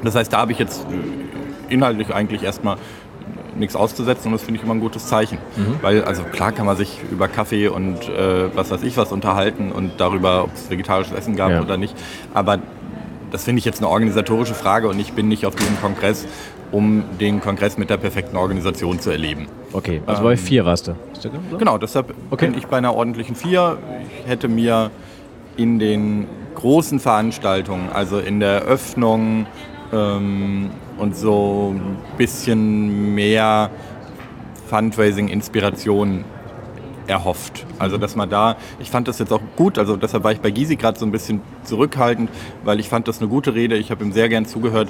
das 0.03 0.15
heißt, 0.15 0.33
da 0.33 0.39
habe 0.39 0.51
ich 0.51 0.59
jetzt 0.59 0.85
inhaltlich 1.69 2.13
eigentlich 2.13 2.43
erstmal 2.43 2.75
nichts 3.55 3.77
auszusetzen 3.77 4.27
und 4.27 4.33
das 4.33 4.43
finde 4.43 4.57
ich 4.57 4.65
immer 4.65 4.73
ein 4.73 4.81
gutes 4.81 5.07
Zeichen. 5.07 5.37
Mhm. 5.55 5.77
Weil, 5.81 6.03
also 6.03 6.23
klar 6.23 6.51
kann 6.51 6.65
man 6.65 6.75
sich 6.75 6.99
über 7.09 7.29
Kaffee 7.29 7.69
und 7.69 8.09
äh, 8.09 8.53
was 8.53 8.69
weiß 8.69 8.83
ich 8.83 8.97
was 8.97 9.13
unterhalten 9.13 9.71
und 9.71 9.93
darüber, 10.01 10.43
ob 10.43 10.53
es 10.53 10.69
vegetarisches 10.69 11.17
Essen 11.17 11.37
gab 11.37 11.51
ja. 11.51 11.61
oder 11.61 11.77
nicht. 11.77 11.95
Aber 12.33 12.59
das 13.31 13.45
finde 13.45 13.59
ich 13.59 13.65
jetzt 13.65 13.79
eine 13.79 13.87
organisatorische 13.87 14.53
Frage 14.53 14.89
und 14.89 14.99
ich 14.99 15.13
bin 15.13 15.29
nicht 15.29 15.45
auf 15.45 15.55
diesem 15.55 15.79
Kongress, 15.79 16.25
um 16.71 17.03
den 17.19 17.39
Kongress 17.39 17.77
mit 17.77 17.89
der 17.89 17.97
perfekten 17.97 18.37
Organisation 18.37 18.99
zu 18.99 19.09
erleben. 19.09 19.47
Okay, 19.73 20.01
also 20.05 20.21
ähm, 20.21 20.27
bei 20.27 20.37
vier 20.37 20.65
warst 20.65 20.87
du. 20.87 20.95
Genau, 21.57 21.77
deshalb 21.77 22.13
okay. 22.29 22.47
bin 22.47 22.57
ich 22.57 22.67
bei 22.67 22.77
einer 22.77 22.93
ordentlichen 22.95 23.35
vier. 23.35 23.77
Ich 24.23 24.29
hätte 24.29 24.47
mir 24.47 24.91
in 25.55 25.79
den 25.79 26.27
großen 26.55 26.99
Veranstaltungen, 26.99 27.89
also 27.93 28.19
in 28.19 28.39
der 28.39 28.63
Öffnung 28.63 29.45
ähm, 29.93 30.71
und 30.97 31.15
so 31.15 31.73
ein 31.75 31.97
bisschen 32.17 33.13
mehr 33.15 33.69
Fundraising-Inspiration 34.67 36.25
erhofft. 37.07 37.65
Also 37.79 37.97
dass 37.97 38.15
man 38.15 38.29
da, 38.29 38.57
ich 38.79 38.89
fand 38.89 39.07
das 39.07 39.19
jetzt 39.19 39.31
auch 39.31 39.41
gut, 39.55 39.77
also 39.77 39.95
deshalb 39.95 40.23
war 40.23 40.31
ich 40.31 40.41
bei 40.41 40.51
Gysi 40.51 40.75
gerade 40.75 40.99
so 40.99 41.05
ein 41.05 41.11
bisschen 41.11 41.41
zurückhaltend, 41.63 42.29
weil 42.63 42.79
ich 42.79 42.89
fand 42.89 43.07
das 43.07 43.19
eine 43.19 43.29
gute 43.29 43.55
Rede, 43.55 43.77
ich 43.77 43.91
habe 43.91 44.03
ihm 44.03 44.11
sehr 44.11 44.29
gern 44.29 44.45
zugehört, 44.45 44.89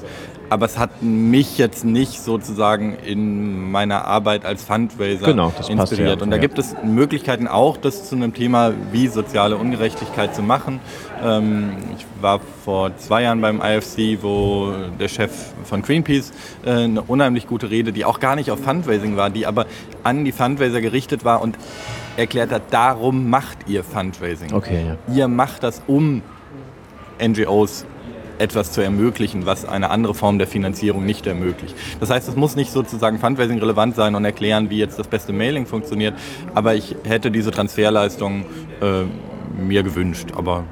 aber 0.49 0.65
es 0.65 0.77
hat 0.77 1.01
mich 1.01 1.57
jetzt 1.57 1.83
nicht 1.83 2.21
sozusagen 2.21 2.97
in 3.05 3.71
meiner 3.71 4.05
Arbeit 4.05 4.45
als 4.45 4.63
Fundraiser 4.63 5.25
genau, 5.25 5.53
inspiriert. 5.67 6.17
Ja, 6.17 6.23
Und 6.23 6.31
da 6.31 6.37
ja. 6.37 6.41
gibt 6.41 6.57
es 6.57 6.75
Möglichkeiten 6.83 7.47
auch, 7.47 7.77
das 7.77 8.07
zu 8.07 8.15
einem 8.15 8.33
Thema 8.33 8.73
wie 8.91 9.07
soziale 9.07 9.57
Ungerechtigkeit 9.57 10.33
zu 10.35 10.41
machen. 10.41 10.79
Ähm, 11.23 11.71
ich 11.97 12.05
war 12.21 12.39
vor 12.63 12.95
zwei 12.97 13.23
Jahren 13.23 13.41
beim 13.41 13.61
IFC, 13.61 14.21
wo 14.21 14.73
der 14.99 15.07
Chef 15.07 15.31
von 15.63 15.81
Greenpeace 15.81 16.31
äh, 16.65 16.71
eine 16.71 17.01
unheimlich 17.01 17.47
gute 17.47 17.69
Rede, 17.69 17.91
die 17.91 18.05
auch 18.05 18.19
gar 18.19 18.35
nicht 18.35 18.51
auf 18.51 18.59
Fundraising 18.63 19.17
war, 19.17 19.29
die 19.29 19.45
aber 19.45 19.65
an 20.03 20.23
die 20.23 20.31
Fundraiser 20.31 20.81
gerichtet 20.81 21.25
war 21.25 21.41
und 21.41 21.57
erklärt 22.15 22.51
hat, 22.51 22.63
darum 22.71 23.29
macht 23.29 23.67
ihr 23.67 23.83
Fundraising. 23.83 24.53
Okay, 24.53 24.85
ja. 24.87 25.13
Ihr 25.13 25.27
macht 25.27 25.63
das, 25.63 25.81
um 25.87 26.21
NGOs 27.21 27.85
etwas 28.39 28.71
zu 28.71 28.81
ermöglichen, 28.81 29.45
was 29.45 29.65
eine 29.65 29.89
andere 29.89 30.13
Form 30.13 30.37
der 30.37 30.47
Finanzierung 30.47 31.05
nicht 31.05 31.27
ermöglicht. 31.27 31.75
Das 31.99 32.09
heißt, 32.09 32.27
es 32.27 32.35
muss 32.35 32.55
nicht 32.55 32.71
sozusagen 32.71 33.19
Fundraising 33.19 33.59
relevant 33.59 33.95
sein 33.95 34.15
und 34.15 34.25
erklären, 34.25 34.69
wie 34.69 34.77
jetzt 34.77 34.99
das 34.99 35.07
beste 35.07 35.33
Mailing 35.33 35.65
funktioniert, 35.65 36.15
aber 36.53 36.75
ich 36.75 36.95
hätte 37.03 37.31
diese 37.31 37.51
Transferleistung 37.51 38.45
äh, 38.81 39.03
mir 39.61 39.83
gewünscht. 39.83 40.29
Aber 40.35 40.63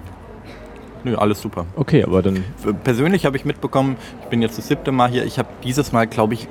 nö, 1.04 1.16
alles 1.16 1.42
super. 1.42 1.66
Okay, 1.76 2.04
aber 2.04 2.22
dann. 2.22 2.44
Persönlich 2.84 3.26
habe 3.26 3.38
ich 3.38 3.46
mitbekommen, 3.46 3.98
ich 4.22 4.28
bin 4.28 4.42
jetzt 4.42 4.58
das 4.58 4.68
siebte 4.68 4.92
Mal 4.92 5.10
hier, 5.10 5.26
ich 5.26 5.40
habe 5.40 5.50
dieses 5.64 5.92
Mal, 5.92 6.08
glaube 6.08 6.34
ich, 6.34 6.48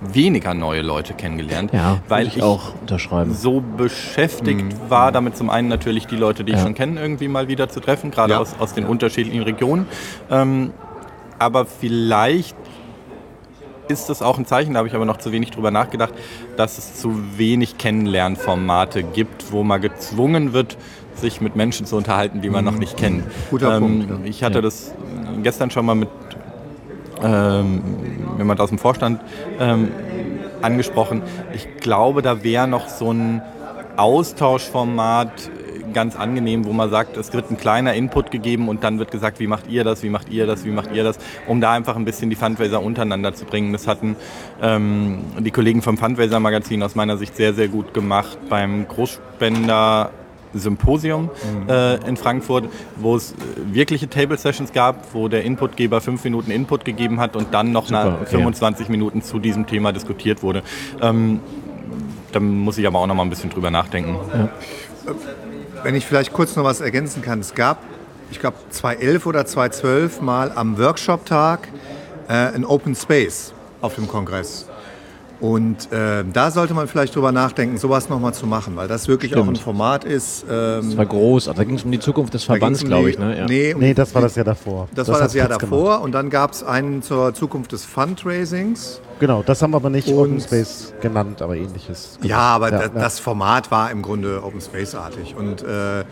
weniger 0.00 0.54
neue 0.54 0.82
Leute 0.82 1.14
kennengelernt, 1.14 1.72
ja, 1.72 1.98
weil 2.08 2.26
ich, 2.26 2.42
auch 2.42 2.74
unterschreiben. 2.80 3.34
so 3.34 3.60
beschäftigt 3.60 4.60
mhm. 4.62 4.90
war, 4.90 5.12
damit 5.12 5.36
zum 5.36 5.50
einen 5.50 5.68
natürlich 5.68 6.06
die 6.06 6.16
Leute, 6.16 6.44
die 6.44 6.52
ja. 6.52 6.58
ich 6.58 6.62
schon 6.62 6.74
kenne, 6.74 7.00
irgendwie 7.00 7.28
mal 7.28 7.48
wieder 7.48 7.68
zu 7.68 7.80
treffen, 7.80 8.10
gerade 8.10 8.34
ja. 8.34 8.38
aus, 8.38 8.56
aus 8.58 8.74
den 8.74 8.84
unterschiedlichen 8.84 9.42
Regionen. 9.42 9.86
Ähm, 10.30 10.72
aber 11.38 11.66
vielleicht 11.66 12.56
ist 13.88 14.08
das 14.08 14.22
auch 14.22 14.38
ein 14.38 14.46
Zeichen, 14.46 14.74
da 14.74 14.78
habe 14.78 14.88
ich 14.88 14.94
aber 14.94 15.04
noch 15.04 15.18
zu 15.18 15.32
wenig 15.32 15.50
drüber 15.50 15.70
nachgedacht, 15.70 16.12
dass 16.56 16.78
es 16.78 17.00
zu 17.00 17.38
wenig 17.38 17.78
Kennenlernformate 17.78 19.02
gibt, 19.02 19.52
wo 19.52 19.62
man 19.62 19.80
gezwungen 19.80 20.52
wird, 20.52 20.76
sich 21.14 21.40
mit 21.40 21.56
Menschen 21.56 21.86
zu 21.86 21.96
unterhalten, 21.96 22.42
die 22.42 22.50
man 22.50 22.64
mhm. 22.64 22.72
noch 22.72 22.78
nicht 22.78 22.96
kennt. 22.96 23.24
Guter 23.50 23.76
ähm, 23.76 24.06
Punkt. 24.08 24.26
Ich 24.26 24.42
hatte 24.42 24.60
das 24.60 24.92
gestern 25.42 25.70
schon 25.70 25.86
mal 25.86 25.94
mit 25.94 26.08
ähm, 27.22 27.82
jemand 28.38 28.60
aus 28.60 28.70
dem 28.70 28.78
Vorstand 28.78 29.20
ähm, 29.58 29.88
angesprochen. 30.62 31.22
Ich 31.54 31.76
glaube, 31.78 32.22
da 32.22 32.42
wäre 32.42 32.68
noch 32.68 32.88
so 32.88 33.12
ein 33.12 33.42
Austauschformat 33.96 35.50
ganz 35.96 36.14
angenehm, 36.14 36.66
wo 36.66 36.74
man 36.74 36.90
sagt, 36.90 37.16
es 37.16 37.32
wird 37.32 37.50
ein 37.50 37.56
kleiner 37.56 37.94
Input 37.94 38.30
gegeben 38.30 38.68
und 38.68 38.84
dann 38.84 38.98
wird 38.98 39.10
gesagt, 39.10 39.40
wie 39.40 39.46
macht 39.46 39.66
ihr 39.68 39.82
das, 39.82 40.02
wie 40.02 40.10
macht 40.10 40.28
ihr 40.28 40.46
das, 40.46 40.66
wie 40.66 40.70
macht 40.70 40.92
ihr 40.92 41.04
das, 41.04 41.18
um 41.46 41.62
da 41.62 41.72
einfach 41.72 41.96
ein 41.96 42.04
bisschen 42.04 42.28
die 42.28 42.36
Fundraiser 42.36 42.82
untereinander 42.82 43.32
zu 43.32 43.46
bringen. 43.46 43.72
Das 43.72 43.86
hatten 43.86 44.14
ähm, 44.60 45.24
die 45.38 45.50
Kollegen 45.50 45.80
vom 45.80 45.96
Fundraiser 45.96 46.38
Magazin 46.38 46.82
aus 46.82 46.96
meiner 46.96 47.16
Sicht 47.16 47.34
sehr, 47.34 47.54
sehr 47.54 47.68
gut 47.68 47.94
gemacht 47.94 48.36
beim 48.50 48.86
Großspender 48.86 50.10
Symposium 50.58 51.30
äh, 51.68 51.96
in 52.08 52.16
Frankfurt, 52.16 52.64
wo 52.96 53.16
es 53.16 53.32
äh, 53.32 53.34
wirkliche 53.72 54.08
Table 54.08 54.36
Sessions 54.38 54.72
gab, 54.72 55.14
wo 55.14 55.28
der 55.28 55.44
Inputgeber 55.44 56.00
fünf 56.00 56.24
Minuten 56.24 56.50
Input 56.50 56.84
gegeben 56.84 57.20
hat 57.20 57.36
und 57.36 57.52
dann 57.52 57.72
noch 57.72 57.86
Super, 57.86 58.04
nach 58.04 58.20
okay. 58.22 58.30
25 58.30 58.88
Minuten 58.88 59.22
zu 59.22 59.38
diesem 59.38 59.66
Thema 59.66 59.92
diskutiert 59.92 60.42
wurde. 60.42 60.62
Ähm, 61.00 61.40
da 62.32 62.40
muss 62.40 62.78
ich 62.78 62.86
aber 62.86 62.98
auch 62.98 63.06
noch 63.06 63.14
mal 63.14 63.22
ein 63.22 63.30
bisschen 63.30 63.50
drüber 63.50 63.70
nachdenken. 63.70 64.16
Wenn 65.82 65.94
ich 65.94 66.04
vielleicht 66.04 66.32
kurz 66.32 66.56
noch 66.56 66.64
was 66.64 66.80
ergänzen 66.80 67.22
kann. 67.22 67.40
Es 67.40 67.54
gab, 67.54 67.78
ich 68.30 68.40
glaube, 68.40 68.56
2011 68.70 69.26
oder 69.26 69.46
2012 69.46 70.20
mal 70.20 70.52
am 70.54 70.78
Workshop-Tag 70.78 71.68
äh, 72.28 72.32
ein 72.32 72.64
Open 72.64 72.94
Space 72.94 73.54
auf 73.80 73.94
dem 73.94 74.08
Kongress. 74.08 74.68
Und 75.38 75.92
äh, 75.92 76.24
da 76.32 76.50
sollte 76.50 76.72
man 76.72 76.88
vielleicht 76.88 77.14
drüber 77.14 77.30
nachdenken, 77.30 77.76
sowas 77.76 78.08
nochmal 78.08 78.32
zu 78.32 78.46
machen, 78.46 78.74
weil 78.76 78.88
das 78.88 79.06
wirklich 79.06 79.34
auch 79.34 79.40
ein 79.40 79.44
Stimmt. 79.56 79.58
Format 79.58 80.04
ist. 80.04 80.44
Ähm, 80.50 80.80
Das 80.88 80.96
war 80.96 81.04
groß. 81.04 81.48
Also 81.48 81.58
da 81.58 81.64
ging 81.64 81.76
es 81.76 81.84
um 81.84 81.90
die 81.92 81.98
Zukunft 82.00 82.32
des 82.32 82.44
Verbands, 82.44 82.82
um 82.82 82.88
glaube 82.88 83.10
ich. 83.10 83.18
Ne? 83.18 83.36
Ja. 83.38 83.44
Nee, 83.46 83.74
um 83.74 83.80
Nee, 83.80 83.92
das 83.92 84.14
war 84.14 84.22
das 84.22 84.34
Jahr 84.34 84.46
davor. 84.46 84.88
das, 84.94 85.08
war 85.08 85.16
hat 85.16 85.24
das 85.26 85.34
Jahr 85.34 85.48
davor 85.48 85.84
gemacht. 85.84 86.02
und 86.04 86.12
dann 86.12 86.30
gab 86.30 86.52
es 86.52 86.62
einen 86.64 87.02
zur 87.02 87.34
Zukunft 87.34 87.72
des 87.72 87.84
Fundraisings. 87.84 89.02
Genau, 89.20 89.42
das 89.44 89.60
haben 89.60 89.72
wir 89.72 89.76
aber 89.76 89.90
nicht 89.90 90.08
Und- 90.08 90.18
Open 90.18 90.40
Space 90.40 90.94
genannt, 91.02 91.42
aber 91.42 91.54
ähnliches. 91.56 92.18
Ja, 92.22 92.38
aber 92.38 92.70
Ja, 92.72 92.78
da, 92.78 92.82
ja. 92.84 92.88
das 92.94 93.18
Format 93.18 93.70
war 93.70 93.90
im 93.90 94.00
Grunde 94.00 94.42
Open 94.42 94.62
Space-artig. 94.62 95.34
Und 95.38 95.62
äh, 95.62 96.04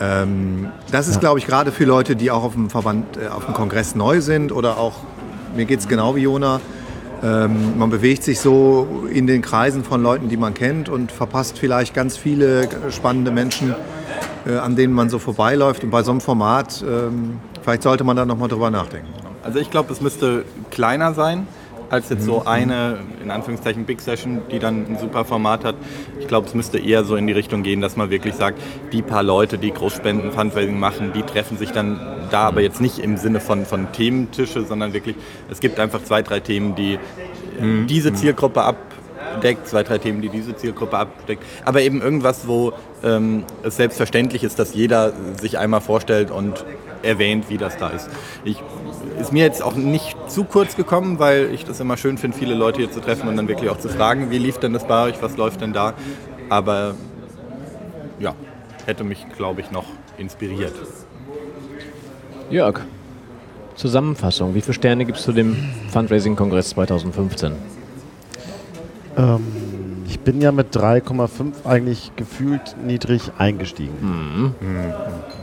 ähm, 0.00 0.68
das 0.90 1.08
ist, 1.08 1.20
glaube 1.20 1.38
ich, 1.38 1.46
gerade 1.46 1.72
für 1.72 1.84
Leute, 1.84 2.16
die 2.16 2.30
auch 2.30 2.42
auf 2.42 2.54
dem 2.54 2.70
Verband, 2.70 3.16
äh, 3.16 3.28
auf 3.28 3.44
dem 3.44 3.54
Kongress 3.54 3.94
neu 3.94 4.20
sind 4.20 4.50
oder 4.50 4.76
auch, 4.78 4.94
mir 5.54 5.66
geht 5.66 5.80
es 5.80 5.88
genau 5.88 6.16
wie 6.16 6.22
Jona, 6.22 6.60
ähm, 7.22 7.78
man 7.78 7.90
bewegt 7.90 8.22
sich 8.22 8.40
so 8.40 9.06
in 9.12 9.26
den 9.26 9.42
Kreisen 9.42 9.84
von 9.84 10.02
Leuten, 10.02 10.28
die 10.28 10.36
man 10.36 10.54
kennt 10.54 10.88
und 10.88 11.12
verpasst 11.12 11.58
vielleicht 11.58 11.94
ganz 11.94 12.16
viele 12.16 12.68
spannende 12.90 13.30
Menschen, 13.30 13.74
äh, 14.46 14.56
an 14.56 14.76
denen 14.76 14.94
man 14.94 15.10
so 15.10 15.18
vorbeiläuft. 15.18 15.84
Und 15.84 15.90
bei 15.90 16.02
so 16.02 16.12
einem 16.12 16.20
Format, 16.20 16.82
ähm, 16.82 17.40
vielleicht 17.62 17.82
sollte 17.82 18.04
man 18.04 18.16
da 18.16 18.24
nochmal 18.24 18.48
drüber 18.48 18.70
nachdenken. 18.70 19.08
Also 19.42 19.58
ich 19.58 19.70
glaube, 19.70 19.92
es 19.92 20.00
müsste 20.00 20.44
kleiner 20.70 21.14
sein 21.14 21.46
als 21.90 22.08
jetzt 22.08 22.20
Mhm. 22.20 22.26
so 22.26 22.44
eine, 22.46 22.98
in 23.22 23.30
Anführungszeichen, 23.30 23.84
Big 23.84 24.00
Session, 24.00 24.42
die 24.50 24.60
dann 24.60 24.86
ein 24.86 24.98
super 24.98 25.24
Format 25.24 25.64
hat. 25.64 25.74
Ich 26.20 26.28
glaube, 26.28 26.46
es 26.46 26.54
müsste 26.54 26.78
eher 26.78 27.04
so 27.04 27.16
in 27.16 27.26
die 27.26 27.32
Richtung 27.32 27.62
gehen, 27.64 27.80
dass 27.80 27.96
man 27.96 28.10
wirklich 28.10 28.34
sagt, 28.34 28.60
die 28.92 29.02
paar 29.02 29.24
Leute, 29.24 29.58
die 29.58 29.72
Großspenden, 29.72 30.30
Fundraising 30.30 30.78
machen, 30.78 31.12
die 31.14 31.22
treffen 31.22 31.58
sich 31.58 31.72
dann 31.72 31.98
da, 32.32 32.48
aber 32.48 32.60
jetzt 32.60 32.80
nicht 32.80 32.98
im 32.98 33.16
Sinne 33.16 33.40
von, 33.40 33.66
von 33.66 33.92
Thementische, 33.92 34.64
sondern 34.64 34.92
wirklich, 34.92 35.16
es 35.50 35.60
gibt 35.60 35.78
einfach 35.78 36.02
zwei, 36.04 36.22
drei 36.22 36.40
Themen, 36.40 36.74
die 36.74 36.98
Mhm. 37.60 37.86
diese 37.86 38.12
Zielgruppe 38.12 38.62
abdeckt, 38.62 39.68
zwei, 39.68 39.82
drei 39.82 39.98
Themen, 39.98 40.22
die 40.22 40.28
diese 40.28 40.56
Zielgruppe 40.56 40.98
abdeckt. 40.98 41.42
Aber 41.64 41.82
eben 41.82 42.00
irgendwas, 42.00 42.46
wo 42.46 42.72
ähm, 43.04 43.44
es 43.62 43.76
selbstverständlich 43.76 44.44
ist, 44.44 44.58
dass 44.58 44.74
jeder 44.74 45.12
sich 45.40 45.58
einmal 45.58 45.80
vorstellt 45.80 46.30
und 46.30 46.64
erwähnt, 47.02 47.46
wie 47.48 47.56
das 47.56 47.76
da 47.76 47.88
ist. 47.88 48.10
Ich, 48.44 48.62
ist 49.18 49.32
mir 49.32 49.44
jetzt 49.44 49.62
auch 49.62 49.74
nicht 49.74 50.16
zu 50.28 50.44
kurz 50.44 50.76
gekommen, 50.76 51.18
weil 51.18 51.50
ich 51.52 51.64
das 51.64 51.80
immer 51.80 51.96
schön 51.96 52.18
finde, 52.18 52.36
viele 52.36 52.54
Leute 52.54 52.78
hier 52.80 52.90
zu 52.90 53.00
treffen 53.00 53.28
und 53.28 53.36
dann 53.36 53.48
wirklich 53.48 53.70
auch 53.70 53.78
zu 53.78 53.88
fragen, 53.88 54.30
wie 54.30 54.38
lief 54.38 54.58
denn 54.58 54.72
das 54.72 54.86
bei 54.86 55.04
euch, 55.04 55.22
was 55.22 55.36
läuft 55.36 55.60
denn 55.60 55.72
da. 55.72 55.94
Aber 56.48 56.94
ja, 58.18 58.34
hätte 58.86 59.04
mich, 59.04 59.26
glaube 59.36 59.60
ich, 59.60 59.70
noch 59.70 59.86
inspiriert. 60.18 60.74
Jörg, 62.50 62.80
Zusammenfassung. 63.76 64.54
Wie 64.56 64.60
viele 64.60 64.74
Sterne 64.74 65.04
gibst 65.04 65.26
du 65.28 65.32
dem 65.32 65.56
Fundraising-Kongress 65.92 66.70
2015? 66.70 67.52
Ähm, 69.16 69.46
ich 70.08 70.18
bin 70.18 70.40
ja 70.40 70.50
mit 70.50 70.74
3,5 70.76 71.64
eigentlich 71.64 72.10
gefühlt 72.16 72.74
niedrig 72.84 73.30
eingestiegen. 73.38 73.94
Mhm. 74.00 74.54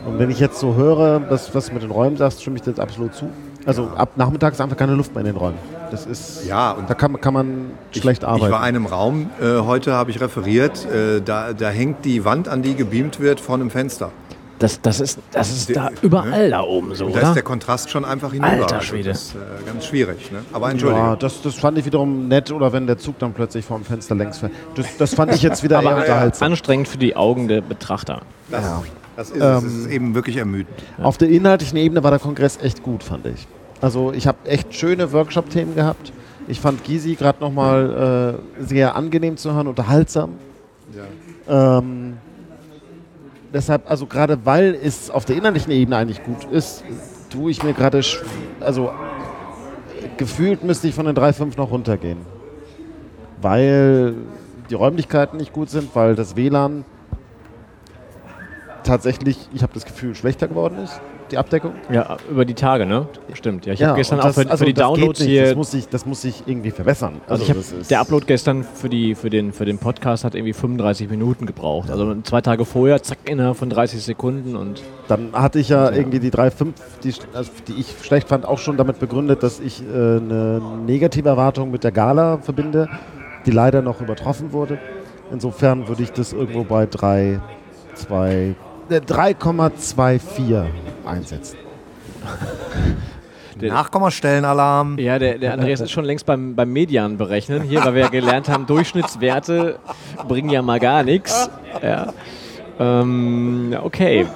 Und 0.06 0.18
wenn 0.18 0.30
ich 0.30 0.38
jetzt 0.38 0.60
so 0.60 0.74
höre, 0.74 1.20
das, 1.20 1.54
was 1.54 1.68
du 1.68 1.74
mit 1.74 1.82
den 1.82 1.90
Räumen 1.90 2.18
sagst, 2.18 2.42
stimme 2.42 2.56
ich 2.56 2.62
dir 2.62 2.70
jetzt 2.70 2.80
absolut 2.80 3.14
zu. 3.14 3.30
Also 3.64 3.88
ab 3.96 4.10
nachmittags 4.16 4.56
ist 4.56 4.60
einfach 4.60 4.76
keine 4.76 4.94
Luft 4.94 5.14
mehr 5.14 5.20
in 5.20 5.32
den 5.32 5.36
Räumen. 5.36 5.58
Das 5.90 6.04
ist, 6.04 6.46
Ja, 6.46 6.72
und 6.72 6.90
da 6.90 6.94
kann, 6.94 7.18
kann 7.22 7.32
man 7.32 7.70
schlecht 7.92 8.22
arbeiten. 8.22 8.44
Ich 8.44 8.52
war 8.52 8.60
in 8.60 8.76
einem 8.76 8.86
Raum, 8.86 9.30
äh, 9.40 9.60
heute 9.60 9.94
habe 9.94 10.10
ich 10.10 10.20
referiert, 10.20 10.86
äh, 10.86 11.22
da, 11.22 11.54
da 11.54 11.70
hängt 11.70 12.04
die 12.04 12.26
Wand, 12.26 12.48
an 12.48 12.60
die 12.60 12.74
gebeamt 12.74 13.18
wird, 13.18 13.40
vor 13.40 13.54
einem 13.54 13.70
Fenster. 13.70 14.10
Das, 14.58 14.80
das 14.82 14.98
ist, 15.00 15.18
das 15.30 15.50
ist 15.50 15.76
da 15.76 15.90
überall 16.02 16.50
da 16.50 16.62
oben 16.62 16.94
so, 16.94 17.08
da 17.10 17.20
ist 17.28 17.34
der? 17.34 17.42
Kontrast 17.42 17.90
schon 17.90 18.04
einfach 18.04 18.32
hinüber. 18.32 18.48
Alter 18.50 18.76
Also 18.76 18.86
Schwede. 18.86 19.10
Das 19.10 19.22
ist 19.22 19.34
äh, 19.36 19.38
ganz 19.66 19.86
schwierig. 19.86 20.32
Ne? 20.32 20.40
Aber 20.52 20.70
Entschuldigung. 20.70 21.04
ja, 21.06 21.16
das, 21.16 21.42
das 21.42 21.54
fand 21.54 21.78
ich 21.78 21.84
wiederum 21.84 22.26
nett, 22.28 22.50
oder 22.50 22.72
wenn 22.72 22.86
der 22.86 22.98
Zug 22.98 23.18
dann 23.20 23.32
plötzlich 23.32 23.64
vor 23.64 23.78
dem 23.78 23.84
Fenster 23.84 24.14
längs 24.16 24.38
fährt. 24.38 24.52
Das, 24.74 24.96
das 24.96 25.14
fand 25.14 25.32
ich 25.32 25.42
jetzt 25.42 25.62
wieder 25.62 25.80
eher 25.82 25.90
Aber 25.90 26.00
unterhaltsam. 26.00 26.50
anstrengend 26.52 26.88
für 26.88 26.98
die 26.98 27.14
Augen 27.14 27.46
der 27.46 27.60
Betrachter. 27.60 28.22
Das, 28.50 28.64
Ja. 28.64 28.82
das 29.16 29.30
ist 29.30 29.40
es. 29.42 29.62
Es 29.64 29.74
ist 29.74 29.86
eben 29.86 30.14
wirklich 30.14 30.36
ermüdend. 30.38 30.74
Auf 31.02 31.18
der 31.18 31.28
inhaltlichen 31.28 31.76
Ebene 31.78 32.02
war 32.02 32.10
der 32.10 32.20
Kongress 32.20 32.58
echt 32.60 32.82
gut, 32.82 33.04
fand 33.04 33.26
ich. 33.26 33.46
Also 33.80 34.12
ich 34.12 34.26
habe 34.26 34.38
echt 34.44 34.74
schöne 34.74 35.12
Workshop-Themen 35.12 35.76
gehabt. 35.76 36.12
Ich 36.48 36.60
fand 36.60 36.82
Gysi 36.82 37.14
gerade 37.14 37.38
nochmal 37.40 38.38
äh, 38.60 38.64
sehr 38.64 38.96
angenehm 38.96 39.36
zu 39.36 39.52
hören, 39.54 39.68
unterhaltsam. 39.68 40.30
Ähm, 41.48 42.16
deshalb, 43.52 43.90
also 43.90 44.06
gerade 44.06 44.38
weil 44.44 44.74
es 44.74 45.10
auf 45.10 45.24
der 45.24 45.36
inhaltlichen 45.36 45.72
Ebene 45.72 45.96
eigentlich 45.96 46.22
gut 46.22 46.44
ist, 46.50 46.84
tue 47.30 47.50
ich 47.50 47.62
mir 47.62 47.72
gerade, 47.72 48.00
also 48.60 48.92
gefühlt 50.16 50.64
müsste 50.64 50.88
ich 50.88 50.94
von 50.94 51.06
den 51.06 51.16
3,5 51.16 51.56
noch 51.56 51.70
runtergehen. 51.70 52.18
Weil 53.40 54.14
die 54.70 54.74
Räumlichkeiten 54.74 55.36
nicht 55.36 55.52
gut 55.52 55.70
sind, 55.70 55.94
weil 55.94 56.14
das 56.14 56.36
WLAN 56.36 56.84
tatsächlich, 58.82 59.48
ich 59.52 59.62
habe 59.62 59.72
das 59.74 59.84
Gefühl, 59.84 60.14
schlechter 60.14 60.48
geworden 60.48 60.78
ist, 60.78 61.00
die 61.32 61.38
Abdeckung. 61.38 61.72
Ja, 61.90 62.16
über 62.30 62.44
die 62.44 62.54
Tage, 62.54 62.86
ne? 62.86 63.06
Stimmt. 63.34 63.66
Ja, 63.66 63.72
ich 63.72 63.82
habe 63.82 63.96
gestern 63.96 64.18
und 64.18 64.22
auch 64.24 64.26
das- 64.28 64.34
für, 64.42 64.50
also 64.50 64.56
für 64.58 64.66
die 64.66 64.74
das 64.74 64.86
Downloads 64.86 65.22
hier. 65.22 65.44
Das 65.46 65.56
muss, 65.56 65.70
sich, 65.70 65.88
das 65.88 66.06
muss 66.06 66.22
sich 66.22 66.42
irgendwie 66.46 66.70
verbessern. 66.70 67.20
also 67.28 67.42
ich 67.42 67.50
hab, 67.50 67.56
das 67.56 67.88
der 67.88 68.00
Upload 68.00 68.24
gestern 68.26 68.64
für, 68.64 68.88
die, 68.88 69.14
für, 69.14 69.30
den, 69.30 69.52
für 69.52 69.64
den 69.64 69.78
Podcast 69.78 70.24
hat 70.24 70.34
irgendwie 70.34 70.52
35 70.52 71.08
Minuten 71.10 71.46
gebraucht. 71.46 71.90
Also 71.90 72.14
zwei 72.22 72.40
Tage 72.40 72.64
vorher, 72.64 73.02
zack, 73.02 73.18
innerhalb 73.26 73.56
von 73.56 73.70
30 73.70 74.02
Sekunden 74.02 74.56
und 74.56 74.82
Dann 75.08 75.30
hatte 75.32 75.58
ich 75.58 75.68
ja 75.68 75.90
irgendwie 75.90 76.18
die 76.20 76.30
3,5, 76.30 76.72
die, 77.04 77.14
also 77.34 77.50
die 77.66 77.74
ich 77.80 77.94
schlecht 78.02 78.28
fand, 78.28 78.46
auch 78.46 78.58
schon 78.58 78.76
damit 78.76 78.98
begründet, 78.98 79.42
dass 79.42 79.60
ich 79.60 79.82
äh, 79.82 79.86
eine 79.94 80.60
negative 80.86 81.28
Erwartung 81.28 81.70
mit 81.70 81.84
der 81.84 81.92
Gala 81.92 82.38
verbinde, 82.38 82.88
die 83.46 83.50
leider 83.50 83.82
noch 83.82 84.00
übertroffen 84.00 84.52
wurde. 84.52 84.78
Insofern 85.30 85.88
würde 85.88 86.02
ich 86.02 86.12
das 86.12 86.32
irgendwo 86.32 86.64
bei 86.64 86.86
3, 86.86 87.40
2, 87.94 88.32
äh, 88.34 88.54
3,24 88.90 90.64
einsetzen. 91.04 91.56
Der- 93.60 93.72
Nachkommastellenalarm. 93.72 94.98
Ja, 94.98 95.18
der, 95.18 95.38
der 95.38 95.52
Andreas 95.52 95.80
ist 95.80 95.90
schon 95.90 96.04
längst 96.04 96.24
beim, 96.26 96.54
beim 96.54 96.72
Median 96.72 97.16
berechnen 97.16 97.62
hier, 97.62 97.84
weil 97.84 97.94
wir 97.94 98.02
ja 98.02 98.08
gelernt 98.08 98.48
haben, 98.48 98.66
Durchschnittswerte 98.66 99.78
bringen 100.28 100.50
ja 100.50 100.62
mal 100.62 100.78
gar 100.78 101.02
nichts. 101.02 101.50
Ja. 101.82 102.12
Ähm, 102.78 103.76
okay. 103.82 104.26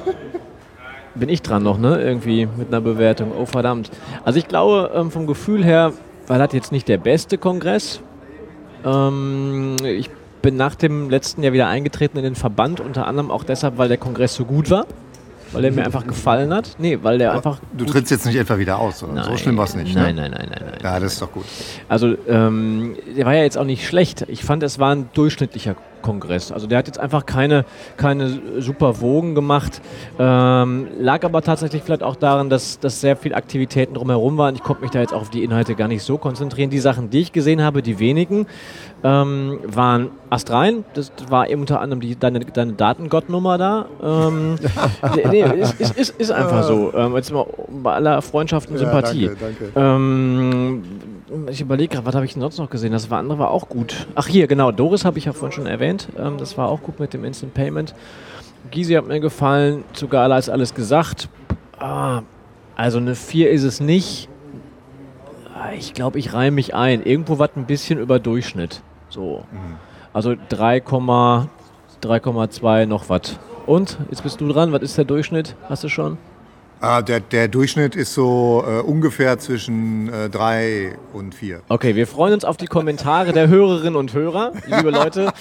Bin 1.14 1.28
ich 1.28 1.42
dran 1.42 1.62
noch, 1.62 1.78
ne? 1.78 2.02
Irgendwie 2.02 2.46
mit 2.46 2.68
einer 2.68 2.80
Bewertung. 2.80 3.30
Oh 3.38 3.46
verdammt. 3.46 3.90
Also 4.24 4.38
ich 4.40 4.48
glaube, 4.48 4.90
ähm, 4.94 5.10
vom 5.12 5.26
Gefühl 5.28 5.64
her 5.64 5.92
war 6.26 6.38
das 6.38 6.52
jetzt 6.52 6.72
nicht 6.72 6.88
der 6.88 6.98
beste 6.98 7.38
Kongress. 7.38 8.00
Ähm, 8.84 9.76
ich 9.84 10.10
bin 10.42 10.56
nach 10.56 10.74
dem 10.74 11.08
letzten 11.08 11.42
Jahr 11.42 11.52
wieder 11.52 11.68
eingetreten 11.68 12.18
in 12.18 12.24
den 12.24 12.34
Verband, 12.34 12.80
unter 12.80 13.06
anderem 13.06 13.30
auch 13.30 13.44
deshalb, 13.44 13.78
weil 13.78 13.88
der 13.88 13.98
Kongress 13.98 14.34
so 14.34 14.44
gut 14.44 14.70
war. 14.70 14.86
Weil 15.52 15.66
er 15.66 15.72
mir 15.72 15.84
einfach 15.84 16.06
gefallen 16.06 16.52
hat. 16.54 16.76
Nee, 16.78 16.98
weil 17.02 17.18
der 17.18 17.34
einfach. 17.34 17.60
Du 17.76 17.84
trittst 17.84 18.10
jetzt 18.10 18.24
nicht 18.24 18.36
etwa 18.36 18.58
wieder 18.58 18.78
aus, 18.78 19.02
oder? 19.02 19.22
so 19.24 19.36
schlimm 19.36 19.58
war 19.58 19.64
es 19.64 19.76
nicht. 19.76 19.94
Nein, 19.94 20.14
ne? 20.14 20.22
nein, 20.22 20.30
nein, 20.30 20.48
nein, 20.50 20.64
nein. 20.70 20.78
Ja, 20.82 20.98
das 20.98 21.12
ist 21.12 21.22
doch 21.22 21.30
gut. 21.30 21.44
Also, 21.90 22.16
ähm, 22.26 22.96
der 23.14 23.26
war 23.26 23.34
ja 23.34 23.42
jetzt 23.42 23.58
auch 23.58 23.64
nicht 23.64 23.86
schlecht. 23.86 24.24
Ich 24.28 24.44
fand, 24.44 24.62
es 24.62 24.78
war 24.78 24.94
ein 24.94 25.10
durchschnittlicher 25.12 25.76
Kongress. 26.02 26.52
Also, 26.52 26.66
der 26.66 26.78
hat 26.78 26.86
jetzt 26.86 26.98
einfach 26.98 27.26
keine, 27.26 27.64
keine 27.96 28.40
super 28.60 29.00
Wogen 29.00 29.34
gemacht. 29.34 29.80
Ähm, 30.18 30.88
lag 30.98 31.24
aber 31.24 31.42
tatsächlich 31.42 31.82
vielleicht 31.82 32.02
auch 32.02 32.16
daran, 32.16 32.50
dass, 32.50 32.78
dass 32.78 33.00
sehr 33.00 33.16
viele 33.16 33.36
Aktivitäten 33.36 33.94
drumherum 33.94 34.36
waren. 34.38 34.54
Ich 34.54 34.62
konnte 34.62 34.82
mich 34.82 34.90
da 34.90 35.00
jetzt 35.00 35.12
auch 35.12 35.22
auf 35.22 35.30
die 35.30 35.44
Inhalte 35.44 35.74
gar 35.74 35.88
nicht 35.88 36.02
so 36.02 36.18
konzentrieren. 36.18 36.70
Die 36.70 36.80
Sachen, 36.80 37.10
die 37.10 37.20
ich 37.20 37.32
gesehen 37.32 37.62
habe, 37.62 37.82
die 37.82 37.98
wenigen, 37.98 38.46
ähm, 39.04 39.58
waren 39.64 40.10
Astrein. 40.30 40.84
Das 40.94 41.12
war 41.28 41.48
eben 41.48 41.62
unter 41.62 41.80
anderem 41.80 42.00
die, 42.00 42.16
deine, 42.16 42.40
deine 42.40 42.72
Datengottnummer 42.72 43.58
da. 43.58 43.86
Ähm, 44.02 44.56
nee, 45.30 45.42
ist, 45.42 45.80
ist, 45.80 45.96
ist, 45.96 46.20
ist 46.20 46.30
einfach 46.30 46.64
so. 46.64 46.92
Ähm, 46.94 47.16
jetzt 47.16 47.32
mal 47.32 47.46
bei 47.82 47.94
aller 47.94 48.22
Freundschaft 48.22 48.70
und 48.70 48.78
Sympathie. 48.78 49.26
danke, 49.26 49.38
danke. 49.40 49.72
Ähm, 49.76 50.82
ich 51.50 51.60
überlege 51.60 51.94
gerade, 51.94 52.06
was 52.06 52.14
habe 52.14 52.24
ich 52.24 52.32
denn 52.32 52.40
sonst 52.42 52.58
noch 52.58 52.70
gesehen? 52.70 52.92
Das 52.92 53.10
war 53.10 53.18
andere 53.18 53.38
war 53.38 53.50
auch 53.50 53.68
gut. 53.68 54.06
Ach 54.14 54.26
hier, 54.26 54.46
genau, 54.46 54.72
Doris 54.72 55.04
habe 55.04 55.18
ich 55.18 55.26
ja 55.26 55.32
vorhin 55.32 55.52
schon 55.54 55.66
erwähnt. 55.66 56.08
Ähm, 56.18 56.38
das 56.38 56.56
war 56.58 56.68
auch 56.68 56.82
gut 56.82 57.00
mit 57.00 57.12
dem 57.14 57.24
Instant 57.24 57.54
Payment. 57.54 57.94
Gysi 58.70 58.94
hat 58.94 59.06
mir 59.06 59.20
gefallen. 59.20 59.84
Zu 59.92 60.08
Gala 60.08 60.38
ist 60.38 60.48
alles 60.48 60.74
gesagt. 60.74 61.28
Ah, 61.78 62.22
also 62.76 62.98
eine 62.98 63.14
4 63.14 63.50
ist 63.50 63.64
es 63.64 63.80
nicht. 63.80 64.28
Ah, 65.54 65.72
Ich 65.76 65.94
glaube, 65.94 66.18
ich 66.18 66.32
reihe 66.32 66.50
mich 66.50 66.74
ein. 66.74 67.02
Irgendwo 67.02 67.38
was 67.38 67.50
ein 67.56 67.66
bisschen 67.66 67.98
über 67.98 68.18
Durchschnitt. 68.18 68.82
So. 69.08 69.44
Also 70.12 70.34
3, 70.48 70.78
3,2 70.78 72.86
noch 72.86 73.08
was. 73.08 73.38
Und, 73.66 73.98
jetzt 74.10 74.22
bist 74.22 74.40
du 74.40 74.48
dran, 74.48 74.72
was 74.72 74.82
ist 74.82 74.98
der 74.98 75.04
Durchschnitt? 75.04 75.54
Hast 75.68 75.84
du 75.84 75.88
schon? 75.88 76.18
Ah, 76.84 77.00
der, 77.00 77.20
der 77.20 77.46
Durchschnitt 77.46 77.94
ist 77.94 78.12
so 78.12 78.64
äh, 78.66 78.80
ungefähr 78.80 79.38
zwischen 79.38 80.12
äh, 80.12 80.28
drei 80.28 80.96
und 81.12 81.32
vier. 81.32 81.60
Okay, 81.68 81.94
wir 81.94 82.08
freuen 82.08 82.34
uns 82.34 82.44
auf 82.44 82.56
die 82.56 82.66
Kommentare 82.66 83.32
der 83.32 83.46
Hörerinnen 83.46 83.94
und 83.94 84.12
Hörer, 84.14 84.50
liebe 84.66 84.90
Leute, 84.90 85.32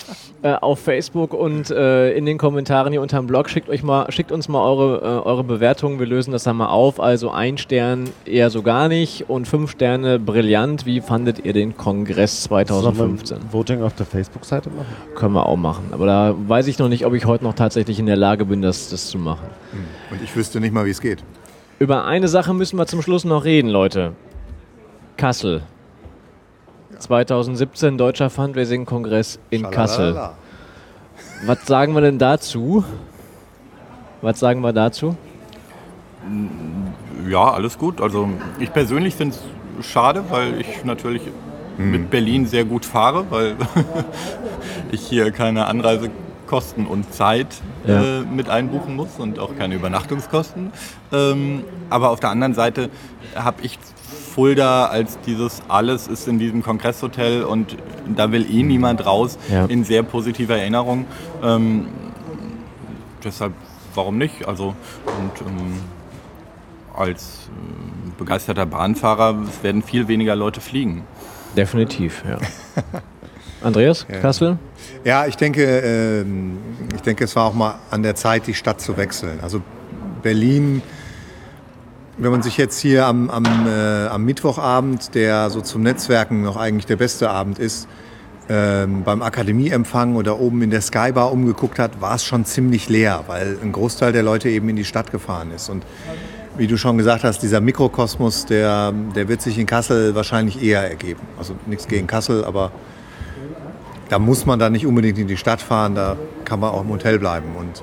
äh, 0.44 0.54
auf 0.54 0.82
Facebook 0.82 1.34
und 1.34 1.72
äh, 1.72 2.12
in 2.12 2.28
den 2.28 2.38
Kommentaren 2.38 2.92
hier 2.92 3.02
unter 3.02 3.18
dem 3.18 3.26
Blog. 3.26 3.50
Schickt, 3.50 3.70
euch 3.70 3.82
mal, 3.82 4.12
schickt 4.12 4.32
uns 4.32 4.50
mal 4.50 4.64
eure, 4.64 5.00
äh, 5.00 5.28
eure 5.28 5.44
Bewertungen, 5.44 5.98
wir 5.98 6.06
lösen 6.06 6.32
das 6.32 6.44
dann 6.44 6.58
mal 6.58 6.68
auf. 6.70 7.00
Also 7.00 7.32
ein 7.32 7.58
Stern 7.58 8.12
eher 8.26 8.52
so 8.52 8.62
gar 8.62 8.88
nicht 8.88 9.28
und 9.28 9.48
fünf 9.48 9.72
Sterne 9.72 10.20
brillant. 10.20 10.86
Wie 10.86 11.02
fandet 11.02 11.44
ihr 11.44 11.54
den 11.54 11.76
Kongress 11.76 12.44
2015? 12.44 13.26
Sollen 13.26 13.42
wir 13.42 13.48
ein 13.48 13.52
Voting 13.52 13.82
auf 13.82 13.96
der 13.96 14.06
Facebook-Seite 14.06 14.70
machen? 14.70 14.96
Können 15.16 15.34
wir 15.34 15.48
auch 15.48 15.58
machen. 15.58 15.86
Aber 15.92 16.06
da 16.06 16.36
weiß 16.38 16.68
ich 16.68 16.78
noch 16.78 16.88
nicht, 16.88 17.04
ob 17.08 17.16
ich 17.16 17.26
heute 17.26 17.44
noch 17.46 17.56
tatsächlich 17.56 17.98
in 17.98 18.06
der 18.06 18.16
Lage 18.16 18.46
bin, 18.46 18.62
das, 18.62 18.90
das 18.90 19.08
zu 19.08 19.18
machen. 19.18 19.48
Und 20.12 20.22
ich 20.22 20.36
wüsste 20.36 20.60
nicht 20.60 20.74
mal, 20.74 20.86
wie 20.86 20.92
es 20.92 21.02
geht. 21.02 21.24
Über 21.80 22.06
eine 22.06 22.28
Sache 22.28 22.54
müssen 22.54 22.78
wir 22.78 22.86
zum 22.86 23.02
Schluss 23.02 23.24
noch 23.24 23.46
reden, 23.46 23.70
Leute. 23.70 24.14
Kassel. 25.18 25.64
2017 27.00 27.98
Deutscher 27.98 28.30
Fundraising-Kongress 28.30 29.40
in 29.50 29.70
Kassel. 29.72 30.30
Was 31.46 31.66
sagen 31.66 31.94
wir 31.94 32.02
denn 32.02 32.20
dazu? 32.20 32.84
Was 34.22 34.40
sagen 34.40 34.62
wir 34.62 34.74
dazu? 34.74 35.16
Ja, 37.28 37.52
alles 37.52 37.78
gut. 37.78 38.02
Also 38.02 38.30
ich 38.60 38.72
persönlich 38.72 39.16
finde 39.16 39.36
es 39.80 39.86
schade, 39.86 40.24
weil 40.30 40.62
ich 40.62 40.86
natürlich 40.86 41.24
mit 41.78 42.12
Berlin 42.12 42.46
sehr 42.46 42.66
gut 42.66 42.86
fahre, 42.86 43.26
weil 43.32 43.56
ich 44.92 45.02
hier 45.02 45.32
keine 45.32 45.66
Anreisekosten 46.52 46.86
und 46.86 47.14
Zeit 47.14 47.48
Ja. 47.88 48.02
äh, 48.02 48.22
mit 48.22 48.50
einbuchen 48.50 48.96
muss 48.96 49.18
und 49.18 49.40
auch 49.40 49.56
keine 49.58 49.76
Übernachtungskosten. 49.76 50.72
Ähm, 51.12 51.64
aber 51.90 52.10
auf 52.12 52.20
der 52.20 52.30
anderen 52.30 52.54
Seite 52.54 52.90
habe 53.36 53.62
ich 53.64 53.80
Fulda 54.36 54.86
als 54.86 55.20
dieses 55.26 55.62
alles 55.68 56.08
ist 56.08 56.28
in 56.28 56.40
diesem 56.40 56.62
Kongresshotel 56.64 57.44
und 57.44 57.76
da 58.16 58.32
will 58.32 58.46
eh 58.50 58.64
niemand 58.64 59.06
raus 59.06 59.38
Ja. 59.50 59.66
in 59.66 59.84
sehr 59.84 60.04
positiver 60.04 60.58
Erinnerung. 60.58 61.06
Ähm, 61.44 61.88
deshalb, 63.24 63.54
warum 63.96 64.18
nicht? 64.18 64.48
Also 64.48 64.76
und 65.06 65.48
ähm, 65.48 65.80
als 66.94 67.50
äh, 67.50 68.12
begeisterter 68.18 68.66
Bahnfahrer 68.66 69.36
werden 69.64 69.82
viel 69.82 70.08
weniger 70.08 70.36
Leute 70.36 70.62
fliegen. 70.62 71.04
Definitiv, 71.56 72.24
ja. 72.28 72.38
Andreas, 73.62 74.06
Kassel? 74.22 74.58
Ja, 75.04 75.26
ich 75.28 75.36
denke, 75.36 75.64
ähm, 75.64 76.58
ich 76.96 77.02
denke, 77.02 77.24
es 77.24 77.36
war 77.36 77.46
auch 77.46 77.54
mal 77.54 77.76
an 77.92 78.04
der 78.04 78.16
Zeit, 78.16 78.48
die 78.48 78.54
Stadt 78.54 78.82
zu 78.82 78.98
wechseln. 78.98 79.40
Also 79.42 79.62
Berlin, 80.22 80.82
wenn 82.18 82.32
man 82.32 82.42
sich 82.42 82.58
jetzt 82.58 82.80
hier 82.80 83.06
am, 83.06 83.30
am, 83.30 83.46
äh, 83.68 84.08
am 84.08 84.24
Mittwochabend, 84.26 85.16
der 85.16 85.50
so 85.50 85.62
zum 85.62 85.84
Netzwerken 85.84 86.42
noch 86.42 86.58
eigentlich 86.58 86.86
der 86.86 86.98
beste 86.98 87.30
Abend 87.30 87.60
ist, 87.60 87.88
ähm, 88.50 89.04
beim 89.04 89.22
Akademieempfang 89.22 90.16
oder 90.16 90.40
oben 90.40 90.62
in 90.62 90.72
der 90.72 90.82
Skybar 90.82 91.32
umgeguckt 91.32 91.80
hat, 91.80 92.02
war 92.02 92.16
es 92.16 92.26
schon 92.26 92.46
ziemlich 92.46 92.90
leer, 92.90 93.24
weil 93.28 93.58
ein 93.62 93.72
Großteil 93.72 94.12
der 94.12 94.24
Leute 94.24 94.50
eben 94.50 94.68
in 94.70 94.76
die 94.76 94.86
Stadt 94.86 95.12
gefahren 95.12 95.52
ist. 95.52 95.70
Und 95.70 95.84
wie 96.58 96.68
du 96.68 96.78
schon 96.78 96.98
gesagt 96.98 97.24
hast, 97.24 97.42
dieser 97.42 97.62
Mikrokosmos, 97.62 98.46
der, 98.46 98.94
der 99.16 99.30
wird 99.30 99.42
sich 99.42 99.58
in 99.58 99.68
Kassel 99.68 100.16
wahrscheinlich 100.16 100.62
eher 100.62 100.88
ergeben. 100.88 101.22
Also 101.38 101.56
nichts 101.66 101.88
gegen 101.88 102.08
Kassel, 102.08 102.44
aber 102.44 102.72
da 104.12 104.20
muss 104.20 104.46
man 104.46 104.60
dann 104.60 104.74
nicht 104.74 104.86
unbedingt 104.86 105.18
in 105.18 105.28
die 105.28 105.38
Stadt 105.38 105.62
fahren, 105.62 105.96
da 105.96 106.18
kann 106.44 106.60
man 106.60 106.72
auch 106.72 106.82
im 106.82 106.90
Hotel 106.90 107.18
bleiben. 107.18 107.56
Und 107.58 107.82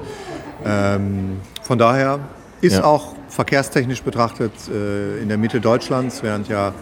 ähm, 0.65 1.41
von 1.63 1.79
daher 1.79 2.19
ist 2.61 2.77
Ja. 2.77 2.85
auch 2.85 3.15
verkehrstechnisch 3.29 4.03
betrachtet 4.03 4.53
äh, 4.69 5.23
in 5.23 5.29
der 5.29 5.39
Mitte 5.39 5.59
Deutschlands, 5.59 6.23
während 6.23 6.49
ja 6.49 6.73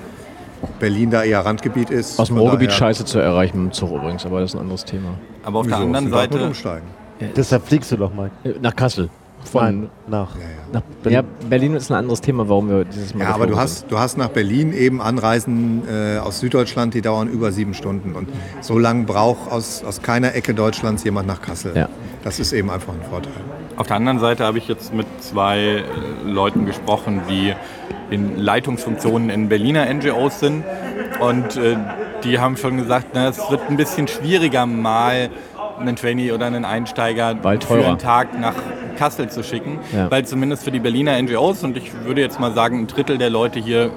Berlin 0.80 1.10
da 1.12 1.22
eher 1.22 1.44
Randgebiet 1.46 1.90
ist. 1.90 2.18
Aus 2.18 2.26
dem 2.26 2.38
Ruhrgebiet 2.38 2.72
scheiße 2.72 3.04
zu 3.04 3.20
erreichen 3.20 3.62
mit 3.62 3.72
dem 3.72 3.72
Zug 3.72 3.92
übrigens, 3.92 4.26
aber 4.26 4.40
das 4.40 4.50
ist 4.50 4.56
ein 4.56 4.62
anderes 4.62 4.84
Thema. 4.84 5.10
Aber 5.44 5.60
auf 5.60 5.66
der 5.66 5.76
Wieso? 5.76 5.84
anderen 5.86 6.04
Von 6.06 6.12
Dortmund 6.12 6.32
Seite, 6.40 6.46
umsteigen. 6.48 6.86
Deshalb 7.36 7.66
fliegst 7.68 7.92
du 7.92 7.96
doch 7.98 8.12
mal. 8.12 8.30
Äh, 8.42 8.54
Nach 8.60 8.74
Kassel. 8.74 9.10
Von, 9.46 9.62
Nein, 9.62 9.90
nach. 10.08 10.30
Nach, 10.72 10.82
ja, 11.10 11.22
Berlin 11.48 11.74
ist 11.74 11.90
ein 11.90 11.96
anderes 11.96 12.20
Thema, 12.20 12.48
warum 12.48 12.68
wir 12.68 12.84
dieses 12.84 13.14
Mal 13.14 13.24
Ja, 13.24 13.34
aber 13.34 13.46
du 13.46 13.56
hast, 13.56 13.90
du 13.90 13.98
hast 13.98 14.18
nach 14.18 14.28
Berlin 14.28 14.72
eben 14.72 15.00
Anreisen 15.00 15.82
äh, 15.88 16.18
aus 16.18 16.40
Süddeutschland, 16.40 16.94
die 16.94 17.02
dauern 17.02 17.28
über 17.28 17.52
sieben 17.52 17.72
Stunden. 17.74 18.14
Und 18.14 18.28
so 18.60 18.78
lange 18.78 19.04
braucht 19.04 19.50
aus, 19.50 19.84
aus 19.84 20.02
keiner 20.02 20.34
Ecke 20.34 20.54
Deutschlands 20.54 21.04
jemand 21.04 21.28
nach 21.28 21.40
Kassel. 21.40 21.72
Ja. 21.74 21.88
Das 22.24 22.40
ist 22.40 22.52
eben 22.52 22.70
einfach 22.70 22.92
ein 22.92 23.02
Vorteil. 23.08 23.32
auf 23.76 23.86
der 23.86 23.96
anderen 23.96 24.18
Seite 24.18 24.44
habe 24.44 24.58
ich 24.58 24.66
jetzt 24.66 24.92
mit 24.92 25.06
zwei 25.20 25.58
äh, 25.58 25.82
Leuten 26.24 26.66
gesprochen, 26.66 27.22
die 27.30 27.54
in 28.10 28.36
Leitungsfunktionen 28.36 29.30
in 29.30 29.48
Berliner 29.48 29.86
NGOs 29.92 30.40
sind. 30.40 30.64
Und 31.20 31.56
äh, 31.56 31.76
die 32.24 32.38
haben 32.40 32.56
schon 32.56 32.76
gesagt, 32.76 33.08
na, 33.14 33.28
es 33.28 33.38
wird 33.50 33.62
ein 33.68 33.76
bisschen 33.76 34.08
schwieriger, 34.08 34.66
mal 34.66 35.30
einen 35.78 35.94
Trainee 35.96 36.32
oder 36.32 36.46
einen 36.46 36.64
Einsteiger 36.64 37.36
Weil 37.42 37.60
für 37.60 37.68
teurer. 37.68 37.88
einen 37.88 37.98
Tag 37.98 38.38
nach 38.38 38.54
Kassel 38.96 39.28
zu 39.30 39.42
schicken. 39.42 39.78
Ja. 39.94 40.10
Weil 40.10 40.26
zumindest 40.26 40.64
für 40.64 40.72
die 40.72 40.80
Berliner 40.80 41.20
NGOs, 41.20 41.62
und 41.62 41.76
ich 41.76 41.92
würde 42.04 42.20
jetzt 42.20 42.40
mal 42.40 42.52
sagen, 42.52 42.80
ein 42.80 42.86
Drittel 42.86 43.18
der 43.18 43.30
Leute 43.30 43.60
hier 43.60 43.90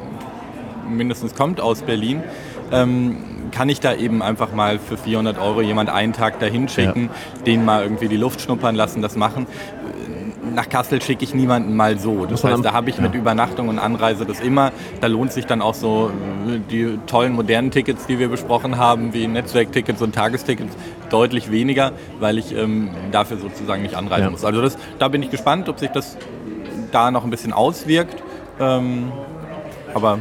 mindestens 0.87 1.35
kommt 1.35 1.61
aus 1.61 1.81
Berlin, 1.81 2.23
ähm, 2.71 3.17
kann 3.51 3.69
ich 3.69 3.79
da 3.79 3.95
eben 3.95 4.21
einfach 4.21 4.53
mal 4.53 4.79
für 4.79 4.97
400 4.97 5.39
Euro 5.39 5.61
jemand 5.61 5.89
einen 5.89 6.13
Tag 6.13 6.39
dahin 6.39 6.67
schicken, 6.67 7.09
den 7.45 7.65
mal 7.65 7.83
irgendwie 7.83 8.07
die 8.07 8.17
Luft 8.17 8.41
schnuppern 8.41 8.75
lassen, 8.75 9.01
das 9.01 9.15
machen. 9.15 9.47
Nach 10.53 10.67
Kassel 10.69 11.01
schicke 11.01 11.23
ich 11.23 11.33
niemanden 11.33 11.75
mal 11.75 11.99
so. 11.99 12.25
Das 12.25 12.43
heißt, 12.43 12.63
da 12.63 12.73
habe 12.73 12.89
ich 12.89 12.99
mit 12.99 13.13
Übernachtung 13.13 13.67
und 13.69 13.79
Anreise 13.79 14.25
das 14.25 14.39
immer. 14.39 14.71
Da 15.01 15.07
lohnt 15.07 15.31
sich 15.31 15.45
dann 15.45 15.61
auch 15.61 15.73
so 15.73 16.11
äh, 16.47 16.59
die 16.69 16.99
tollen 17.07 17.33
modernen 17.33 17.71
Tickets, 17.71 18.05
die 18.07 18.19
wir 18.19 18.29
besprochen 18.29 18.77
haben, 18.77 19.13
wie 19.13 19.27
Netzwerktickets 19.27 20.01
und 20.01 20.15
Tagestickets, 20.15 20.75
deutlich 21.09 21.51
weniger, 21.51 21.91
weil 22.19 22.37
ich 22.37 22.55
ähm, 22.55 22.89
dafür 23.11 23.37
sozusagen 23.37 23.81
nicht 23.81 23.95
anreisen 23.95 24.25
Ja. 24.25 24.29
muss. 24.31 24.43
Also 24.45 24.61
das, 24.61 24.77
da 24.99 25.07
bin 25.07 25.23
ich 25.23 25.29
gespannt, 25.31 25.69
ob 25.69 25.79
sich 25.79 25.89
das 25.91 26.17
da 26.91 27.11
noch 27.11 27.23
ein 27.23 27.29
bisschen 27.29 27.53
auswirkt. 27.53 28.21
Ähm, 28.59 29.11
aber 29.93 30.19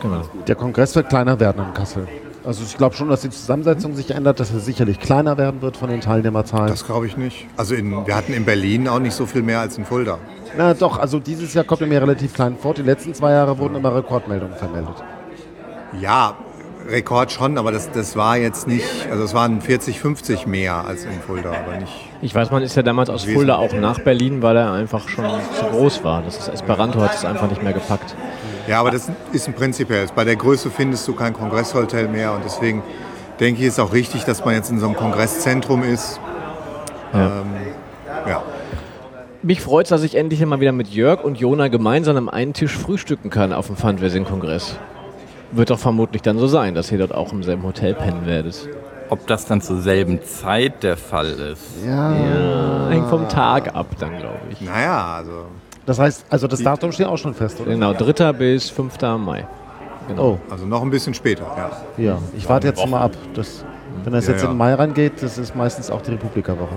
Genau. 0.00 0.22
Der 0.46 0.54
Kongress 0.54 0.94
wird 0.94 1.08
kleiner 1.08 1.40
werden 1.40 1.64
in 1.66 1.74
Kassel. 1.74 2.06
Also 2.48 2.64
ich 2.64 2.78
glaube 2.78 2.96
schon, 2.96 3.10
dass 3.10 3.20
die 3.20 3.28
Zusammensetzung 3.28 3.94
sich 3.94 4.10
ändert, 4.10 4.40
dass 4.40 4.50
er 4.50 4.60
sicherlich 4.60 4.98
kleiner 4.98 5.36
werden 5.36 5.60
wird 5.60 5.76
von 5.76 5.90
den 5.90 6.00
Teilnehmerzahlen. 6.00 6.68
Das 6.68 6.86
glaube 6.86 7.06
ich 7.06 7.18
nicht. 7.18 7.46
Also 7.58 7.74
in, 7.74 8.06
wir 8.06 8.16
hatten 8.16 8.32
in 8.32 8.46
Berlin 8.46 8.88
auch 8.88 9.00
nicht 9.00 9.12
so 9.12 9.26
viel 9.26 9.42
mehr 9.42 9.60
als 9.60 9.76
in 9.76 9.84
Fulda. 9.84 10.18
Na 10.56 10.72
doch, 10.72 10.98
also 10.98 11.18
dieses 11.18 11.52
Jahr 11.52 11.64
kommt 11.64 11.82
er 11.82 11.88
mir 11.88 12.00
relativ 12.00 12.32
klein 12.32 12.56
vor. 12.56 12.72
Die 12.72 12.80
letzten 12.80 13.12
zwei 13.12 13.32
Jahre 13.32 13.58
wurden 13.58 13.74
immer 13.74 13.94
Rekordmeldungen 13.94 14.56
vermeldet. 14.56 14.94
Ja, 16.00 16.38
Rekord 16.88 17.32
schon, 17.32 17.58
aber 17.58 17.70
das, 17.70 17.90
das 17.90 18.16
war 18.16 18.38
jetzt 18.38 18.66
nicht, 18.66 18.86
also 19.10 19.24
es 19.24 19.34
waren 19.34 19.60
40, 19.60 20.00
50 20.00 20.46
mehr 20.46 20.86
als 20.86 21.04
in 21.04 21.20
Fulda, 21.20 21.50
aber 21.50 21.76
nicht. 21.76 21.92
Ich 22.22 22.34
weiß, 22.34 22.50
man 22.50 22.62
ist 22.62 22.74
ja 22.76 22.82
damals 22.82 23.10
aus 23.10 23.24
Fulda 23.24 23.56
auch 23.56 23.74
nach 23.74 23.98
Berlin, 23.98 24.40
weil 24.40 24.56
er 24.56 24.72
einfach 24.72 25.06
schon 25.06 25.26
zu 25.58 25.66
groß 25.66 26.02
war. 26.02 26.22
Das 26.22 26.38
ist 26.38 26.48
Esperanto 26.48 26.98
hat 27.02 27.14
es 27.14 27.26
einfach 27.26 27.50
nicht 27.50 27.62
mehr 27.62 27.74
gepackt. 27.74 28.16
Ja, 28.68 28.80
aber 28.80 28.90
das 28.90 29.10
ist 29.32 29.48
ein 29.48 29.54
prinzipiell. 29.54 30.06
Bei 30.14 30.24
der 30.24 30.36
Größe 30.36 30.70
findest 30.70 31.08
du 31.08 31.14
kein 31.14 31.32
Kongresshotel 31.32 32.06
mehr 32.06 32.34
und 32.34 32.44
deswegen 32.44 32.82
denke 33.40 33.62
ich, 33.62 33.68
ist 33.68 33.80
auch 33.80 33.94
richtig, 33.94 34.24
dass 34.24 34.44
man 34.44 34.54
jetzt 34.54 34.70
in 34.70 34.78
so 34.78 34.86
einem 34.86 34.94
Kongresszentrum 34.94 35.82
ist. 35.82 36.20
Ja. 37.14 37.40
Ähm, 37.40 37.46
ja. 38.28 38.42
Mich 39.42 39.62
freut 39.62 39.86
es, 39.86 39.90
dass 39.90 40.02
ich 40.02 40.16
endlich 40.16 40.44
mal 40.44 40.60
wieder 40.60 40.72
mit 40.72 40.88
Jörg 40.88 41.24
und 41.24 41.38
Jona 41.38 41.68
gemeinsam 41.68 42.16
am 42.18 42.28
einen 42.28 42.52
Tisch 42.52 42.76
frühstücken 42.76 43.30
kann 43.30 43.54
auf 43.54 43.68
dem 43.68 43.76
Fundraising-Kongress. 43.76 44.76
Wird 45.52 45.70
doch 45.70 45.78
vermutlich 45.78 46.20
dann 46.20 46.38
so 46.38 46.46
sein, 46.46 46.74
dass 46.74 46.92
ihr 46.92 46.98
dort 46.98 47.14
auch 47.14 47.32
im 47.32 47.42
selben 47.42 47.62
Hotel 47.62 47.94
pennen 47.94 48.26
werdet. 48.26 48.68
ob 49.10 49.26
das 49.26 49.46
dann 49.46 49.60
zur 49.60 49.80
selben 49.80 50.22
Zeit 50.22 50.82
der 50.82 50.96
Fall 50.96 51.28
ist. 51.28 51.62
Ja. 51.86 52.12
Ja, 52.12 52.88
hängt 52.90 53.08
vom 53.08 53.28
Tag 53.28 53.74
ab 53.74 53.86
dann, 53.98 54.18
glaube 54.18 54.40
ich. 54.50 54.60
Naja, 54.60 55.14
also 55.16 55.46
Das 55.88 55.98
heißt, 55.98 56.26
also 56.28 56.46
das 56.46 56.62
Datum 56.62 56.92
steht 56.92 57.06
auch 57.06 57.16
schon 57.16 57.32
fest, 57.32 57.58
oder? 57.60 57.70
Genau, 57.70 57.94
3. 57.94 58.34
bis 58.34 58.68
5. 58.68 58.94
Mai. 59.18 59.46
Oh, 60.18 60.36
also 60.50 60.66
noch 60.66 60.82
ein 60.82 60.90
bisschen 60.90 61.14
später. 61.14 61.46
Ja. 61.56 62.04
ja. 62.04 62.18
Ich 62.36 62.46
warte 62.46 62.66
jetzt 62.66 62.86
mal 62.86 63.00
ab. 63.00 63.12
Das, 63.32 63.64
wenn 64.04 64.12
das 64.12 64.26
Ja, 64.26 64.32
jetzt 64.34 64.42
ja. 64.44 64.50
in 64.50 64.56
Mai 64.58 64.74
reingeht, 64.74 65.22
das 65.22 65.38
ist 65.38 65.56
meistens 65.56 65.90
auch 65.90 66.02
die 66.02 66.10
Republikawoche. 66.10 66.74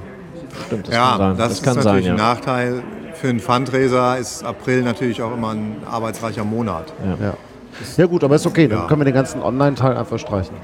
Stimmt, 0.67 0.87
das 0.87 0.95
ja, 0.95 1.09
kann 1.09 1.17
sein. 1.17 1.37
das, 1.37 1.47
Das, 1.49 1.57
ist 1.57 1.63
kann 1.63 1.73
sein, 1.73 1.83
natürlich 1.83 2.05
ja. 2.05 2.11
ein 2.13 2.17
Nachteil. 2.17 2.83
Für 3.15 3.27
einen 3.27 3.41
Fundraiser 3.41 4.17
ist 4.17 4.45
April 4.45 4.81
natürlich 4.83 5.21
auch 5.21 5.33
immer 5.33 5.49
ein 5.51 5.75
arbeitsreicher 5.91 6.45
Monat. 6.45 6.93
Ja. 7.21 7.33
Ja 7.97 8.05
gut, 8.05 8.23
aber 8.23 8.35
ist 8.35 8.47
okay. 8.47 8.69
Dann 8.69 8.79
Ja. 8.79 8.87
können 8.87 9.01
wir 9.01 9.05
den 9.05 9.13
ganzen 9.13 9.41
Online-Teil 9.41 9.97
einfach 9.97 10.19
streichen. 10.19 10.55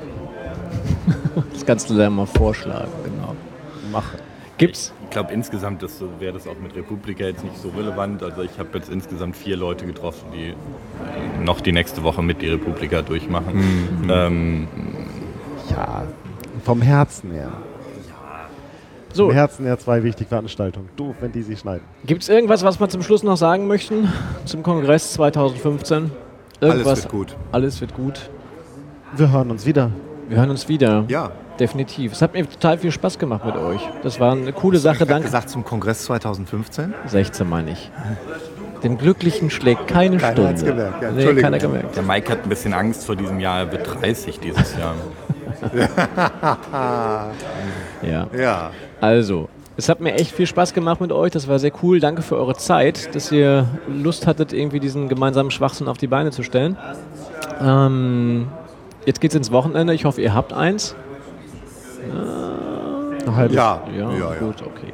Das 1.52 1.66
kannst 1.66 1.90
du 1.90 1.98
dann 1.98 2.14
mal 2.14 2.26
vorschlagen, 2.26 2.88
genau. 3.04 3.36
Machen. 3.92 4.20
Gibt's? 4.58 4.94
Ich 5.08 5.12
glaube, 5.12 5.34
insgesamt 5.34 5.82
so- 5.90 6.10
wäre 6.20 6.34
das 6.34 6.48
auch 6.48 6.60
mit 6.62 6.76
Republika 6.76 7.24
jetzt 7.24 7.44
nicht 7.44 7.58
so 7.58 7.70
relevant. 7.70 8.22
Also 8.22 8.42
ich 8.42 8.60
habe 8.60 8.70
jetzt 8.78 8.90
insgesamt 8.90 9.36
vier 9.38 9.56
Leute 9.58 9.86
getroffen, 9.86 10.26
die 10.34 10.54
noch 11.44 11.62
die 11.62 11.72
nächste 11.72 12.04
Woche 12.04 12.22
mit 12.22 12.42
die 12.42 12.50
Republika 12.50 13.02
durchmachen. 13.02 14.08
Ähm, 14.10 14.68
Ja, 15.70 16.04
vom 16.64 16.82
Herzen 16.82 17.32
her. 17.32 17.52
So. 19.14 19.30
Im 19.30 19.36
Herzen 19.36 19.66
ja 19.66 19.78
zwei 19.78 20.04
wichtige 20.04 20.28
Veranstaltungen. 20.30 20.90
Doof, 20.96 21.16
wenn 21.22 21.32
die 21.32 21.42
sie 21.42 21.56
schneiden. 21.56 21.84
Gibt 22.06 22.22
es 22.24 22.30
irgendwas, 22.30 22.64
was 22.64 22.80
wir 22.80 22.88
zum 22.90 23.02
Schluss 23.02 23.24
noch 23.24 23.38
sagen 23.38 23.66
möchten 23.68 24.12
zum 24.46 24.62
Kongress 24.62 25.14
2015? 25.14 26.12
Irgendwas? 26.60 26.86
Alles 26.88 27.04
wird 27.04 27.12
gut. 27.12 27.36
Alles 27.52 27.82
wird 27.82 27.94
gut. 27.96 28.30
Wir 29.16 29.32
hören 29.32 29.50
uns 29.52 29.66
wieder. 29.66 29.90
Wir 30.30 30.38
hören 30.38 30.50
uns 30.52 30.68
wieder. 30.70 31.06
Ja. 31.08 31.32
Definitiv. 31.60 32.12
Es 32.14 32.22
hat 32.22 32.34
mir 32.34 32.48
total 32.48 32.78
viel 32.78 32.92
Spaß 32.92 33.18
gemacht 33.18 33.44
mit 33.46 33.56
euch. 33.56 33.82
Das 34.04 34.20
war 34.20 34.34
eine 34.34 34.54
coole 34.54 34.78
Sache. 34.78 35.04
Ich 35.04 35.10
Danke. 35.10 35.26
gesagt 35.26 35.50
zum 35.50 35.64
Kongress 35.66 36.04
2015. 36.06 36.94
16 37.08 37.50
meine 37.50 37.72
ich. 37.72 37.90
Den 38.84 38.98
Glücklichen 39.00 39.50
schlägt 39.50 39.88
keine 39.88 40.18
Keiner 40.18 40.34
Stunde. 40.34 40.50
hat's 40.50 40.64
gemerkt, 40.64 41.02
ja, 41.02 41.12
nee, 41.12 41.34
keiner 41.42 41.58
gemerkt. 41.58 41.96
Der 41.96 42.04
Mike 42.04 42.32
hat 42.32 42.44
ein 42.44 42.50
bisschen 42.50 42.74
Angst 42.74 43.06
vor 43.06 43.16
diesem 43.16 43.40
Jahr. 43.40 43.62
Er 43.62 43.72
wird 43.72 43.88
30 44.02 44.40
dieses 44.40 44.76
Jahr. 44.78 44.94
Ja. 48.04 48.28
Ja. 48.38 48.72
Also, 49.02 49.50
es 49.76 49.90
hat 49.90 50.00
mir 50.00 50.14
echt 50.14 50.32
viel 50.32 50.46
Spaß 50.46 50.74
gemacht 50.74 51.02
mit 51.02 51.12
euch. 51.12 51.32
Das 51.32 51.48
war 51.48 51.58
sehr 51.58 51.72
cool. 51.82 52.00
Danke 52.00 52.22
für 52.22 52.36
eure 52.36 52.56
Zeit, 52.56 53.14
dass 53.16 53.32
ihr 53.32 53.66
Lust 53.88 54.28
hattet, 54.28 54.54
irgendwie 54.54 54.80
diesen 54.80 55.10
gemeinsamen 55.10 55.50
Schwachsinn 55.50 55.88
auf 55.88 55.98
die 55.98 56.08
Beine 56.08 56.30
zu 56.30 56.44
stellen. 56.44 56.78
Ähm, 57.60 58.48
jetzt 59.06 59.20
geht's 59.20 59.34
ins 59.34 59.52
Wochenende. 59.52 59.94
Ich 59.96 60.06
hoffe, 60.06 60.22
ihr 60.22 60.34
habt 60.36 60.54
eins. 60.54 60.96
Ein 62.12 63.36
halbes 63.36 63.56
Ja. 63.56 63.84
Ja, 63.94 64.12
ja, 64.12 64.34
ja. 64.34 64.40
gut, 64.40 64.62
okay. 64.62 64.94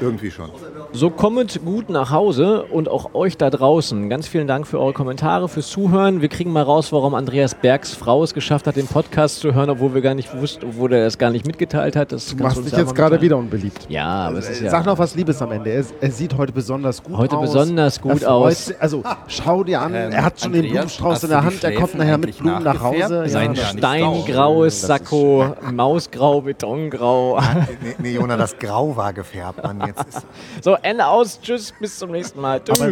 Irgendwie 0.00 0.30
schon. 0.30 0.50
So 0.96 1.10
kommet 1.10 1.58
gut 1.64 1.90
nach 1.90 2.12
Hause 2.12 2.66
und 2.66 2.88
auch 2.88 3.14
euch 3.14 3.36
da 3.36 3.50
draußen. 3.50 4.08
Ganz 4.08 4.28
vielen 4.28 4.46
Dank 4.46 4.64
für 4.64 4.78
eure 4.78 4.92
Kommentare, 4.92 5.48
fürs 5.48 5.66
Zuhören. 5.68 6.20
Wir 6.20 6.28
kriegen 6.28 6.52
mal 6.52 6.62
raus, 6.62 6.92
warum 6.92 7.14
Andreas 7.16 7.56
Bergs 7.56 7.92
Frau 7.96 8.22
es 8.22 8.32
geschafft 8.32 8.68
hat, 8.68 8.76
den 8.76 8.86
Podcast 8.86 9.40
zu 9.40 9.52
hören, 9.54 9.70
obwohl 9.70 9.92
wir 9.92 10.02
gar 10.02 10.14
nicht 10.14 10.32
wussten, 10.40 10.64
obwohl 10.68 10.92
er 10.92 11.02
das 11.04 11.18
gar 11.18 11.30
nicht 11.30 11.48
mitgeteilt 11.48 11.96
hat. 11.96 12.12
Das 12.12 12.28
Du 12.36 12.40
machst 12.40 12.64
dich 12.64 12.72
jetzt 12.72 12.94
gerade 12.94 13.20
wieder 13.20 13.36
unbeliebt. 13.36 13.86
Ja, 13.88 14.06
aber 14.28 14.38
es 14.38 14.48
ist 14.48 14.60
ja. 14.62 14.70
Sag 14.70 14.86
noch 14.86 14.96
was 14.96 15.16
Liebes 15.16 15.42
am 15.42 15.50
Ende. 15.50 15.70
Er, 15.70 15.84
er 16.00 16.10
sieht 16.12 16.36
heute 16.38 16.52
besonders 16.52 17.02
gut 17.02 17.16
Heute 17.16 17.38
aus. 17.38 17.52
besonders 17.52 18.00
gut 18.00 18.22
er 18.22 18.32
aus. 18.32 18.66
sich- 18.66 18.80
Also 18.80 19.02
schau 19.26 19.64
dir 19.64 19.80
an, 19.82 19.92
Ähm, 19.96 20.12
er 20.12 20.24
hat 20.24 20.38
schon 20.40 20.52
den 20.52 20.60
Andreas, 20.64 20.74
Blumenstrauß 20.96 21.14
hast 21.14 21.24
in 21.24 21.30
der 21.30 21.44
Hand, 21.44 21.64
er 21.64 21.74
kommt 21.74 21.94
nachher 21.96 22.18
mit 22.18 22.38
Blumen 22.38 22.62
nach? 22.62 22.80
Hause. 22.80 23.24
Sein 23.28 23.54
Ja, 23.54 23.64
steingraues 23.64 24.80
Sakko, 24.82 25.56
Mausgrau, 25.72 26.42
Betongrau. 26.42 27.40
Nee, 27.82 27.94
nee, 27.98 28.12
Jona, 28.14 28.36
das 28.36 28.56
Grau 28.58 28.94
war 28.96 29.12
gefärbt. 29.12 29.60
Mann, 29.64 29.82
jetzt 29.88 30.06
ist 30.08 30.24
So, 30.62 30.76
Ende 30.84 31.06
aus. 31.06 31.40
Tschüss, 31.40 31.72
bis 31.80 31.98
zum 31.98 32.10
nächsten 32.10 32.40
Mal. 32.42 32.62
Tschüss. 32.62 32.78
Aber 32.78 32.90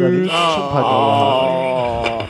paar 0.71 0.81
graue 0.81 1.13
Haare. 1.13 2.27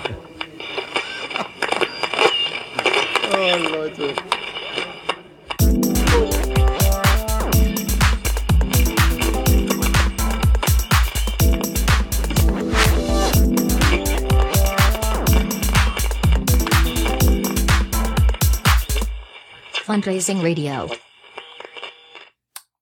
Fundraising 19.85 20.41
Radio. 20.41 20.89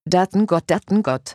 Datengott, 0.05 0.63
Datengott. 0.67 1.33